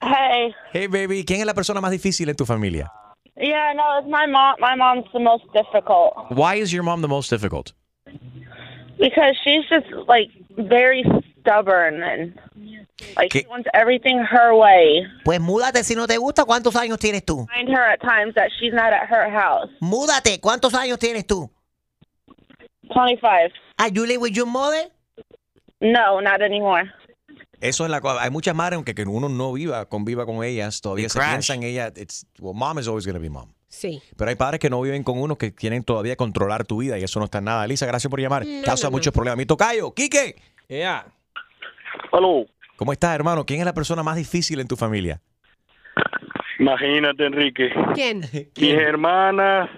Hey. 0.01 0.53
Hey, 0.71 0.87
baby. 0.87 1.23
¿Quién 1.25 1.39
es 1.41 1.45
la 1.45 1.53
persona 1.53 1.81
más 1.81 1.91
difícil 1.91 2.29
en 2.29 2.35
tu 2.35 2.45
familia? 2.45 2.91
Yeah, 3.37 3.73
no, 3.73 3.97
it's 3.99 4.07
my 4.07 4.27
mom. 4.27 4.55
My 4.59 4.75
mom's 4.75 5.05
the 5.13 5.19
most 5.19 5.43
difficult 5.53 6.13
Why 6.29 6.55
is 6.61 6.71
your 6.71 6.83
mom 6.83 7.01
the 7.01 7.07
most 7.07 7.29
difficult? 7.31 7.73
because 8.99 9.35
she's 9.43 9.65
just 9.67 9.87
like 10.07 10.29
very 10.57 11.03
stubborn 11.39 12.03
and 12.03 12.37
like 13.15 13.31
she 13.33 13.45
wants 13.49 13.67
everything 13.73 14.19
her 14.19 14.53
way. 14.55 15.07
Pues 15.25 15.39
múdate 15.39 15.83
si 15.83 15.95
no 15.95 16.05
te 16.05 16.17
gusta. 16.17 16.45
¿Cuántos 16.45 16.75
años 16.75 16.99
tienes 16.99 17.25
tú? 17.25 17.47
Find 17.55 17.69
her 17.69 17.81
at 17.81 17.99
times 18.01 18.35
that 18.35 18.49
she's 18.59 18.73
not 18.73 18.93
at 18.93 19.07
her 19.09 19.27
house. 19.31 19.69
Múdate. 19.81 20.39
¿Cuántos 20.39 20.73
años 20.75 20.99
tienes 20.99 21.25
tú? 21.25 21.49
25. 22.93 23.51
Are 23.77 23.91
you 23.91 24.06
live 24.06 24.19
with 24.21 24.34
your 24.34 24.47
mother? 24.47 24.91
No, 25.80 26.21
not 26.21 26.41
anymore. 26.41 26.91
Eso 27.60 27.86
es 27.86 27.91
la 27.91 28.01
cosa. 28.01 28.23
Hay 28.23 28.30
muchas 28.32 28.56
madres, 28.56 28.75
aunque 28.75 28.93
que 28.95 29.04
uno 29.04 29.30
no 29.30 29.54
viva, 29.54 29.86
conviva 29.88 30.25
con 30.25 30.43
ellas, 30.43 30.82
todavía 30.82 31.04
They 31.06 31.10
se 31.10 31.19
crash. 31.19 31.30
piensa 31.32 31.54
en 31.56 31.63
ella. 31.63 31.91
It's, 31.95 32.25
well, 32.39 32.54
mom 32.56 32.80
is 32.80 32.88
always 32.88 33.06
going 33.06 33.15
to 33.15 33.21
be 33.21 33.30
mom. 33.30 33.54
Sí. 33.67 34.01
Pero 34.17 34.30
hay 34.30 34.36
padres 34.36 34.60
que 34.60 34.69
no 34.69 34.82
viven 34.82 35.04
con 35.04 35.19
uno 35.19 35.38
que 35.38 35.54
quieren 35.54 35.84
todavía 35.84 36.15
controlar 36.15 36.65
tu 36.65 36.78
vida 36.80 36.97
y 36.99 37.03
eso 37.03 37.20
no 37.20 37.26
está 37.26 37.38
en 37.38 37.45
nada. 37.45 37.63
Elisa, 37.65 37.86
gracias 37.86 38.09
por 38.09 38.20
llamar. 38.20 38.45
No, 38.45 38.63
Causa 38.63 38.88
no, 38.88 38.91
no. 38.91 38.97
muchos 38.97 39.13
problemas. 39.13 39.38
Mi 39.38 39.45
tocayo, 39.45 39.93
Quique. 39.93 40.36
Yeah. 40.68 41.05
Aló. 42.11 42.45
¿Cómo 42.76 42.91
estás, 42.93 43.13
hermano? 43.15 43.45
¿Quién 43.45 43.59
es 43.59 43.65
la 43.65 43.74
persona 43.74 44.01
más 44.03 44.15
difícil 44.15 44.59
en 44.59 44.68
tu 44.68 44.76
familia? 44.76 45.22
Imagínate, 46.59 47.26
Enrique. 47.26 47.70
¿Quién? 47.93 48.22
Mis 48.57 48.74
hermanas, 48.74 49.70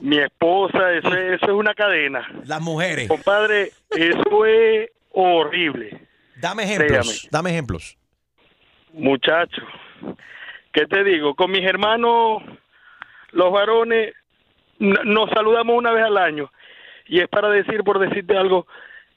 Mi 0.00 0.18
esposa, 0.18 0.92
eso, 0.92 1.08
es- 1.14 1.34
eso 1.36 1.46
es 1.46 1.52
una 1.52 1.74
cadena. 1.74 2.26
Las 2.44 2.60
mujeres. 2.60 3.08
Compadre, 3.08 3.72
eso 3.90 4.46
es 4.46 4.90
horrible. 5.12 6.00
Dame 6.36 6.64
ejemplos. 6.64 6.88
Créame. 6.90 7.28
Dame 7.30 7.50
ejemplos. 7.50 7.98
Muchacho, 8.92 9.62
¿qué 10.72 10.86
te 10.86 11.04
digo? 11.04 11.34
Con 11.34 11.50
mis 11.50 11.64
hermanos, 11.64 12.42
los 13.32 13.52
varones, 13.52 14.14
nos 14.78 15.30
saludamos 15.30 15.76
una 15.76 15.92
vez 15.92 16.04
al 16.04 16.16
año. 16.16 16.50
Y 17.06 17.20
es 17.20 17.28
para 17.28 17.48
decir, 17.48 17.82
por 17.84 17.98
decirte 17.98 18.36
algo, 18.36 18.66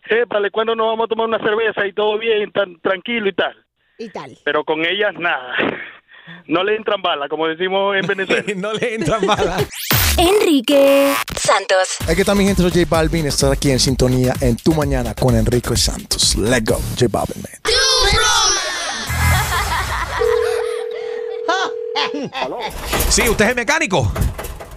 épale, 0.07 0.49
¿cuándo 0.51 0.75
nos 0.75 0.87
vamos 0.87 1.05
a 1.05 1.07
tomar 1.07 1.27
una 1.27 1.39
cerveza 1.39 1.85
y 1.87 1.93
todo 1.93 2.17
bien, 2.17 2.51
tan 2.51 2.79
tranquilo 2.81 3.29
y 3.29 3.33
tal? 3.33 3.55
Y 3.97 4.09
tal. 4.09 4.37
Pero 4.43 4.63
con 4.63 4.83
ellas 4.85 5.13
nada. 5.17 5.55
No 6.47 6.63
le 6.63 6.75
entran 6.75 7.01
balas, 7.01 7.29
como 7.29 7.47
decimos 7.47 7.95
en 7.95 8.05
Venezuela. 8.07 8.43
no 8.55 8.73
le 8.73 8.95
entran 8.95 9.21
balas. 9.25 9.69
Enrique 10.21 11.13
Santos. 11.35 11.97
Aquí 12.07 12.21
está 12.21 12.35
mi 12.35 12.45
gente, 12.45 12.61
soy 12.61 12.69
J 12.71 12.85
Balvin. 12.87 13.25
Estar 13.25 13.51
aquí 13.51 13.71
en 13.71 13.79
sintonía 13.79 14.33
en 14.39 14.55
Tu 14.55 14.71
Mañana 14.73 15.15
con 15.15 15.35
Enrique 15.35 15.75
Santos. 15.75 16.35
Let's 16.35 16.63
go, 16.65 16.79
J 16.99 17.07
Balvin, 17.09 17.41
man. 17.41 17.51
Sí, 23.09 23.27
usted 23.29 23.45
es 23.45 23.49
el 23.49 23.55
mecánico. 23.55 24.11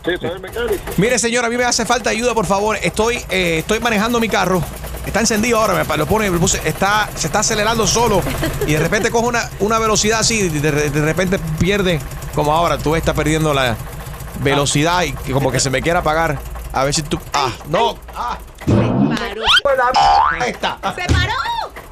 Sí, 0.05 0.11
soy 0.21 0.31
el 0.31 0.41
mecánico. 0.41 0.83
Mire, 0.97 1.19
señor, 1.19 1.45
a 1.45 1.49
mí 1.49 1.57
me 1.57 1.65
hace 1.65 1.85
falta 1.87 2.11
ayuda, 2.11 2.35
por 2.35 2.47
favor. 2.47 2.77
Estoy, 2.83 3.17
eh, 3.31 3.59
estoy 3.61 3.81
manejando 3.81 4.21
mi 4.21 4.29
carro. 4.29 4.63
Está 5.07 5.21
encendido 5.21 5.59
ahora, 5.61 5.75
me 5.85 5.97
lo 5.99 6.07
pone, 6.07 6.31
puse- 6.33 6.61
está, 6.65 7.11
se 7.15 7.27
está 7.27 7.41
acelerando 7.41 7.87
solo 7.87 8.23
y 8.67 8.73
de 8.73 8.79
repente 8.79 9.11
coge 9.11 9.27
una, 9.27 9.51
una 9.61 9.79
velocidad 9.79 10.21
así, 10.21 10.41
y 10.41 10.49
de, 10.49 10.73
de 10.73 11.01
repente 11.03 11.39
pierde, 11.59 12.01
como 12.35 12.55
ahora, 12.55 12.79
tú 12.79 12.97
estás 12.97 13.15
perdiendo 13.15 13.53
la 13.53 13.77
velocidad 14.41 15.03
y 15.03 15.13
que 15.13 15.33
como 15.33 15.51
que 15.53 15.61
se 15.61 15.71
me 15.71 15.81
quiere 15.83 15.99
apagar. 15.99 16.39
A 16.73 16.85
ver 16.85 16.95
si 16.95 17.03
tú... 17.03 17.19
Ah, 17.33 17.51
no. 17.69 17.97
Ah. 18.15 18.37
Ahí 20.41 20.51
está. 20.51 20.79
¡Se 20.95 21.05
paró! 21.13 21.33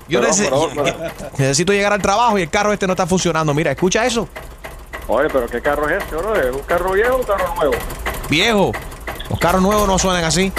Yo 0.08 0.20
Perdón, 0.20 0.36
necesi- 0.36 0.50
perdón, 0.50 0.70
perdón. 0.74 1.12
necesito 1.38 1.72
llegar 1.72 1.92
al 1.92 2.02
trabajo 2.02 2.38
y 2.38 2.42
el 2.42 2.50
carro 2.50 2.72
este 2.72 2.86
no 2.86 2.92
está 2.94 3.06
funcionando. 3.06 3.54
Mira, 3.54 3.70
escucha 3.70 4.04
eso. 4.04 4.28
Oye, 5.08 5.28
pero 5.32 5.46
¿qué 5.46 5.60
carro 5.60 5.88
es 5.88 6.02
este, 6.02 6.16
bro? 6.16 6.34
¿Es 6.34 6.54
un 6.54 6.62
carro 6.62 6.92
viejo 6.92 7.14
o 7.14 7.18
un 7.18 7.24
carro 7.24 7.54
nuevo? 7.56 7.74
Viejo. 8.28 8.72
Los 9.30 9.38
carros 9.38 9.62
nuevos 9.62 9.86
no 9.88 9.98
suenan 9.98 10.24
así. 10.24 10.52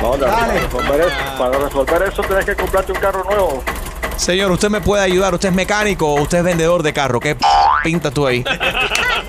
No, 0.00 0.12
para 0.12 0.46
resolver, 0.52 1.00
eso, 1.00 1.38
para 1.38 1.58
resolver 1.58 2.02
eso 2.02 2.22
tienes 2.22 2.44
que 2.44 2.56
comprarte 2.56 2.92
un 2.92 2.98
carro 2.98 3.24
nuevo. 3.24 3.62
Señor, 4.16 4.50
usted 4.50 4.70
me 4.70 4.80
puede 4.80 5.02
ayudar. 5.02 5.34
¿Usted 5.34 5.50
es 5.50 5.54
mecánico 5.54 6.06
o 6.08 6.22
usted 6.22 6.38
es 6.38 6.44
vendedor 6.44 6.82
de 6.82 6.92
carro? 6.92 7.20
¿Qué 7.20 7.34
p- 7.34 7.44
pinta 7.84 8.10
tú 8.10 8.26
ahí? 8.26 8.42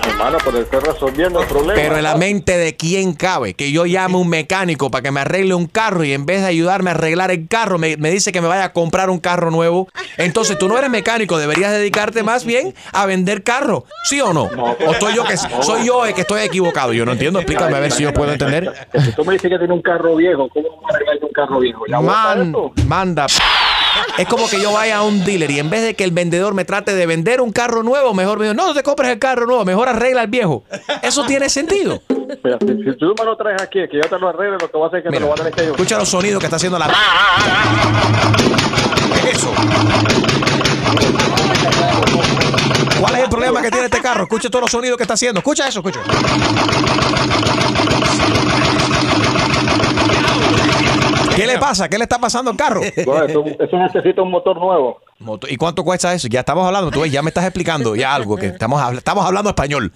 Hermano, 0.08 0.38
pero 0.44 0.58
estoy 0.60 0.80
resolviendo 0.80 1.40
el 1.40 1.46
problema. 1.46 1.74
Pero 1.74 1.96
en 1.98 2.02
la 2.02 2.16
mente 2.16 2.56
de 2.56 2.74
quién 2.74 3.12
cabe 3.12 3.52
que 3.54 3.70
yo 3.70 3.84
llame 3.86 4.14
a 4.14 4.16
un 4.16 4.28
mecánico 4.28 4.90
para 4.90 5.02
que 5.02 5.10
me 5.10 5.20
arregle 5.20 5.54
un 5.54 5.66
carro 5.66 6.02
y 6.04 6.12
en 6.14 6.24
vez 6.24 6.40
de 6.40 6.46
ayudarme 6.48 6.90
a 6.90 6.94
arreglar 6.94 7.30
el 7.30 7.46
carro 7.48 7.78
me, 7.78 7.96
me 7.98 8.10
dice 8.10 8.32
que 8.32 8.40
me 8.40 8.48
vaya 8.48 8.64
a 8.64 8.72
comprar 8.72 9.10
un 9.10 9.18
carro 9.18 9.50
nuevo. 9.50 9.88
Entonces 10.16 10.58
tú 10.58 10.68
no 10.68 10.78
eres 10.78 10.90
mecánico, 10.90 11.36
deberías 11.38 11.70
dedicarte 11.70 12.22
más 12.22 12.44
bien 12.46 12.74
a 12.92 13.04
vender 13.06 13.44
carro, 13.44 13.84
¿sí 14.04 14.20
o 14.22 14.32
no? 14.32 14.44
¿O 14.44 14.92
estoy 14.92 15.14
yo 15.14 15.24
que 15.24 15.36
soy 15.36 15.84
yo 15.86 16.06
el 16.06 16.14
que 16.14 16.22
estoy 16.22 16.40
equivocado? 16.40 16.92
Yo 16.94 17.04
no 17.04 17.12
entiendo, 17.12 17.38
explícame 17.40 17.76
a 17.76 17.80
ver 17.80 17.92
si 17.92 18.02
yo 18.04 18.12
puedo 18.14 18.32
entender. 18.32 18.72
Si 19.04 19.12
tú 19.12 19.24
me 19.24 19.34
dices 19.34 19.50
que 19.50 19.58
tiene 19.58 19.74
un 19.74 19.82
carro 19.82 20.16
viejo, 20.16 20.48
¿cómo 20.48 20.68
a 20.90 20.94
arreglar 20.94 21.18
un 21.22 21.32
carro 21.32 21.60
viejo? 21.60 21.84
¿Ya 21.88 21.98
bota 21.98 22.34
Man, 22.36 22.54
manda. 22.86 23.26
Es 24.18 24.26
como 24.26 24.48
que 24.48 24.60
yo 24.60 24.72
vaya 24.72 24.98
a 24.98 25.02
un 25.02 25.24
dealer 25.24 25.50
y 25.50 25.58
en 25.58 25.70
vez 25.70 25.82
de 25.82 25.94
que 25.94 26.04
el 26.04 26.10
vendedor 26.10 26.54
me 26.54 26.64
trate 26.64 26.94
de 26.94 27.06
vender 27.06 27.40
un 27.40 27.52
carro 27.52 27.82
nuevo, 27.82 28.14
mejor 28.14 28.38
me 28.38 28.44
diga, 28.44 28.54
no, 28.54 28.66
no 28.66 28.74
te 28.74 28.82
compres 28.82 29.10
el 29.10 29.18
carro 29.18 29.46
nuevo, 29.46 29.64
mejor 29.64 29.88
arregla 29.88 30.22
el 30.22 30.28
viejo. 30.28 30.64
Eso 31.02 31.24
tiene 31.24 31.48
sentido. 31.48 32.02
Mira, 32.08 32.58
si, 32.60 32.66
si 32.66 32.96
tú 32.98 33.14
me 33.18 33.24
lo 33.24 33.36
traes 33.36 33.62
aquí, 33.62 33.80
que 33.90 33.96
yo 33.96 34.08
te 34.08 34.18
lo 34.18 34.28
arregle, 34.28 34.58
lo 34.60 34.70
que 34.70 34.76
voy 34.76 34.84
a 34.84 34.88
hacer 34.88 34.98
es 34.98 35.04
que 35.04 35.10
te 35.10 35.20
lo 35.20 35.26
voy 35.26 35.32
a 35.32 35.36
tener 35.36 35.52
que 35.52 35.64
yo. 35.64 35.70
Escucha 35.72 35.98
los 35.98 36.08
sonidos 36.08 36.40
que 36.40 36.46
está 36.46 36.56
haciendo 36.56 36.78
la. 36.78 36.88
¿Qué 39.22 39.30
es 39.30 39.36
eso? 39.36 39.52
¿Cuál 43.00 43.14
es 43.14 43.22
el 43.22 43.28
problema 43.28 43.62
que 43.62 43.70
tiene 43.70 43.86
este 43.86 44.00
carro? 44.00 44.24
Escucha 44.24 44.50
todos 44.50 44.62
los 44.62 44.70
sonidos 44.70 44.96
que 44.96 45.04
está 45.04 45.14
haciendo. 45.14 45.38
Escucha 45.38 45.68
eso, 45.68 45.80
escucha. 45.80 46.00
¿Qué 51.38 51.46
le 51.46 51.58
pasa? 51.58 51.88
¿Qué 51.88 51.98
le 51.98 52.04
está 52.04 52.18
pasando 52.18 52.50
al 52.50 52.56
carro? 52.56 52.80
Eso, 52.82 53.44
eso 53.44 53.76
necesita 53.76 54.22
un 54.22 54.30
motor 54.30 54.58
nuevo. 54.58 55.00
¿Y 55.48 55.56
cuánto 55.56 55.84
cuesta 55.84 56.14
eso? 56.14 56.28
Ya 56.28 56.40
estamos 56.40 56.64
hablando, 56.64 56.90
tú 56.90 57.00
ves, 57.00 57.10
ya 57.10 57.22
me 57.22 57.28
estás 57.28 57.44
explicando 57.44 57.96
ya 57.96 58.14
algo, 58.14 58.36
que 58.36 58.46
estamos, 58.46 58.80
estamos 58.92 59.24
hablando 59.24 59.50
español. 59.50 59.92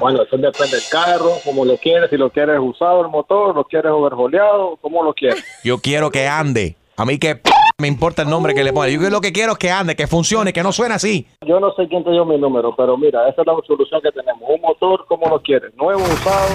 Bueno, 0.00 0.22
eso 0.22 0.36
depende 0.36 0.76
del 0.76 0.88
carro, 0.90 1.30
como 1.44 1.64
lo 1.64 1.76
quieres, 1.76 2.10
si 2.10 2.16
lo 2.16 2.30
quieres 2.30 2.58
usado 2.60 3.02
el 3.02 3.08
motor, 3.08 3.54
lo 3.54 3.64
quieres 3.64 3.92
overjoleado, 3.92 4.76
como 4.80 5.04
lo 5.04 5.14
quieres. 5.14 5.44
Yo 5.62 5.78
quiero 5.78 6.10
que 6.10 6.26
ande. 6.26 6.76
A 6.96 7.04
mí 7.04 7.18
que 7.18 7.40
me 7.78 7.88
importa 7.88 8.22
el 8.22 8.30
nombre 8.30 8.54
que 8.54 8.64
le 8.64 8.72
ponga. 8.72 8.88
Yo 8.88 8.98
lo 9.08 9.20
que 9.20 9.32
quiero 9.32 9.52
es 9.52 9.58
que 9.58 9.70
ande, 9.70 9.94
que 9.94 10.06
funcione, 10.06 10.52
que 10.52 10.62
no 10.62 10.72
suene 10.72 10.94
así. 10.94 11.28
Yo 11.46 11.60
no 11.60 11.72
sé 11.74 11.86
quién 11.88 12.02
te 12.02 12.10
dio 12.10 12.24
mi 12.24 12.38
número, 12.38 12.74
pero 12.74 12.96
mira, 12.96 13.28
esa 13.28 13.42
es 13.42 13.46
la 13.46 13.54
solución 13.66 14.00
que 14.02 14.10
tenemos. 14.10 14.42
Un 14.48 14.60
motor, 14.60 15.04
como 15.06 15.28
lo 15.28 15.40
quieres, 15.40 15.74
nuevo, 15.76 16.02
usado. 16.02 16.48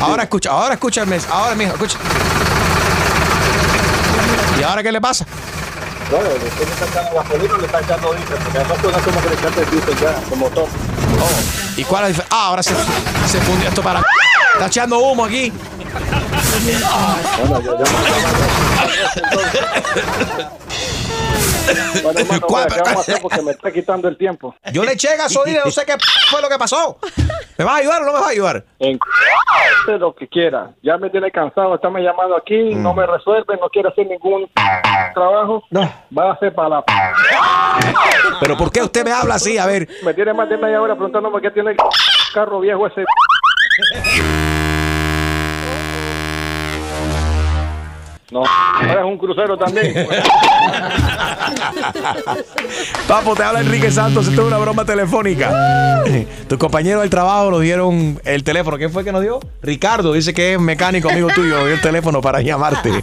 Ahora 0.00 0.22
escucha, 0.24 0.50
ahora 0.50 0.74
escúchame, 0.74 1.18
ahora 1.30 1.54
mijo, 1.54 1.72
escucha. 1.74 1.98
¿Y 4.58 4.62
ahora 4.62 4.82
qué 4.82 4.92
le 4.92 5.00
pasa? 5.00 5.24
Bueno, 6.10 6.26
le 6.28 6.48
estoy 6.48 6.66
echando 6.88 7.14
gasolina 7.14 7.54
o 7.54 7.58
le 7.58 7.66
está 7.66 7.80
echando 7.80 8.12
diésel, 8.14 8.36
porque 8.36 8.58
esas 8.58 8.78
cosas 8.78 9.02
como 9.02 9.20
que 9.22 9.28
le 9.28 9.34
echaste 9.34 9.64
diésel 9.70 9.96
ya, 10.00 10.14
el 10.32 10.38
motor. 10.38 10.66
¿Y 11.76 11.84
cuál 11.84 12.10
es 12.10 12.18
la? 12.18 12.24
Ah, 12.30 12.46
ahora 12.48 12.62
se, 12.62 12.74
se 13.26 13.40
fundió 13.40 13.68
esto 13.68 13.82
para. 13.82 14.02
Está 14.54 14.66
echando 14.66 14.98
humo 14.98 15.24
aquí. 15.24 15.52
Bueno, 17.38 17.60
yo, 17.60 17.78
yo 17.78 17.84
Bueno, 22.02 22.20
hermano, 22.20 22.40
¿Cuál- 22.46 22.64
mira, 22.64 22.76
¿qué 22.76 22.82
vamos 22.82 22.96
a 22.96 23.00
hacer? 23.00 23.22
Porque 23.22 23.42
me 23.42 23.50
está 23.52 23.72
quitando 23.72 24.08
el 24.08 24.16
tiempo. 24.16 24.54
Yo 24.72 24.84
le 24.84 24.92
eché 24.92 25.16
gasolina, 25.16 25.60
no 25.64 25.70
sé 25.70 25.84
qué 25.86 25.94
fue 26.30 26.40
lo 26.42 26.48
que 26.48 26.58
pasó. 26.58 26.98
¿Me 27.56 27.64
vas 27.64 27.74
a 27.74 27.78
ayudar 27.78 28.02
o 28.02 28.06
no 28.06 28.12
me 28.12 28.18
vas 28.18 28.28
a 28.28 28.30
ayudar? 28.32 28.64
En 28.78 28.98
hace 29.82 29.98
lo 29.98 30.14
que 30.14 30.28
quiera. 30.28 30.70
Ya 30.82 30.98
me 30.98 31.10
tiene 31.10 31.30
cansado, 31.30 31.74
está 31.74 31.88
me 31.90 32.02
llamando 32.02 32.36
aquí, 32.36 32.74
no 32.74 32.94
me 32.94 33.06
resuelve, 33.06 33.56
no 33.60 33.68
quiere 33.68 33.88
hacer 33.88 34.06
ningún 34.06 34.50
trabajo. 35.14 35.62
Va 35.76 36.30
a 36.30 36.32
hacer 36.32 36.54
para 36.54 36.68
la... 36.68 36.84
Pero 38.40 38.56
¿por 38.56 38.70
qué 38.72 38.82
usted 38.82 39.04
me 39.04 39.12
habla 39.12 39.36
así? 39.36 39.58
A 39.58 39.66
ver. 39.66 39.88
Me 40.02 40.14
tiene 40.14 40.32
más 40.32 40.48
de 40.48 40.56
media 40.58 40.80
hora 40.80 40.94
preguntándome 40.94 41.40
qué 41.40 41.50
tiene 41.50 41.70
el 41.72 41.76
carro 42.32 42.60
viejo 42.60 42.86
ese. 42.86 43.04
No, 48.34 48.42
ahora 48.44 49.00
es 49.00 49.06
un 49.06 49.16
crucero 49.16 49.56
también. 49.56 49.94
Papo, 53.06 53.36
te 53.36 53.44
habla 53.44 53.60
Enrique 53.60 53.92
Santos, 53.92 54.26
esto 54.26 54.40
es 54.42 54.48
una 54.48 54.58
broma 54.58 54.84
telefónica. 54.84 56.02
Tus 56.48 56.58
compañeros 56.58 57.02
del 57.02 57.10
trabajo 57.10 57.52
nos 57.52 57.60
dieron 57.60 58.20
el 58.24 58.42
teléfono. 58.42 58.76
¿Quién 58.76 58.90
fue 58.90 59.04
que 59.04 59.12
nos 59.12 59.22
dio? 59.22 59.38
Ricardo, 59.62 60.12
dice 60.12 60.34
que 60.34 60.54
es 60.54 60.60
mecánico 60.60 61.08
amigo 61.08 61.28
tuyo, 61.32 61.54
nos 61.58 61.66
dio 61.66 61.74
el 61.74 61.80
teléfono 61.80 62.20
para 62.20 62.40
llamarte. 62.40 62.90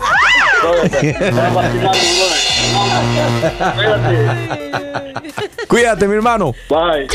Cuídate, 5.69 6.09
mi 6.09 6.15
hermano. 6.15 6.53
Bye. 6.67 7.07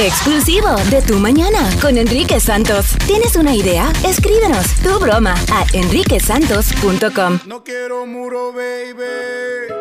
Exclusivo 0.00 0.76
de 0.90 1.02
Tu 1.02 1.18
Mañana 1.18 1.68
con 1.80 1.98
Enrique 1.98 2.38
Santos. 2.38 2.96
¿Tienes 3.08 3.34
una 3.34 3.52
idea? 3.52 3.90
Escríbenos 4.06 4.76
tu 4.76 4.96
broma 5.00 5.34
a 5.52 5.66
enriquesantos.com. 5.72 7.40
No 7.46 7.64
quiero 7.64 8.06
muro, 8.06 8.52
baby. 8.52 9.72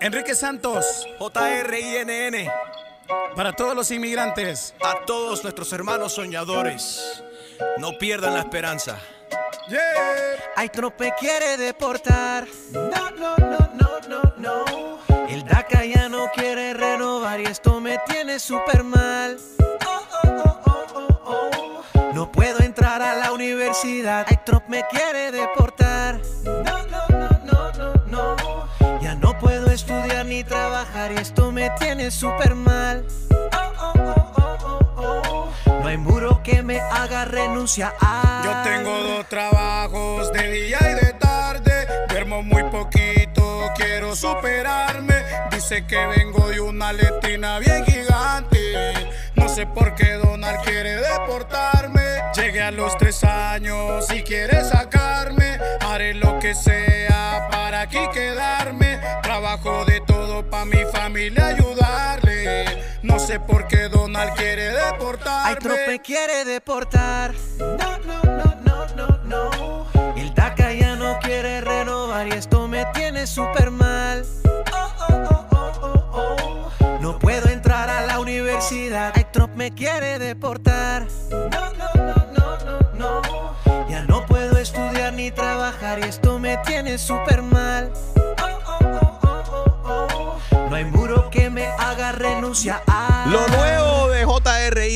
Enrique 0.00 0.34
Santos. 0.34 1.06
J-R-I-N-N. 1.18 2.50
Para 3.34 3.54
todos 3.54 3.74
los 3.74 3.90
inmigrantes. 3.90 4.74
A 4.84 5.06
todos 5.06 5.42
nuestros 5.42 5.72
hermanos 5.72 6.12
soñadores. 6.12 7.24
No 7.78 7.96
pierdan 7.98 8.34
la 8.34 8.40
esperanza. 8.40 8.98
Ay, 10.56 10.68
Trump 10.68 11.00
me 11.00 11.14
quiere 11.18 11.56
deportar. 11.56 12.46
No, 12.70 13.10
no, 13.12 13.36
no, 13.38 13.70
no, 13.78 13.98
no, 14.08 14.34
no. 14.36 15.11
El 15.32 15.44
DACA 15.46 15.86
ya 15.86 16.10
no 16.10 16.30
quiere 16.34 16.74
renovar 16.74 17.40
y 17.40 17.46
esto 17.46 17.80
me 17.80 17.96
tiene 18.06 18.38
súper 18.38 18.84
mal. 18.84 19.38
No 22.12 22.30
puedo 22.30 22.60
entrar 22.60 23.00
a 23.00 23.16
la 23.16 23.32
universidad. 23.32 24.26
Ay, 24.28 24.38
Trump 24.44 24.64
me 24.68 24.84
quiere 24.90 25.32
deportar. 25.32 26.20
No, 26.44 26.60
no, 26.62 27.08
no, 27.08 27.30
no, 27.46 27.72
no, 28.08 28.36
no. 28.36 29.00
Ya 29.00 29.14
no 29.14 29.38
puedo 29.38 29.70
estudiar 29.70 30.26
ni 30.26 30.44
trabajar 30.44 31.12
y 31.12 31.16
esto 31.16 31.50
me 31.50 31.70
tiene 31.78 32.10
súper 32.10 32.54
mal. 32.54 33.06
No 35.66 35.86
hay 35.86 35.96
muro 35.96 36.42
que 36.42 36.62
me 36.62 36.78
haga 36.78 37.24
renunciar. 37.24 37.94
Yo 38.44 38.70
tengo 38.70 39.02
dos 39.02 39.26
trabajos 39.30 40.30
de 40.30 40.50
día 40.50 40.78
y 40.90 41.06
de 41.06 41.12
tarde. 41.14 41.71
Duermo 42.32 42.42
muy 42.44 42.62
poquito, 42.70 43.70
quiero 43.76 44.16
superarme. 44.16 45.14
Dice 45.50 45.86
que 45.86 46.06
vengo 46.06 46.48
de 46.48 46.60
una 46.60 46.90
letina 46.90 47.58
bien 47.58 47.84
gigante. 47.84 49.18
No 49.34 49.50
sé 49.50 49.66
por 49.66 49.94
qué 49.94 50.14
Donald 50.14 50.60
quiere 50.64 50.96
deportarme. 50.96 52.00
Llegué 52.34 52.62
a 52.62 52.70
los 52.70 52.96
tres 52.96 53.22
años. 53.24 54.06
Si 54.06 54.22
quieres 54.22 54.70
sacarme, 54.70 55.58
haré 55.80 56.14
lo 56.14 56.38
que 56.38 56.54
sea 56.54 57.48
para 57.50 57.82
aquí 57.82 58.00
quedarme. 58.14 58.98
Trabajo 59.22 59.84
de 59.84 60.00
todo 60.00 60.48
para 60.48 60.64
mi 60.64 60.84
familia 60.90 61.48
ayudarle. 61.48 62.64
No 63.02 63.18
sé 63.18 63.40
por 63.40 63.68
qué 63.68 63.90
Donald 63.90 64.32
quiere 64.36 64.70
deportarme. 64.72 65.50
Ay, 65.50 65.56
Trope 65.56 66.00
quiere 66.00 66.46
deportar. 66.46 67.34
No, 67.58 67.98
no, 67.98 68.22
no, 68.24 68.54
no, 68.64 68.86
no, 68.96 69.18
no. 69.24 69.81
No, 81.30 81.38
no, 81.48 81.88
no, 81.94 82.14
no, 82.36 82.80
no, 82.94 83.20
no. 83.22 83.88
Ya 83.88 84.02
no 84.04 84.26
puedo 84.26 84.58
estudiar 84.58 85.12
ni 85.12 85.30
trabajar 85.30 85.98
y 86.00 86.02
esto 86.04 86.38
me 86.38 86.56
tiene 86.58 86.98
súper 86.98 87.42
mal. 87.42 87.92
Oh, 88.16 88.78
oh, 89.46 89.78
oh. 89.84 90.68
No 90.68 90.76
hay 90.76 90.84
muro 90.84 91.30
que 91.30 91.50
me 91.50 91.66
haga 91.66 92.12
renunciar. 92.12 92.82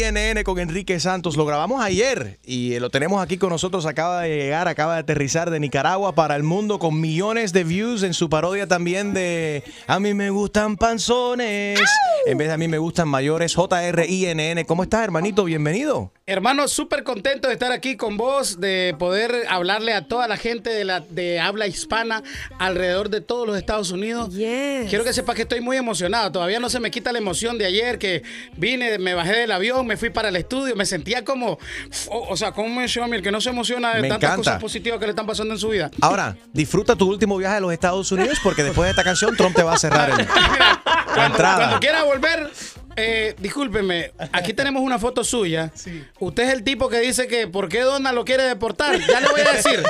JRINN 0.06 0.44
con 0.44 0.58
Enrique 0.58 1.00
Santos 1.00 1.36
lo 1.36 1.44
grabamos 1.44 1.82
ayer 1.82 2.38
y 2.44 2.74
eh, 2.74 2.80
lo 2.80 2.90
tenemos 2.90 3.20
aquí 3.20 3.38
con 3.38 3.50
nosotros. 3.50 3.86
Acaba 3.86 4.22
de 4.22 4.36
llegar, 4.36 4.68
acaba 4.68 4.94
de 4.94 5.00
aterrizar 5.00 5.50
de 5.50 5.58
Nicaragua 5.58 6.14
para 6.14 6.36
el 6.36 6.42
mundo 6.42 6.78
con 6.78 7.00
millones 7.00 7.52
de 7.52 7.64
views 7.64 8.02
en 8.02 8.14
su 8.14 8.30
parodia 8.30 8.68
también 8.68 9.14
de 9.14 9.64
A 9.86 9.98
mí 9.98 10.14
me 10.14 10.30
gustan 10.30 10.76
panzones. 10.76 11.80
En 12.26 12.38
vez 12.38 12.48
de 12.48 12.54
a 12.54 12.56
mí 12.56 12.68
me 12.68 12.78
gustan 12.78 13.08
mayores, 13.08 13.54
JRINN. 13.56 14.64
¿Cómo 14.64 14.84
estás, 14.84 15.02
hermanito? 15.02 15.44
Bienvenido. 15.44 16.12
Hermano, 16.28 16.66
súper 16.66 17.04
contento 17.04 17.46
de 17.46 17.54
estar 17.54 17.70
aquí 17.70 17.96
con 17.96 18.16
vos, 18.16 18.58
de 18.58 18.96
poder 18.98 19.44
hablarle 19.48 19.92
a 19.94 20.08
toda 20.08 20.26
la 20.26 20.36
gente 20.36 20.70
de, 20.70 20.84
la, 20.84 20.98
de 20.98 21.38
habla 21.38 21.68
hispana 21.68 22.20
alrededor 22.58 23.10
de 23.10 23.20
todos 23.20 23.46
los 23.46 23.56
Estados 23.56 23.92
Unidos. 23.92 24.30
Quiero 24.34 25.04
que 25.04 25.12
sepas 25.12 25.36
que 25.36 25.42
estoy 25.42 25.60
muy 25.60 25.76
emocionado. 25.76 26.32
Todavía 26.32 26.58
no 26.58 26.68
se 26.68 26.80
me 26.80 26.90
quita 26.90 27.12
la 27.12 27.18
emoción 27.18 27.58
de 27.58 27.66
ayer 27.66 28.00
que 28.00 28.24
vine, 28.56 28.98
me 28.98 29.14
bajé 29.14 29.34
del 29.36 29.52
avión, 29.52 29.86
me 29.86 29.96
fui 29.96 30.10
para 30.10 30.30
el 30.30 30.34
estudio, 30.34 30.74
me 30.74 30.84
sentía 30.84 31.24
como, 31.24 31.60
o, 32.08 32.26
o 32.30 32.36
sea, 32.36 32.50
como 32.50 32.70
me 32.70 32.86
a 32.86 33.06
mí, 33.06 33.14
el 33.18 33.22
que 33.22 33.30
no 33.30 33.40
se 33.40 33.50
emociona 33.50 33.94
de 33.94 34.02
Me 34.02 34.08
tantas 34.08 34.30
encanta. 34.30 34.36
cosas 34.50 34.60
positivas 34.60 34.98
que 34.98 35.06
le 35.06 35.10
están 35.10 35.26
pasando 35.28 35.54
en 35.54 35.60
su 35.60 35.68
vida. 35.68 35.92
Ahora, 36.00 36.36
disfruta 36.52 36.96
tu 36.96 37.08
último 37.08 37.36
viaje 37.36 37.58
a 37.58 37.60
los 37.60 37.72
Estados 37.72 38.10
Unidos 38.10 38.40
porque 38.42 38.64
después 38.64 38.86
de 38.86 38.90
esta 38.90 39.04
canción 39.04 39.36
Trump 39.36 39.54
te 39.54 39.62
va 39.62 39.74
a 39.74 39.78
cerrar 39.78 40.10
el- 40.10 40.16
la 40.26 41.04
Cuando 41.04 41.24
entrada. 41.26 41.78
quiera 41.78 42.02
volver, 42.02 42.50
eh, 42.96 43.34
discúlpeme, 43.38 44.12
aquí 44.32 44.52
tenemos 44.54 44.82
una 44.82 44.98
foto 44.98 45.22
suya. 45.24 45.70
Usted 46.18 46.42
es 46.44 46.52
el 46.52 46.64
tipo 46.64 46.88
que 46.88 47.00
dice 47.00 47.26
que 47.28 47.46
¿por 47.46 47.68
qué 47.68 47.80
Donald 47.80 48.14
lo 48.14 48.24
quiere 48.24 48.44
deportar? 48.44 48.98
Ya 49.06 49.20
le 49.20 49.28
voy 49.28 49.40
a 49.42 49.52
decir. 49.52 49.82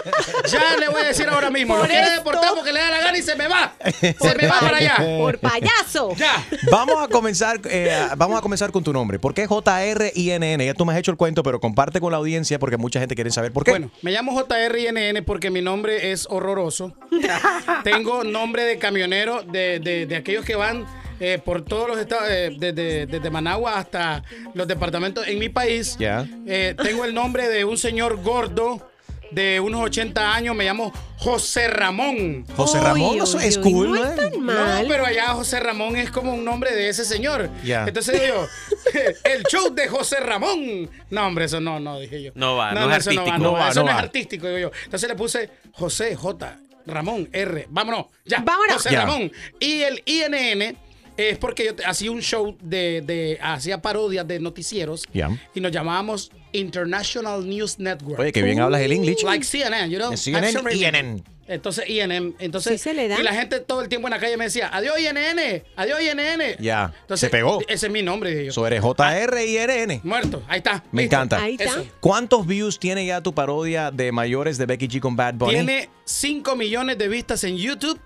Ya 0.51 0.77
le 0.79 0.89
voy 0.89 1.03
a 1.03 1.07
decir 1.07 1.29
ahora 1.29 1.51
mismo. 1.51 1.75
Por 1.75 1.83
lo 1.85 1.89
quiere 1.89 2.03
esto- 2.07 2.17
deportar 2.17 2.51
porque 2.55 2.73
le 2.73 2.81
da 2.81 2.91
la 2.91 3.01
gana 3.01 3.19
y 3.19 3.23
se 3.23 3.35
me 3.37 3.49
va. 3.49 3.75
Se 4.01 4.35
me 4.35 4.47
va 4.47 4.61
para 4.61 4.77
allá. 4.79 4.97
Por 5.19 5.39
payaso. 5.39 6.15
Ya. 6.17 6.45
Vamos 6.71 7.03
a 7.03 7.09
comenzar, 7.09 7.61
eh, 7.71 8.09
vamos 8.17 8.39
a 8.39 8.43
comenzar 8.43 8.71
con 8.73 8.83
tu 8.85 8.93
nombre. 8.93 9.19
¿Por 9.19 9.35
qué 9.35 9.47
JRINN? 9.47 10.61
Ya 10.65 10.75
tú 10.75 10.85
me 10.85 10.93
has 10.93 10.99
hecho 10.99 11.11
el 11.11 11.17
cuento, 11.17 11.43
pero 11.43 11.61
comparte 11.61 12.01
con 12.01 12.11
la 12.13 12.19
audiencia 12.19 12.59
porque 12.59 12.77
mucha 12.77 13.01
gente 13.01 13.15
quiere 13.15 13.31
saber 13.31 13.53
por 13.53 13.65
qué. 13.65 13.71
Bueno, 13.71 13.91
me 14.03 14.11
llamo 14.13 14.33
JRNN 14.41 15.25
porque 15.25 15.51
mi 15.51 15.63
nombre 15.63 16.13
es 16.13 16.27
horroroso. 16.29 16.93
Tengo 17.85 18.25
nombre 18.25 18.65
de 18.65 18.79
camionero 18.79 19.43
de, 19.43 19.79
de- 19.81 20.07
de 20.07 20.17
aquellos 20.17 20.45
que 20.45 20.57
van 20.57 20.87
eh, 21.21 21.41
por 21.45 21.65
todos 21.65 21.89
los 21.89 21.99
estados, 21.99 22.29
eh, 22.29 22.55
desde, 22.57 23.07
desde 23.07 23.31
Managua 23.31 23.79
hasta 23.79 24.23
los 24.55 24.67
departamentos 24.67 25.27
en 25.27 25.39
mi 25.39 25.49
país. 25.49 25.97
Ya. 25.99 26.27
Eh, 26.47 26.75
tengo 26.83 27.05
el 27.05 27.15
nombre 27.15 27.49
de 27.49 27.65
un 27.65 27.79
señor 27.79 28.23
gordo 28.23 28.91
de 29.31 29.61
unos 29.61 29.83
80 29.83 30.35
años, 30.35 30.55
me 30.55 30.65
llamo 30.65 30.93
José 31.19 31.69
Ramón. 31.69 32.45
José 32.57 32.81
Ramón, 32.81 33.21
eso 33.21 33.41
es 33.41 33.59
cool, 33.59 33.93
¿no? 33.93 34.05
No, 34.41 34.89
pero 34.89 35.07
allá 35.07 35.29
José 35.29 35.61
Ramón 35.61 35.97
es 35.97 36.11
como 36.11 36.35
un 36.35 36.45
nombre 36.45 36.75
de 36.75 36.89
ese 36.89 37.05
señor. 37.05 37.51
Ya. 37.65 37.85
Entonces 37.87 38.23
digo, 38.23 38.47
el 39.25 39.43
show 39.45 39.75
de 39.75 39.89
José 39.89 40.21
Ramón. 40.21 40.89
No, 41.11 41.27
hombre, 41.27 41.47
eso 41.47 41.61
no, 41.61 41.81
no, 41.81 41.99
dije 41.99 42.23
yo. 42.23 42.33
No 42.35 42.57
va, 42.57 42.73
no 42.73 42.91
es 42.93 42.99
eso 42.99 43.11
artístico. 43.11 43.25
No, 43.25 43.31
va, 43.31 43.39
no, 43.39 43.45
No 43.45 43.53
va, 43.53 43.61
va, 43.61 43.69
eso 43.71 43.81
no 43.81 43.87
no 43.87 43.93
es 43.93 43.99
artístico, 43.99 44.47
digo 44.47 44.59
yo. 44.59 44.71
Entonces 44.85 45.09
le 45.09 45.17
puse 45.17 45.51
José 45.73 46.15
J. 46.15 46.59
Ramón 46.87 47.29
R. 47.33 47.67
Vámonos, 47.69 48.07
ya. 48.25 48.41
Vámonos. 48.45 48.75
José. 48.75 48.95
Ramón. 48.95 49.33
Y 49.59 49.83
el 49.83 50.03
INN 50.07 50.77
es 51.17 51.39
porque 51.39 51.65
yo 51.67 51.73
hacía 51.87 52.11
un 52.11 52.21
show 52.23 52.57
de, 52.63 53.01
de 53.03 53.39
hacía 53.41 53.81
parodias 53.81 54.27
de 54.27 54.39
noticieros 54.41 55.05
Ya. 55.13 55.31
y 55.55 55.61
nos 55.61 55.73
llamábamos 55.73 56.31
International 56.53 57.47
News 57.49 57.79
Network. 57.79 58.19
Oye, 58.21 58.33
que 58.33 58.43
bien 58.43 58.61
hablas 58.61 58.81
el 58.83 58.93
English. 58.93 59.23
Like 59.23 59.45
CNN, 59.45 59.91
you 59.91 59.99
know? 59.99 60.17
CNN, 60.17 60.61
Radio. 60.63 60.89
INN. 60.89 61.25
Entonces, 61.49 61.89
INN. 61.89 62.35
Entonces, 62.41 62.73
Sí 62.81 62.89
se 62.91 62.95
le 62.95 63.07
da. 63.07 63.21
y 63.21 63.23
la 63.23 63.33
gente 63.33 63.61
todo 63.61 63.81
el 63.81 63.89
tiempo 63.89 64.09
en 64.09 64.11
la 64.15 64.19
calle 64.19 64.37
me 64.37 64.45
decía, 64.47 64.69
adiós 64.73 64.97
INN, 64.99 65.63
adiós 65.77 66.01
INN. 66.03 66.57
Ya, 66.59 66.93
Entonces, 67.03 67.21
se 67.21 67.31
pegó. 67.31 67.61
Ese 67.69 67.87
es 67.87 67.93
mi 67.93 68.03
nombre. 68.03 68.49
Eso 68.49 68.67
eres 68.67 68.83
JRINN. 68.83 70.01
Muerto, 70.03 70.43
ahí 70.49 70.59
está. 70.59 70.83
Me 70.91 71.03
listo. 71.03 71.15
encanta. 71.17 71.41
Ahí 71.43 71.57
está. 71.59 71.85
¿Cuántos 72.01 72.47
views 72.47 72.81
tiene 72.81 73.07
ya 73.07 73.21
tu 73.21 73.33
parodia 73.33 73.91
de 73.93 74.11
mayores 74.11 74.59
de 74.59 74.67
Becky 74.67 74.89
G 74.89 74.99
con 75.01 75.15
Bad 75.15 75.35
Bunny? 75.35 75.53
Tiene 75.55 75.89
5 76.05 76.57
millones 76.57 76.99
de 76.99 77.09
vistas 77.09 77.45
en 77.45 77.57
YouTube 77.57 78.01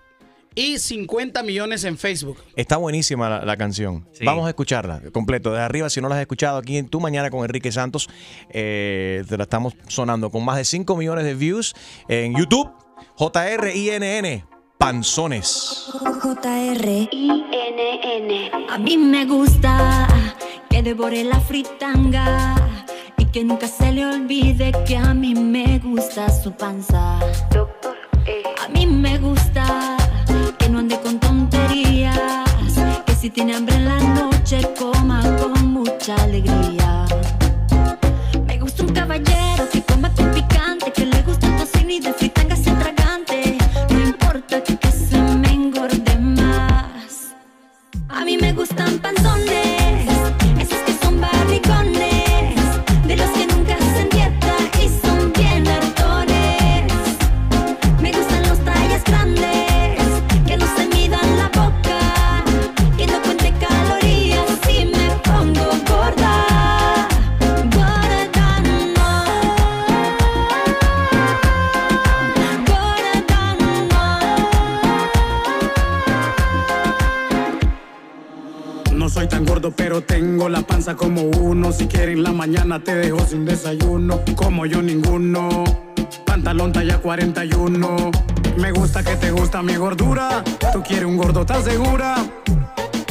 y 0.60 0.78
50 0.78 1.42
millones 1.42 1.84
en 1.84 1.96
Facebook. 1.96 2.36
Está 2.54 2.76
buenísima 2.76 3.30
la, 3.30 3.44
la 3.46 3.56
canción. 3.56 4.06
Sí. 4.12 4.26
Vamos 4.26 4.44
a 4.44 4.50
escucharla 4.50 5.00
completo. 5.10 5.52
De 5.52 5.60
arriba, 5.60 5.88
si 5.88 6.02
no 6.02 6.08
la 6.10 6.16
has 6.16 6.20
escuchado 6.20 6.58
aquí 6.58 6.76
en 6.76 6.86
Tu 6.88 7.00
Mañana 7.00 7.30
con 7.30 7.42
Enrique 7.44 7.72
Santos, 7.72 8.10
eh, 8.50 9.24
te 9.26 9.38
la 9.38 9.44
estamos 9.44 9.74
sonando 9.88 10.30
con 10.30 10.44
más 10.44 10.58
de 10.58 10.66
5 10.66 10.96
millones 10.96 11.24
de 11.24 11.34
views 11.34 11.74
en 12.08 12.36
YouTube. 12.36 12.70
JRINN. 13.16 14.44
Panzones. 14.76 15.90
J-R-I-N-N. 16.22 17.10
A 18.70 18.78
mí 18.78 18.98
me 18.98 19.24
gusta 19.24 20.08
que 20.68 20.82
devore 20.82 21.24
la 21.24 21.40
fritanga 21.40 22.54
y 23.16 23.24
que 23.26 23.44
nunca 23.44 23.66
se 23.66 23.92
le 23.92 24.04
olvide 24.06 24.72
que 24.86 24.96
a 24.96 25.14
mí 25.14 25.34
me 25.34 25.78
gusta 25.78 26.28
su 26.30 26.52
panza. 26.52 27.18
A 27.18 28.68
mí 28.72 28.86
me 28.86 29.18
gusta 29.18 29.99
si 33.30 33.34
tiene 33.34 33.54
hambre 33.54 33.76
en 33.76 33.84
la 33.84 33.98
noche 34.00 34.60
coma 34.76 35.22
con 35.36 35.72
mucha 35.72 36.16
alegría. 36.16 37.06
Me 38.46 38.58
gusta 38.58 38.82
un 38.82 38.92
caballero 38.92 39.68
que 39.72 39.82
coma 39.82 40.12
con 40.14 40.32
picante, 40.32 40.92
que 40.92 41.06
le 41.06 41.22
gusta 41.22 41.46
el 41.46 41.56
tocino 41.56 41.90
y 41.90 42.00
de 42.00 42.12
Si 81.80 81.86
quieres 81.86 82.14
en 82.14 82.22
la 82.22 82.32
mañana 82.32 82.78
te 82.84 82.94
dejo 82.94 83.20
sin 83.26 83.46
desayuno. 83.46 84.20
Como 84.36 84.66
yo 84.66 84.82
ninguno. 84.82 85.64
Pantalón 86.26 86.72
talla 86.72 86.98
41. 86.98 88.10
Me 88.58 88.70
gusta 88.70 89.02
que 89.02 89.16
te 89.16 89.30
gusta 89.30 89.62
mi 89.62 89.76
gordura. 89.76 90.44
Tú 90.74 90.82
quieres 90.82 91.06
un 91.06 91.16
gordo, 91.16 91.40
¿estás 91.40 91.64
segura? 91.64 92.16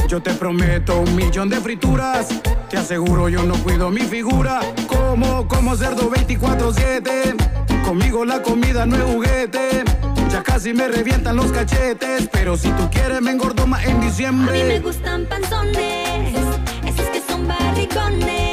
Yo 0.07 0.21
te 0.21 0.35
prometo 0.35 0.99
un 0.99 1.15
millón 1.15 1.49
de 1.49 1.59
frituras. 1.59 2.27
Te 2.69 2.77
aseguro 2.77 3.27
yo 3.27 3.41
no 3.41 3.55
cuido 3.55 3.89
mi 3.89 4.01
figura. 4.01 4.59
Como, 4.85 5.47
como 5.47 5.75
cerdo 5.75 6.11
24-7. 6.11 7.83
Conmigo 7.83 8.23
la 8.23 8.43
comida 8.43 8.85
no 8.85 8.97
es 8.97 9.01
juguete. 9.01 9.83
Ya 10.29 10.43
casi 10.43 10.75
me 10.75 10.87
revientan 10.87 11.35
los 11.37 11.51
cachetes. 11.51 12.29
Pero 12.31 12.55
si 12.55 12.69
tú 12.69 12.87
quieres 12.91 13.19
me 13.19 13.31
engordo 13.31 13.65
más 13.65 13.83
en 13.85 13.93
A 13.93 13.93
mí 13.95 13.99
me 13.99 14.05
diciembre. 14.05 14.79
gustan 14.81 15.25
panzones, 15.25 16.35
esos 16.85 17.07
que 17.07 17.21
son 17.27 17.47
barricones, 17.47 18.48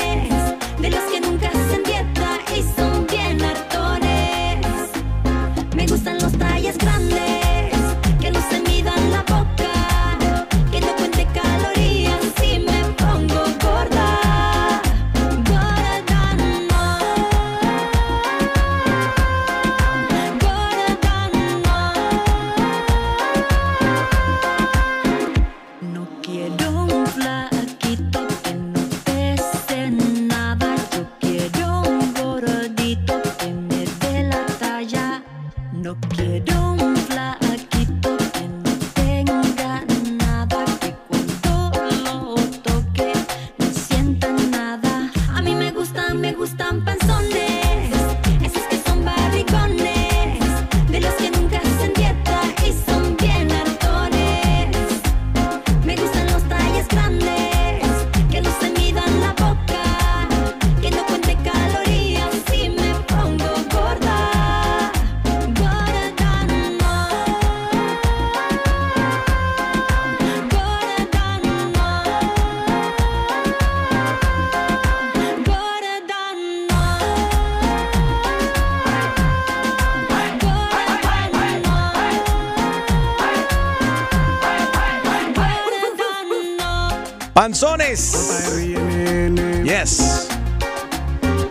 gustan 46.46 46.84
pensar. 46.84 47.15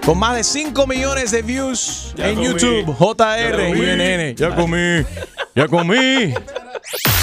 Con 0.06 0.20
más 0.20 0.36
de 0.36 0.44
5 0.44 0.86
millones 0.88 1.32
de 1.32 1.42
views 1.42 2.14
Ya 2.16 2.30
en 2.30 2.36
comí. 2.36 2.48
YouTube. 2.48 2.96
JR 2.96 3.16
Ya 3.18 3.70
comí. 3.70 4.36
Ya 4.36 4.56
comí. 4.56 5.06
Ya 5.56 5.68
comí. 5.68 6.34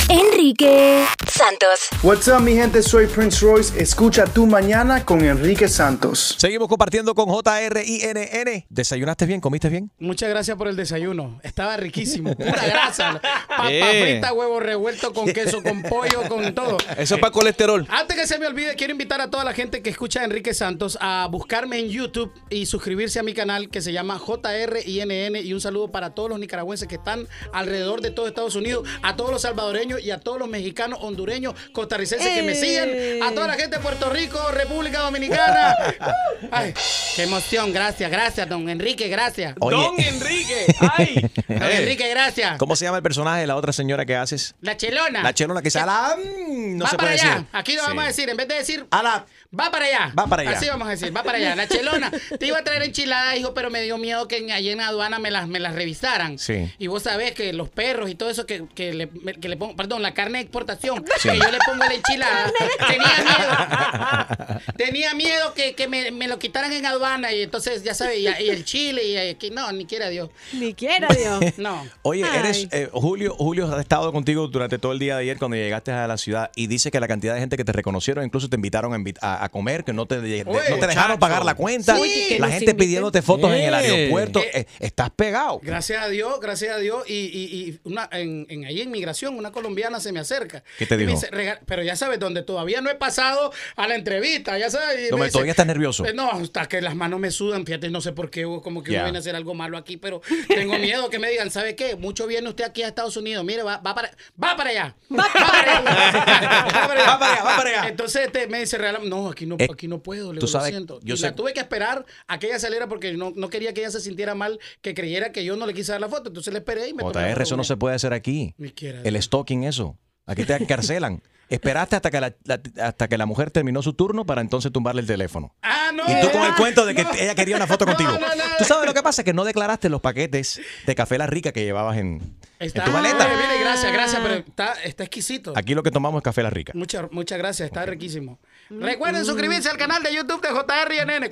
Enrique 0.09 1.05
Santos. 1.43 1.89
What's 2.05 2.29
up, 2.29 2.41
mi 2.41 2.55
gente? 2.55 2.83
Soy 2.85 3.09
Prince 3.09 3.45
Royce. 3.45 3.77
Escucha 3.83 4.27
tu 4.27 4.47
mañana 4.47 5.05
con 5.05 5.25
Enrique 5.25 5.67
Santos. 5.67 6.37
Seguimos 6.39 6.69
compartiendo 6.69 7.17
con 7.17 7.27
JRINN. 7.29 8.65
¿Desayunaste 8.69 9.27
bien? 9.27 9.41
¿Comiste 9.41 9.69
bien? 9.69 9.91
Muchas 9.99 10.29
gracias 10.29 10.57
por 10.57 10.69
el 10.69 10.77
desayuno. 10.77 11.41
Estaba 11.43 11.77
riquísimo. 11.77 12.37
Pura 12.37 12.65
grasa. 12.65 13.21
Papa 13.49 13.73
Eh. 13.73 14.13
frita, 14.13 14.33
huevo 14.33 14.61
revuelto 14.61 15.13
con 15.13 15.33
queso, 15.33 15.65
con 15.65 15.83
pollo, 15.83 16.23
con 16.29 16.55
todo. 16.55 16.77
Eso 16.97 17.17
es 17.17 17.21
para 17.21 17.33
colesterol. 17.33 17.89
Antes 17.91 18.17
que 18.17 18.27
se 18.29 18.39
me 18.39 18.47
olvide, 18.47 18.77
quiero 18.77 18.93
invitar 18.93 19.21
a 19.21 19.29
toda 19.29 19.43
la 19.43 19.53
gente 19.53 19.83
que 19.83 19.91
escucha 19.91 20.21
a 20.21 20.25
Enrique 20.25 20.55
Santos 20.55 20.97
a 21.01 21.27
buscarme 21.29 21.81
en 21.81 21.89
YouTube 21.89 22.33
y 22.51 22.67
suscribirse 22.67 23.19
a 23.19 23.25
mi 23.25 23.35
canal 23.35 23.69
que 23.69 23.81
se 23.83 23.93
llama 23.93 24.17
JRINN. 24.21 25.35
Y 25.45 25.53
un 25.55 25.61
saludo 25.61 25.91
para 25.91 26.11
todos 26.15 26.29
los 26.31 26.39
nicaragüenses 26.39 26.87
que 26.87 26.95
están 26.95 27.27
alrededor 27.53 28.01
de 28.01 28.13
todo 28.13 28.29
Estados 28.29 28.55
Unidos, 28.55 28.89
a 29.03 29.17
todos 29.17 29.33
los 29.33 29.43
salvadoreños 29.43 30.01
y 30.01 30.13
a 30.13 30.21
todos 30.21 30.39
los 30.39 30.49
mexicanos, 30.49 31.01
hondureños, 31.03 31.32
costarricenses 31.73 32.29
que 32.35 32.43
me 32.43 32.53
¡Eh! 32.53 32.55
siguen, 32.55 33.23
a 33.23 33.33
toda 33.33 33.47
la 33.49 33.55
gente 33.55 33.77
de 33.77 33.83
Puerto 33.83 34.11
Rico, 34.11 34.39
República 34.53 35.01
Dominicana. 35.01 35.77
Ay, 36.51 36.75
qué 37.17 37.23
emoción, 37.25 37.73
gracias, 37.73 38.11
gracias, 38.11 38.49
don 38.49 38.69
Enrique, 38.69 39.09
gracias. 39.09 39.55
Oye. 39.61 39.77
Don 39.77 39.99
Enrique, 40.01 40.67
ay, 40.97 41.31
don 41.49 41.63
Enrique, 41.71 42.09
gracias. 42.11 42.59
¿Cómo 42.59 42.77
se 42.77 42.85
llama 42.85 42.97
el 42.99 43.03
personaje 43.03 43.41
de 43.43 43.47
la 43.47 43.57
otra 43.57 43.73
señora 43.73 44.05
que 44.05 44.17
haces? 44.17 44.55
La 44.61 44.77
chelona. 44.77 45.23
La 45.23 45.33
chelona 45.35 45.63
que 45.63 45.71
se 45.71 45.79
la... 45.79 46.17
No 46.19 46.85
va 46.85 46.91
se 46.91 46.97
para 46.97 47.09
puede 47.11 47.21
allá. 47.21 47.35
decir. 47.35 47.47
Aquí 47.53 47.73
lo 47.77 47.83
Sí. 47.83 47.89
vamos 47.89 48.05
a 48.05 48.07
decir. 48.09 48.29
En 48.31 48.37
vez 48.37 48.49
de 48.49 48.55
decir. 48.55 48.87
la. 48.91 49.25
Va 49.59 49.71
para 49.71 49.85
allá. 49.85 50.13
Va 50.19 50.27
para 50.27 50.43
allá. 50.43 50.57
Así 50.57 50.67
vamos 50.67 50.89
a 50.89 50.93
decir. 50.93 51.15
Va 51.15 51.23
para 51.23 51.37
allá. 51.37 51.55
La 51.55 51.69
chelona. 51.69 52.11
Te 52.39 52.47
iba 52.47 52.59
a 52.59 52.65
traer 52.65 52.83
enchiladas, 52.83 53.37
hijo, 53.37 53.53
pero 53.53 53.71
me 53.71 53.83
dio 53.83 53.99
miedo 53.99 54.27
que 54.27 54.51
allí 54.51 54.71
en 54.71 54.81
aduana 54.81 55.19
me 55.19 55.31
las, 55.31 55.47
me 55.47 55.61
las 55.61 55.75
revisaran. 55.75 56.39
Sí. 56.39 56.73
Y 56.79 56.87
vos 56.87 57.03
sabés 57.03 57.33
que 57.33 57.53
los 57.53 57.69
perros 57.69 58.09
y 58.11 58.15
todo 58.15 58.31
eso 58.31 58.47
que, 58.47 58.65
que 58.75 58.95
le, 58.95 59.09
que 59.09 59.49
le 59.49 59.57
pongo. 59.59 59.77
Perdón, 59.77 60.03
la 60.03 60.15
carne 60.15 60.39
de 60.39 60.45
exportación. 60.45 61.05
Sí. 61.19 61.29
Que 61.29 61.39
yo 61.39 61.51
le 61.51 61.59
pongo 61.67 61.85
la 61.85 61.95
enchilada. 61.95 62.53
tenía 62.89 63.25
miedo. 63.25 64.61
tenía 64.77 65.15
miedo 65.15 65.55
que, 65.55 65.75
que 65.75 65.87
me, 65.87 66.11
me 66.11 66.29
lo 66.29 66.39
quitaran 66.39 66.73
en 66.73 66.87
aduana. 66.87 67.33
Y 67.33 67.43
entonces, 67.43 67.83
ya 67.83 67.95
sabes, 67.95 68.19
y, 68.19 68.23
y 68.23 68.49
el 68.49 68.65
chile. 68.65 69.05
Y 69.05 69.17
aquí. 69.17 69.51
No, 69.51 69.71
ni 69.73 69.85
quiera 69.85 70.09
Dios. 70.09 70.31
Ni 70.53 70.75
quiera 70.75 71.09
Dios. 71.09 71.41
No. 71.59 71.87
Oye, 72.03 72.25
Ay. 72.25 72.39
eres 72.39 72.69
eh, 72.73 72.89
Julio. 72.93 73.35
Julio 73.37 73.73
ha 73.73 73.81
estado 73.81 74.11
contigo 74.13 74.49
durante 74.49 74.79
todo 74.79 74.93
el 74.93 74.99
día 74.99 75.17
de 75.17 75.23
ayer 75.23 75.39
cuando 75.39 75.57
llegaste 75.57 75.93
a 75.93 76.07
la 76.07 76.17
ciudad 76.17 76.51
y 76.57 76.67
dice 76.67 76.91
que 76.91 76.99
la 76.99 77.07
cantidad 77.07 77.35
de 77.35 77.41
gente 77.41 77.57
que 77.57 77.65
te 77.65 77.73
reconocieron, 77.73 78.25
incluso 78.25 78.49
te 78.49 78.57
invitaron 78.57 78.93
a, 79.21 79.42
a- 79.43 79.45
a 79.45 79.49
comer, 79.49 79.85
que 79.85 79.93
no 79.93 80.07
te, 80.07 80.21
de- 80.21 80.45
Oye, 80.47 80.71
no 80.71 80.79
te 80.79 80.87
dejaron 80.87 81.19
pagar 81.19 81.45
la 81.45 81.55
cuenta. 81.55 81.97
Sí. 81.97 82.37
La 82.39 82.49
gente 82.49 82.75
pidiéndote 82.75 83.23
fotos 83.23 83.51
en 83.53 83.63
el 83.63 83.75
Eh. 83.75 83.77
aeropuerto. 83.77 84.41
Eh. 84.41 84.51
Eh, 84.55 84.67
estás 84.81 85.11
pegado. 85.11 85.61
Gracias 85.63 86.03
a 86.03 86.09
Dios, 86.09 86.39
gracias 86.41 86.75
a 86.75 86.79
Dios. 86.79 87.05
Y, 87.09 87.15
y, 87.15 87.69
y 87.71 87.81
una, 87.85 88.09
en, 88.13 88.47
en 88.49 88.65
ahí 88.65 88.81
en 88.81 88.91
migración, 88.91 89.37
una 89.37 89.51
colombiana 89.53 90.01
se 90.01 90.13
me 90.13 90.21
acerca. 90.21 90.63
¿Qué 90.79 90.87
te 90.87 90.95
Y 90.95 90.99
me 90.99 91.07
dijo? 91.07 91.21
dice, 91.21 91.31
"Rega- 91.31 91.61
pero 91.67 91.83
ya 91.83 91.97
sabes, 91.97 92.19
donde 92.19 92.43
todavía 92.43 92.81
no 92.81 92.91
he 92.91 92.95
pasado 92.95 93.53
a 93.77 93.89
la 93.89 93.95
entrevista, 93.95 94.59
ya 94.59 94.71
sabes. 94.71 95.09
y 95.09 95.11
No, 95.11 95.17
me 95.19 95.31
todavía 95.31 95.53
estás 95.53 95.67
nervioso. 95.67 96.05
"Eh, 96.07 96.13
No, 96.15 96.31
hasta 96.31 96.67
que 96.69 96.81
las 96.81 96.95
manos 96.95 97.19
me 97.21 97.31
sudan, 97.31 97.65
fíjate, 97.67 97.91
no 97.91 98.01
sé 98.01 98.13
por 98.13 98.31
qué, 98.31 98.43
como 98.63 98.83
que 98.83 98.93
Ya. 98.93 98.99
uno 98.99 99.05
viene 99.07 99.19
a 99.19 99.21
hacer 99.21 99.35
algo 99.37 99.55
malo 99.55 99.77
aquí, 99.79 99.97
pero 99.97 100.21
tengo 100.49 100.79
miedo 100.79 101.09
que 101.11 101.19
me 101.19 101.31
digan, 101.31 101.51
¿sabe 101.51 101.75
qué? 101.77 101.97
Mucho 101.97 102.27
viene 102.27 102.49
usted 102.49 102.65
aquí 102.65 102.83
a 102.83 102.89
Estados 102.89 103.17
Unidos, 103.17 103.45
mire, 103.45 103.63
va, 103.63 103.79
va 103.79 103.95
para, 103.95 104.11
va 104.43 104.57
para 104.57 104.71
allá. 104.71 104.95
Va 105.11 105.25
para 105.33 105.61
allá. 105.79 105.81
Va 105.83 106.89
para 106.89 107.03
allá, 107.03 107.43
va 107.45 107.57
para 107.57 107.71
allá. 107.71 107.89
Entonces 107.89 108.27
este, 108.27 108.47
me 108.49 108.61
dice, 108.61 108.79
"Regala- 108.79 109.01
no, 109.03 109.32
aquí 109.33 109.47
no, 109.47 109.57
Eh, 109.59 109.69
aquí 109.73 109.89
no 109.89 110.03
puedo, 110.03 110.33
le 110.33 110.41
tú 110.41 110.47
digo, 110.47 110.59
lo 110.59 110.61
sabes, 110.61 110.71
siento. 110.75 111.01
yo 111.03 111.15
y 111.15 111.19
sé- 111.19 111.27
la 111.27 111.35
tuve 111.35 111.53
que 111.53 111.61
esperar 111.61 112.07
a 112.29 112.39
que 112.39 112.47
ella 112.47 112.59
saliera 112.59 112.87
porque 112.89 113.13
no, 113.15 113.33
no 113.35 113.49
quería 113.49 113.75
que 113.75 113.81
ella 113.81 113.91
se 113.91 114.01
sintiera 114.01 114.35
mal, 114.35 114.59
que 114.81 114.95
creyera 114.95 115.33
que 115.33 115.45
yo 115.45 115.57
no 115.57 115.67
le 115.67 115.75
quise 115.75 115.93
dar 115.93 116.01
la 116.01 116.09
foto. 116.09 116.29
Entonces 116.29 116.53
le 116.53 116.61
esperé 116.61 116.89
y 116.89 116.95
me 116.95 117.03
JR, 117.03 117.43
eso 117.43 117.57
no 117.57 117.65
se 117.65 117.77
puede 117.77 117.97
hacer 117.97 118.13
aquí. 118.13 118.55
El 118.59 119.21
stalking, 119.23 119.65
eso. 119.65 119.99
Aquí 120.27 120.45
te 120.45 120.55
encarcelan. 120.55 121.23
Esperaste 121.49 121.97
hasta 121.97 122.11
que 122.11 122.19
la, 122.19 122.35
la- 122.45 122.63
hasta 122.83 123.09
que 123.09 123.19
la 123.19 123.27
mujer 123.27 123.51
terminó 123.51 123.83
su 123.83 123.93
turno 123.93 124.25
para 124.25 124.41
entonces 124.41 124.73
tumbarle 124.73 125.03
el 125.03 125.07
teléfono. 125.07 125.55
Ah, 125.61 125.91
no. 125.93 126.05
Y 126.05 126.19
tú 126.23 126.31
con 126.31 126.43
el 126.45 126.55
cuento 126.55 126.87
de 126.87 126.95
que 126.95 127.03
No. 127.05 127.13
ella 127.13 127.35
quería 127.35 127.57
una 127.57 127.67
foto 127.67 127.85
contigo. 127.87 128.11
no, 128.13 128.21
no. 128.21 128.43
Tú 128.57 128.65
sabes 128.65 128.87
lo 128.87 128.95
que 128.95 129.03
pasa, 129.03 129.23
que 129.23 129.35
no 129.35 129.45
declaraste 129.45 129.91
los 129.91 130.01
paquetes 130.01 130.63
de 130.87 130.95
café 130.95 131.19
La 131.19 131.27
Rica 131.27 131.53
que 131.53 131.63
llevabas 131.63 131.99
en, 131.99 132.23
en 132.59 132.67
Está, 132.69 132.85
tu 132.85 132.91
maleta. 132.93 133.29
Mire, 133.29 133.37
mire, 133.49 133.61
gracias, 133.61 133.93
gracias, 133.93 134.23
pero 134.23 134.35
está, 134.37 134.73
está 134.83 135.03
exquisito. 135.05 135.53
Aquí 135.55 135.75
lo 135.75 135.83
que 135.83 135.91
tomamos 135.91 136.21
es 136.21 136.25
café 136.25 136.43
La 136.43 136.49
Rica. 136.49 136.73
Muchas, 136.75 137.11
muchas 137.13 137.37
gracias, 137.37 137.67
está 137.67 137.85
riquísimo. 137.85 138.39
Recuerden 138.81 139.25
suscribirse 139.25 139.69
al 139.69 139.77
canal 139.77 140.03
de 140.03 140.15
YouTube 140.15 140.41
de 140.41 140.49
JRNN. 140.49 141.25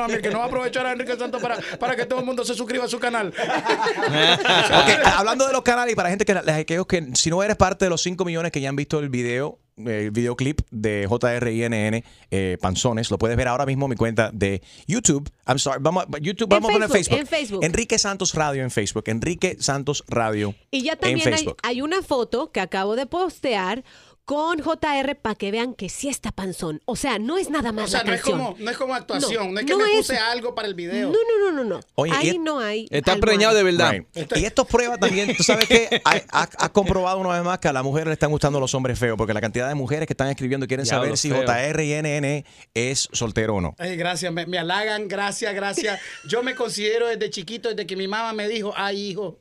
A 0.00 0.08
mí, 0.08 0.18
que 0.22 0.30
no 0.30 0.38
va 0.38 0.44
a 0.44 0.46
aprovechar 0.46 0.86
a 0.86 0.92
Enrique 0.92 1.16
Santos 1.16 1.40
para, 1.40 1.56
para 1.78 1.96
que 1.96 2.06
todo 2.06 2.20
el 2.20 2.26
mundo 2.26 2.44
se 2.44 2.54
suscriba 2.54 2.84
a 2.84 2.88
su 2.88 2.98
canal. 2.98 3.32
Hablando 5.16 5.46
de 5.46 5.52
los 5.52 5.62
canales 5.62 5.92
y 5.92 5.96
para 5.96 6.10
gente 6.10 6.24
que, 6.24 6.32
aquellos 6.32 6.86
que 6.86 7.10
si 7.14 7.30
no 7.30 7.42
eres 7.42 7.56
parte 7.56 7.84
de 7.84 7.90
los 7.90 8.02
5 8.02 8.24
millones 8.24 8.52
que 8.52 8.60
ya 8.60 8.68
han 8.68 8.76
visto 8.76 8.98
el 8.98 9.08
video, 9.08 9.58
el 9.76 10.10
videoclip 10.10 10.60
de 10.70 11.06
JRINN 11.08 12.04
eh, 12.30 12.58
Panzones, 12.60 13.10
lo 13.10 13.18
puedes 13.18 13.36
ver 13.36 13.48
ahora 13.48 13.66
mismo 13.66 13.86
en 13.86 13.90
mi 13.90 13.96
cuenta 13.96 14.30
de 14.32 14.62
YouTube. 14.86 15.30
I'm 15.46 15.58
sorry, 15.58 15.78
vamos, 15.80 16.04
a- 16.04 16.18
YouTube, 16.18 16.52
En 16.52 16.60
vamos 16.60 16.70
a 16.70 16.72
poner 16.72 16.88
Facebook, 16.88 17.18
en 17.18 17.26
Facebook. 17.26 17.64
Enrique 17.64 17.98
Santos 17.98 18.34
Radio 18.34 18.62
en 18.62 18.70
Facebook. 18.70 19.04
Enrique 19.06 19.56
Santos 19.60 20.04
Radio 20.08 20.54
Y 20.70 20.82
ya 20.82 20.92
en 20.92 20.98
también 20.98 21.54
hay 21.62 21.82
una 21.82 22.02
foto 22.02 22.50
que 22.52 22.60
acabo 22.60 22.96
de 22.96 23.06
postear 23.06 23.84
con 24.30 24.60
JR 24.62 25.16
para 25.16 25.34
que 25.34 25.50
vean 25.50 25.74
que 25.74 25.88
sí 25.88 26.08
está 26.08 26.30
panzón. 26.30 26.80
O 26.84 26.94
sea, 26.94 27.18
no 27.18 27.36
es 27.36 27.50
nada 27.50 27.72
más 27.72 27.86
O 27.86 27.88
sea, 27.88 28.04
la 28.04 28.10
no 28.10 28.14
es, 28.14 28.22
como, 28.22 28.54
no 28.60 28.70
es 28.70 28.76
como 28.76 28.94
actuación, 28.94 29.52
no, 29.52 29.58
es 29.58 29.66
que 29.66 29.72
no 29.72 29.78
me 29.78 29.90
es- 29.90 30.06
puse 30.06 30.18
algo 30.18 30.54
para 30.54 30.68
el 30.68 30.74
video. 30.74 31.08
No, 31.10 31.18
no, 31.18 31.50
no, 31.50 31.64
no, 31.64 31.64
no. 31.64 31.80
Oye, 31.96 32.12
Ahí 32.14 32.28
y- 32.28 32.38
no 32.38 32.60
hay. 32.60 32.86
Está 32.92 33.16
preñado 33.16 33.56
de 33.56 33.64
verdad. 33.64 33.90
Right. 33.90 34.36
Y 34.36 34.44
esto 34.44 34.64
prueba 34.64 34.98
también, 34.98 35.36
tú 35.36 35.42
sabes 35.42 35.66
que 35.66 36.00
has 36.04 36.70
comprobado 36.70 37.18
una 37.18 37.30
vez 37.30 37.42
más 37.42 37.58
que 37.58 37.66
a 37.66 37.72
la 37.72 37.82
mujer 37.82 38.06
le 38.06 38.12
están 38.12 38.30
gustando 38.30 38.60
los 38.60 38.72
hombres 38.72 39.00
feos, 39.00 39.16
porque 39.16 39.34
la 39.34 39.40
cantidad 39.40 39.66
de 39.66 39.74
mujeres 39.74 40.06
que 40.06 40.12
están 40.12 40.28
escribiendo 40.28 40.64
y 40.64 40.68
quieren 40.68 40.86
saber 40.86 41.18
si 41.18 41.30
feo. 41.30 41.42
JRINN 41.44 42.44
es 42.72 43.08
soltero 43.10 43.56
o 43.56 43.60
no. 43.60 43.74
Ay, 43.78 43.96
gracias, 43.96 44.32
me, 44.32 44.46
me 44.46 44.58
halagan, 44.58 45.08
gracias, 45.08 45.52
gracias. 45.56 46.00
Yo 46.28 46.44
me 46.44 46.54
considero 46.54 47.08
desde 47.08 47.30
chiquito, 47.30 47.70
desde 47.70 47.84
que 47.84 47.96
mi 47.96 48.06
mamá 48.06 48.32
me 48.32 48.46
dijo, 48.46 48.72
ay, 48.76 49.10
hijo, 49.10 49.40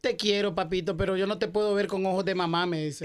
te 0.00 0.16
quiero, 0.16 0.54
papito, 0.54 0.96
pero 0.96 1.16
yo 1.16 1.26
no 1.26 1.38
te 1.38 1.48
puedo 1.48 1.74
ver 1.74 1.86
con 1.86 2.04
ojos 2.06 2.24
de 2.24 2.34
mamá, 2.34 2.66
me 2.66 2.84
dice. 2.84 3.04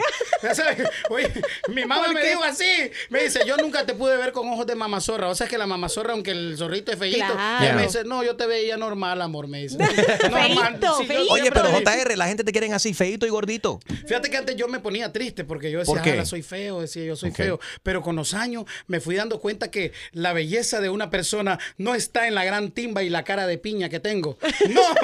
Oye, 1.09 1.31
mi 1.69 1.85
mamá 1.85 2.05
¿Por 2.05 2.13
me 2.13 2.21
qué? 2.21 2.29
dijo 2.29 2.43
así, 2.43 2.65
me 3.09 3.23
dice, 3.23 3.41
yo 3.45 3.57
nunca 3.57 3.85
te 3.85 3.93
pude 3.93 4.17
ver 4.17 4.31
con 4.31 4.47
ojos 4.49 4.65
de 4.67 4.75
mamazorra. 4.75 5.29
O 5.29 5.35
sea, 5.35 5.47
que 5.47 5.57
la 5.57 5.65
mamazorra, 5.67 6.13
aunque 6.13 6.31
el 6.31 6.55
zorrito 6.57 6.91
es 6.91 6.99
feíto, 6.99 7.17
Claro. 7.33 7.75
me 7.75 7.83
dice, 7.83 8.03
no, 8.03 8.23
yo 8.23 8.35
te 8.35 8.45
veía 8.45 8.77
normal, 8.77 9.21
amor, 9.21 9.47
me 9.47 9.63
dice. 9.63 9.77
Normal, 10.29 10.77
Feíto, 10.77 10.97
sí, 10.99 11.05
feíto. 11.07 11.33
Oye, 11.33 11.51
pero 11.51 11.69
JR, 11.71 12.17
la 12.17 12.27
gente 12.27 12.43
te 12.43 12.51
quieren 12.51 12.73
así, 12.73 12.93
feito 12.93 13.25
y 13.25 13.29
gordito. 13.29 13.79
Fíjate 14.07 14.29
que 14.29 14.37
antes 14.37 14.55
yo 14.55 14.67
me 14.67 14.79
ponía 14.79 15.11
triste 15.11 15.43
porque 15.43 15.71
yo 15.71 15.79
decía, 15.79 15.93
¿Por 15.93 16.03
qué? 16.03 16.11
"Ala, 16.13 16.25
soy 16.25 16.41
feo, 16.43 16.81
decía 16.81 17.03
yo 17.05 17.15
soy 17.15 17.29
Ok. 17.29 17.35
feo. 17.35 17.59
Pero 17.83 18.01
con 18.01 18.15
los 18.15 18.33
años 18.33 18.65
me 18.87 18.99
fui 18.99 19.15
dando 19.15 19.39
cuenta 19.39 19.71
que 19.71 19.91
la 20.11 20.33
belleza 20.33 20.81
de 20.81 20.89
una 20.89 21.09
persona 21.09 21.57
no 21.77 21.95
está 21.95 22.27
en 22.27 22.35
la 22.35 22.43
gran 22.45 22.71
timba 22.71 23.03
y 23.03 23.09
la 23.09 23.23
cara 23.23 23.47
de 23.47 23.57
piña 23.57 23.89
que 23.89 23.99
tengo. 23.99 24.37
No. 24.69 24.81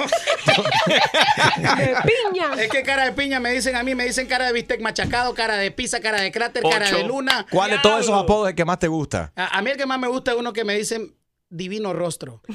De 1.56 1.96
piña. 2.02 2.52
Es 2.58 2.70
que 2.70 2.82
cara 2.82 3.04
de 3.04 3.12
piña 3.12 3.40
me 3.40 3.50
dicen 3.52 3.76
a 3.76 3.82
mí, 3.82 3.94
me 3.94 4.04
dicen 4.04 4.26
cara 4.26 4.46
de 4.46 4.52
bistec 4.52 4.80
machacado, 4.80 5.34
cara 5.34 5.56
de 5.56 5.70
pizza, 5.70 6.00
cara 6.00 6.20
de 6.20 6.32
cráter, 6.32 6.62
cara 6.62 6.90
de 6.90 7.04
luna. 7.04 7.46
¿Cuál 7.50 7.70
de 7.72 7.78
todos 7.78 8.00
esos 8.00 8.14
apodos 8.22 8.46
es 8.46 8.50
el 8.50 8.56
que 8.56 8.64
más 8.64 8.78
te 8.78 8.88
gusta? 8.88 9.32
A, 9.36 9.58
a 9.58 9.62
mí 9.62 9.70
el 9.70 9.76
que 9.76 9.86
más 9.86 9.98
me 9.98 10.08
gusta 10.08 10.32
es 10.32 10.36
uno 10.38 10.52
que 10.52 10.64
me 10.64 10.74
dicen 10.76 11.14
divino 11.56 11.92
rostro. 11.92 12.40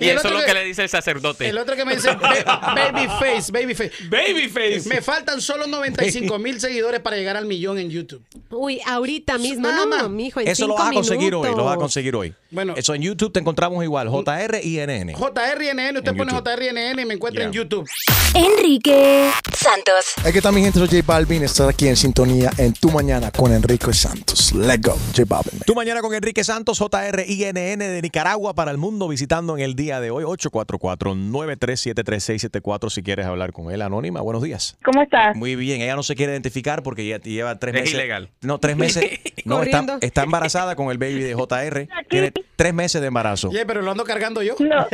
Y 0.00 0.08
eso 0.08 0.28
es 0.28 0.32
lo 0.34 0.40
que- 0.40 0.46
que 0.46 0.54
le 0.54 0.64
dice 0.64 0.82
el 0.82 0.88
sacerdote. 0.88 1.48
El 1.48 1.58
otro 1.58 1.76
que 1.76 1.84
me 1.84 1.94
dice 1.96 2.08
ba- 2.14 2.74
baby 2.74 3.06
face, 3.18 3.52
baby 3.52 3.74
face. 3.74 3.92
Baby 4.08 4.48
face. 4.48 4.82
Me 4.88 5.00
faltan 5.02 5.40
solo 5.40 5.66
95 5.66 6.38
mil 6.38 6.60
seguidores 6.60 7.00
para 7.00 7.16
llegar 7.16 7.36
al 7.36 7.46
millón 7.46 7.78
en 7.78 7.90
YouTube. 7.90 8.22
Uy, 8.50 8.80
ahorita 8.86 9.38
mismo. 9.38 9.68
Nada 9.68 9.84
No, 9.84 9.86
más. 9.86 10.10
mijo, 10.10 10.40
en 10.40 10.48
Eso 10.48 10.66
lo 10.66 10.74
vas 10.74 10.88
a 10.90 10.92
conseguir 10.92 11.34
hoy, 11.34 11.48
lo 11.50 11.64
vas 11.64 11.74
a 11.74 11.78
conseguir 11.78 12.14
hoy. 12.16 12.34
Bueno. 12.50 12.74
Eso 12.76 12.94
en 12.94 13.02
YouTube 13.02 13.32
te 13.32 13.40
encontramos 13.40 13.82
igual, 13.84 14.08
JRINN. 14.08 15.14
JRNN, 15.14 15.96
usted 15.98 16.10
En 16.12 16.16
pone. 16.16 16.32
JRNN 16.32 17.00
y 17.00 17.04
me 17.04 17.14
encuentra 17.14 17.44
en 17.44 17.52
YouTube. 17.52 17.88
Enrique 18.34 19.30
Santos. 19.56 20.04
Aquí 20.24 20.38
está 20.38 20.50
mi 20.52 20.62
gente, 20.62 20.78
soy 20.78 20.88
J 20.88 21.02
Balvin. 21.06 21.42
Estás 21.44 21.68
aquí 21.68 21.88
en 21.88 21.96
sintonía 21.96 22.50
en 22.58 22.72
Tu 22.72 22.90
Mañana 22.90 23.30
con 23.30 23.52
Enrique 23.52 23.92
Santos. 23.92 24.52
Let's 24.52 24.80
go, 24.82 24.96
J 25.16 25.24
Balvin. 25.26 25.60
Tu 25.66 25.74
mañana 25.74 26.00
con 26.00 26.14
Enrique 26.14 26.42
Santos, 26.44 26.78
JRINN 26.78 27.01
de 27.10 28.00
Nicaragua 28.02 28.54
para 28.54 28.70
el 28.70 28.78
mundo, 28.78 29.08
visitando 29.08 29.56
en 29.56 29.64
el 29.64 29.74
día 29.74 30.00
de 30.00 30.10
hoy 30.10 30.24
844-9373674 30.24 32.90
si 32.90 33.02
quieres 33.02 33.26
hablar 33.26 33.52
con 33.52 33.70
él. 33.72 33.82
Anónima, 33.82 34.20
buenos 34.20 34.42
días. 34.42 34.76
¿Cómo 34.84 35.02
estás? 35.02 35.34
Muy 35.36 35.56
bien, 35.56 35.80
ella 35.82 35.96
no 35.96 36.02
se 36.04 36.14
quiere 36.14 36.32
identificar 36.32 36.82
porque 36.82 37.06
ya 37.06 37.18
lleva 37.18 37.58
tres 37.58 37.74
Es 37.74 37.80
meses. 37.82 37.94
ilegal. 37.94 38.30
No, 38.40 38.58
tres 38.58 38.76
meses. 38.76 39.04
no, 39.44 39.62
está, 39.62 40.22
embarazada 40.22 40.76
con 40.76 40.90
el 40.90 40.98
baby 40.98 41.22
de 41.22 41.34
JR. 41.34 41.88
Tiene 42.08 42.32
tres 42.56 42.74
meses 42.74 43.00
de 43.00 43.08
embarazo. 43.08 43.48
Oye, 43.48 43.66
pero 43.66 43.82
lo 43.82 43.90
ando 43.90 44.04
cargando 44.04 44.42
yo. 44.42 44.54
No. 44.72 44.86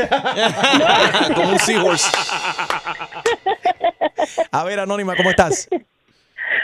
Como 1.34 1.50
un 1.50 1.58
seahorse. 1.58 2.08
A 4.50 4.64
ver, 4.64 4.80
Anónima, 4.80 5.14
¿cómo 5.14 5.30
estás? 5.30 5.68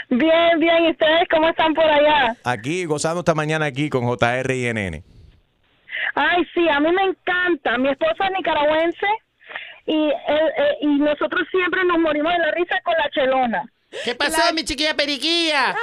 Bien, 0.09 0.59
bien. 0.59 0.85
¿Y 0.85 0.91
ustedes 0.91 1.27
cómo 1.29 1.47
están 1.47 1.73
por 1.73 1.85
allá? 1.85 2.35
Aquí, 2.43 2.85
gozando 2.85 3.19
esta 3.19 3.35
mañana 3.35 3.65
aquí 3.65 3.89
con 3.89 4.05
JR 4.05 4.51
y 4.53 4.73
NN. 4.73 5.03
Ay, 6.15 6.43
sí, 6.53 6.67
a 6.69 6.79
mí 6.79 6.91
me 6.91 7.03
encanta. 7.03 7.77
Mi 7.77 7.89
esposa 7.89 8.25
es 8.25 8.31
nicaragüense 8.37 9.07
y, 9.85 9.95
él, 9.95 10.51
eh, 10.57 10.77
y 10.81 10.87
nosotros 10.87 11.47
siempre 11.51 11.83
nos 11.85 11.99
morimos 11.99 12.31
de 12.33 12.39
la 12.39 12.51
risa 12.51 12.75
con 12.83 12.93
la 12.97 13.09
chelona. 13.11 13.63
¿Qué 14.03 14.15
pasó, 14.15 14.53
mi 14.53 14.63
chiquilla 14.63 14.93
periquilla? 14.95 15.75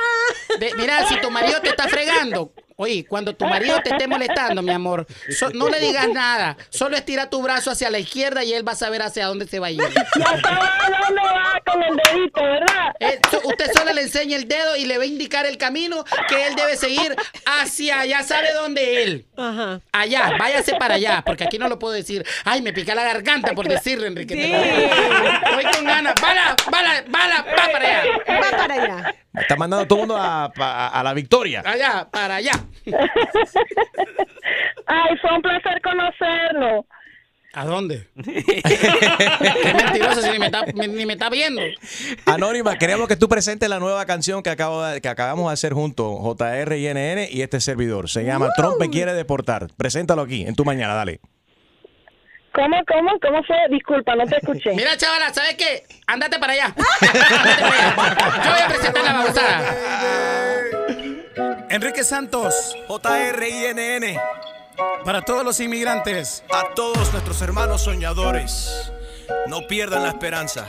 De- 0.59 0.73
mira, 0.77 1.05
si 1.07 1.19
tu 1.21 1.31
marido 1.31 1.61
te 1.61 1.69
está 1.69 1.89
fregando, 1.89 2.53
oye, 2.83 3.05
cuando 3.07 3.35
tu 3.35 3.45
marido 3.47 3.81
te 3.83 3.91
esté 3.91 4.07
molestando, 4.07 4.63
mi 4.63 4.71
amor, 4.73 5.07
so- 5.37 5.51
no 5.51 5.69
le 5.69 5.81
digas 5.81 6.09
nada. 6.09 6.57
Solo 6.71 6.97
estira 6.97 7.29
tu 7.31 7.43
brazo 7.43 7.71
hacia 7.71 7.91
la 7.91 7.99
izquierda 7.99 8.45
y 8.45 8.53
él 8.53 8.67
va 8.67 8.73
a 8.73 8.77
saber 8.77 9.03
hacia 9.03 9.27
dónde 9.27 9.47
se 9.47 9.59
va 9.59 9.69
a 9.69 9.71
ir. 9.71 9.81
Ya 10.19 10.25
sabes 10.41 10.41
dónde 10.43 11.23
va 11.23 11.61
con 11.67 11.83
el 11.83 11.97
dedito, 11.97 12.43
¿verdad? 12.43 12.95
Eh, 13.01 13.19
so- 13.31 13.41
usted 13.45 13.71
solo 13.75 13.93
le 13.93 14.03
enseña 14.03 14.37
el 14.37 14.47
dedo 14.49 14.77
y 14.77 14.85
le 14.85 14.99
va 14.99 15.05
a 15.05 15.07
indicar 15.07 15.47
el 15.47 15.57
camino 15.59 16.05
que 16.29 16.47
él 16.47 16.55
debe 16.55 16.77
seguir 16.77 17.17
hacia 17.47 18.01
allá. 18.01 18.23
¿Sabe 18.23 18.53
dónde 18.53 19.03
él? 19.03 19.27
Allá, 19.93 20.33
váyase 20.39 20.75
para 20.77 20.95
allá, 20.95 21.23
porque 21.25 21.45
aquí 21.45 21.59
no 21.59 21.69
lo 21.69 21.79
puedo 21.79 21.95
decir. 21.95 22.25
Ay, 22.45 22.63
me 22.63 22.73
pica 22.73 22.95
la 22.95 23.05
garganta 23.05 23.53
por 23.55 23.67
decirle, 23.69 24.07
Enrique. 24.09 24.35
Estoy 24.35 25.65
con 25.73 25.85
ganas. 25.85 26.15
¡Bala, 26.21 26.57
bala, 26.71 27.05
bala! 27.09 27.45
¡Va 27.59 27.73
para 27.73 27.89
allá! 27.89 28.03
Va 28.29 28.57
para 28.57 28.75
allá. 28.75 29.15
Está 29.35 29.57
mandando 29.57 29.85
a 29.85 29.89
todo 29.89 29.99
el 30.03 30.07
mundo 30.09 30.17
a, 30.23 30.53
a- 30.57 31.01
a 31.01 31.03
la 31.03 31.15
victoria. 31.15 31.63
Allá, 31.65 32.07
para 32.11 32.37
allá. 32.37 32.53
Ay, 34.87 35.17
fue 35.21 35.35
un 35.35 35.43
placer 35.43 35.81
conocerlo. 35.83 36.87
¿A 37.55 37.67
dónde? 37.67 38.09
Qué 38.25 39.75
mentiroso 39.75 40.23
si 40.23 40.31
ni 40.31 40.39
me 40.39 40.47
está, 40.47 40.63
ni 40.65 41.05
me 41.05 41.13
está 41.13 41.29
viendo. 41.29 41.61
Anónima, 42.25 42.79
queríamos 42.79 43.09
que 43.09 43.17
tú 43.17 43.29
presentes 43.29 43.69
la 43.69 43.79
nueva 43.79 44.07
canción 44.07 44.43
que, 44.43 44.49
acabo 44.49 44.83
de- 44.83 45.03
que 45.03 45.09
acabamos 45.09 45.49
de 45.51 45.53
hacer 45.53 45.75
juntos, 45.75 46.17
JR 46.23 46.75
y 46.79 46.89
NN 46.89 47.29
y 47.31 47.43
este 47.43 47.61
servidor. 47.61 48.09
Se 48.09 48.25
llama 48.25 48.49
Trump 48.57 48.77
me 48.81 48.89
quiere 48.89 49.13
deportar. 49.13 49.69
Preséntalo 49.77 50.23
aquí, 50.23 50.47
en 50.47 50.55
tu 50.55 50.65
mañana, 50.65 50.95
dale. 50.95 51.21
¿Cómo, 52.55 52.77
cómo, 52.87 53.11
cómo 53.21 53.43
fue? 53.45 53.57
Disculpa, 53.71 54.15
no 54.15 54.25
te 54.27 54.37
escuché. 54.37 54.73
Mira, 54.75 54.95
chavala, 54.99 55.33
¿sabes 55.33 55.55
qué? 55.57 55.85
Ándate 56.07 56.39
para 56.39 56.53
allá. 56.53 56.67
Ándate 56.67 57.63
para 57.97 58.13
allá. 58.13 58.45
Yo 58.45 58.51
voy 58.51 58.61
a 58.63 58.69
presentar. 58.69 59.02
Enrique 61.93 62.09
Santos, 62.09 62.75
JR 62.89 63.47
INN. 63.47 64.19
Para 65.05 65.21
todos 65.21 65.45
los 65.45 65.61
inmigrantes. 65.61 66.43
A 66.51 66.73
todos 66.75 67.13
nuestros 67.13 67.43
hermanos 67.43 67.83
soñadores, 67.83 68.91
no 69.47 69.67
pierdan 69.67 70.05
la 70.05 70.09
esperanza. 70.09 70.67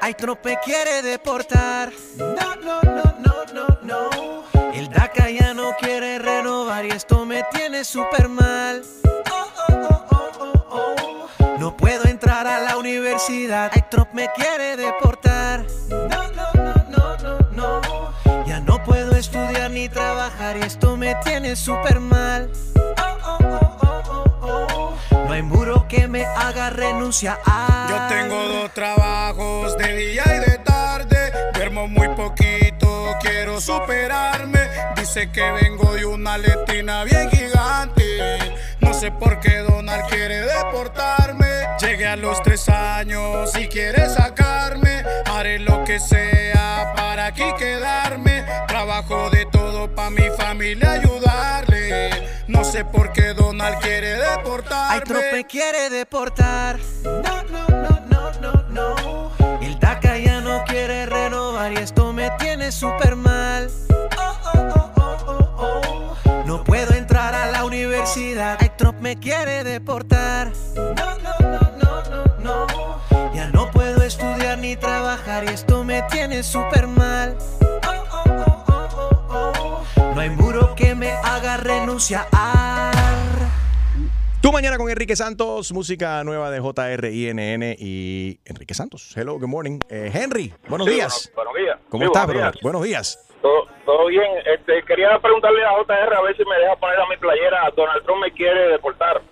Ay, 0.00 0.14
Trump 0.14 0.42
me 0.42 0.58
quiere 0.64 1.02
deportar. 1.02 1.92
No, 2.16 2.56
no, 2.56 2.80
no, 2.80 3.14
no, 3.18 3.44
no, 3.52 3.78
no. 3.82 4.44
El 4.72 4.88
DACA 4.88 5.28
ya 5.28 5.52
no 5.52 5.76
quiere 5.78 6.18
renovar 6.18 6.86
y 6.86 6.90
esto 6.92 7.26
me 7.26 7.42
tiene 7.52 7.84
súper 7.84 8.30
mal. 8.30 8.82
Oh, 9.30 9.50
oh, 9.68 9.74
oh, 9.90 10.06
oh, 10.10 10.62
oh, 10.70 10.94
oh. 11.40 11.56
No 11.58 11.76
puedo 11.76 12.04
entrar 12.06 12.46
a 12.46 12.60
la 12.60 12.78
universidad. 12.78 13.70
Ay, 13.74 13.84
Trump 13.90 14.14
me 14.14 14.30
quiere 14.34 14.78
deportar. 14.78 15.66
No, 15.90 16.30
no, 16.32 16.47
estudiar 19.18 19.70
ni 19.70 19.88
trabajar 19.88 20.56
y 20.56 20.60
esto 20.60 20.96
me 20.96 21.14
tiene 21.24 21.56
súper 21.56 21.98
mal. 22.00 22.50
No 25.10 25.32
hay 25.32 25.42
muro 25.42 25.86
que 25.88 26.06
me 26.06 26.24
haga 26.24 26.70
renunciar. 26.70 27.38
Yo 27.88 27.96
tengo 28.08 28.36
dos 28.48 28.72
trabajos 28.72 29.76
de 29.76 29.96
día 29.96 30.22
y 30.26 30.50
de 30.50 30.58
tarde. 30.58 31.32
Duermo 31.54 31.88
muy 31.88 32.08
poquito, 32.08 33.16
quiero 33.20 33.60
superarme. 33.60 34.60
Dice 34.96 35.30
que 35.32 35.50
vengo 35.50 35.94
de 35.94 36.06
una 36.06 36.38
letina 36.38 37.04
bien 37.04 37.28
sé 38.98 39.12
por 39.12 39.38
qué 39.38 39.58
Donald 39.58 40.04
quiere 40.08 40.40
deportarme. 40.40 41.46
Llegué 41.80 42.08
a 42.08 42.16
los 42.16 42.42
tres 42.42 42.68
años 42.68 43.56
y 43.56 43.68
quiere 43.68 44.08
sacarme. 44.08 45.04
Haré 45.26 45.60
lo 45.60 45.84
que 45.84 46.00
sea 46.00 46.94
para 46.96 47.26
aquí 47.26 47.44
quedarme. 47.58 48.44
Trabajo 48.66 49.30
de 49.30 49.46
todo 49.46 49.94
para 49.94 50.10
mi 50.10 50.28
familia 50.36 50.92
ayudarle. 50.92 52.10
No 52.48 52.64
sé 52.64 52.84
por 52.84 53.12
qué 53.12 53.34
Donald 53.34 53.78
quiere 53.78 54.16
deportarme. 54.16 54.94
Ay, 54.94 55.00
Trump 55.06 55.24
me 55.32 55.44
quiere 55.44 55.90
deportar. 55.90 56.78
No, 57.04 57.42
no, 57.44 57.68
no, 57.68 58.00
no, 58.10 58.32
no, 58.40 58.64
no. 58.70 59.32
El 59.60 59.78
DACA 59.78 60.18
ya 60.18 60.40
no 60.40 60.64
quiere 60.64 61.06
renovar 61.06 61.72
y 61.72 61.76
esto 61.76 62.12
me 62.12 62.30
tiene 62.40 62.72
súper 62.72 63.14
mal. 63.14 63.70
Oh, 64.18 64.38
oh, 64.54 64.72
oh, 64.74 64.92
oh, 64.96 65.16
oh, 65.26 66.16
oh. 66.24 66.42
No 66.46 66.64
puedo 66.64 66.94
entrar 66.94 67.34
a 67.34 67.50
la 67.52 67.64
universidad. 67.64 68.58
Trump 68.78 69.00
me 69.00 69.16
quiere 69.18 69.64
deportar. 69.64 70.52
No, 70.76 70.84
no, 70.94 71.34
no, 71.40 71.60
no, 71.82 72.24
no, 72.40 72.66
no. 72.70 73.34
Ya 73.34 73.48
no 73.50 73.70
puedo 73.72 74.02
estudiar 74.02 74.56
ni 74.58 74.76
trabajar 74.76 75.44
y 75.44 75.48
esto 75.48 75.84
me 75.84 76.02
tiene 76.10 76.42
súper 76.42 76.86
mal. 76.86 77.36
Oh, 77.60 77.90
oh, 78.12 78.22
oh, 78.26 78.64
oh, 78.68 79.26
oh, 79.28 79.52
oh. 79.96 80.14
No 80.14 80.20
hay 80.20 80.30
muro 80.30 80.74
que 80.76 80.94
me 80.94 81.10
haga 81.10 81.56
renunciar. 81.58 82.26
Tu 84.40 84.52
mañana 84.52 84.78
con 84.78 84.88
Enrique 84.88 85.16
Santos, 85.16 85.72
música 85.72 86.22
nueva 86.22 86.50
de 86.52 86.60
JR 86.60 87.10
INN 87.12 87.74
y 87.78 88.38
Enrique 88.44 88.72
Santos. 88.74 89.12
Hello, 89.16 89.38
good 89.38 89.48
morning. 89.48 89.80
Eh, 89.90 90.10
Henry, 90.14 90.54
buenos 90.68 90.86
Sí, 90.86 90.94
días. 90.94 91.30
Buenos, 91.34 91.52
buenos 91.54 91.54
días. 91.66 91.78
¿Cómo 91.90 92.02
Sí, 92.02 92.06
estás, 92.06 92.26
buenos 92.26 92.42
días. 92.42 92.62
Buenos 92.62 92.82
días. 92.84 93.18
Todo, 93.42 93.66
todo 93.88 94.08
bien. 94.08 94.30
Este, 94.44 94.82
quería 94.82 95.18
preguntarle 95.18 95.64
a 95.64 95.70
JR 95.82 96.14
a 96.14 96.20
ver 96.20 96.36
si 96.36 96.44
me 96.44 96.58
deja 96.58 96.76
poner 96.76 97.00
a 97.00 97.08
mi 97.08 97.16
playera. 97.16 97.72
Donald 97.74 98.04
Trump 98.04 98.20
me 98.22 98.30
quiere 98.32 98.68
deportar. 98.68 99.22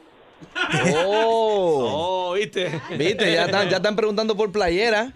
Oh, 1.05 1.91
Oh, 1.93 2.33
¿viste? 2.33 2.73
Viste, 2.97 3.33
ya 3.35 3.45
están, 3.45 3.69
ya 3.69 3.77
están 3.77 3.95
preguntando 3.95 4.35
por 4.35 4.51
playera. 4.51 5.13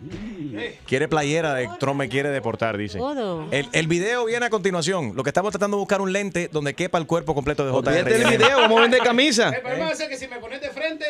Quiere 0.87 1.09
playera 1.09 1.55
de 1.55 1.69
Trump 1.79 1.99
me 1.99 2.09
quiere 2.09 2.31
deportar, 2.31 2.77
dice. 2.77 2.99
Todo. 2.99 3.47
El, 3.51 3.69
el 3.73 3.87
video 3.87 4.25
viene 4.27 4.47
a 4.47 4.51
continuación. 4.51 5.13
Lo 5.15 5.23
que 5.23 5.31
estamos 5.31 5.51
tratando 5.53 5.77
de 5.77 5.81
buscar 5.81 6.01
un 6.01 6.13
lente 6.13 6.49
donde 6.53 6.75
quepa 6.75 6.99
el 6.99 7.07
cuerpo 7.07 7.35
completo 7.35 7.65
de 7.65 7.71
JR. 7.71 7.89
Olvídate 7.89 8.19
del 8.19 8.39
video, 8.39 8.59
vamos 8.59 8.79
a 8.79 8.83
vender 8.83 9.01
camisa. 9.03 9.49
El 9.51 9.63
problema 9.63 9.91
es 9.91 9.99
que 10.03 10.17
si 10.17 10.29
me 10.29 10.37
pones 10.39 10.61
de 10.61 10.71
frente, 10.71 11.05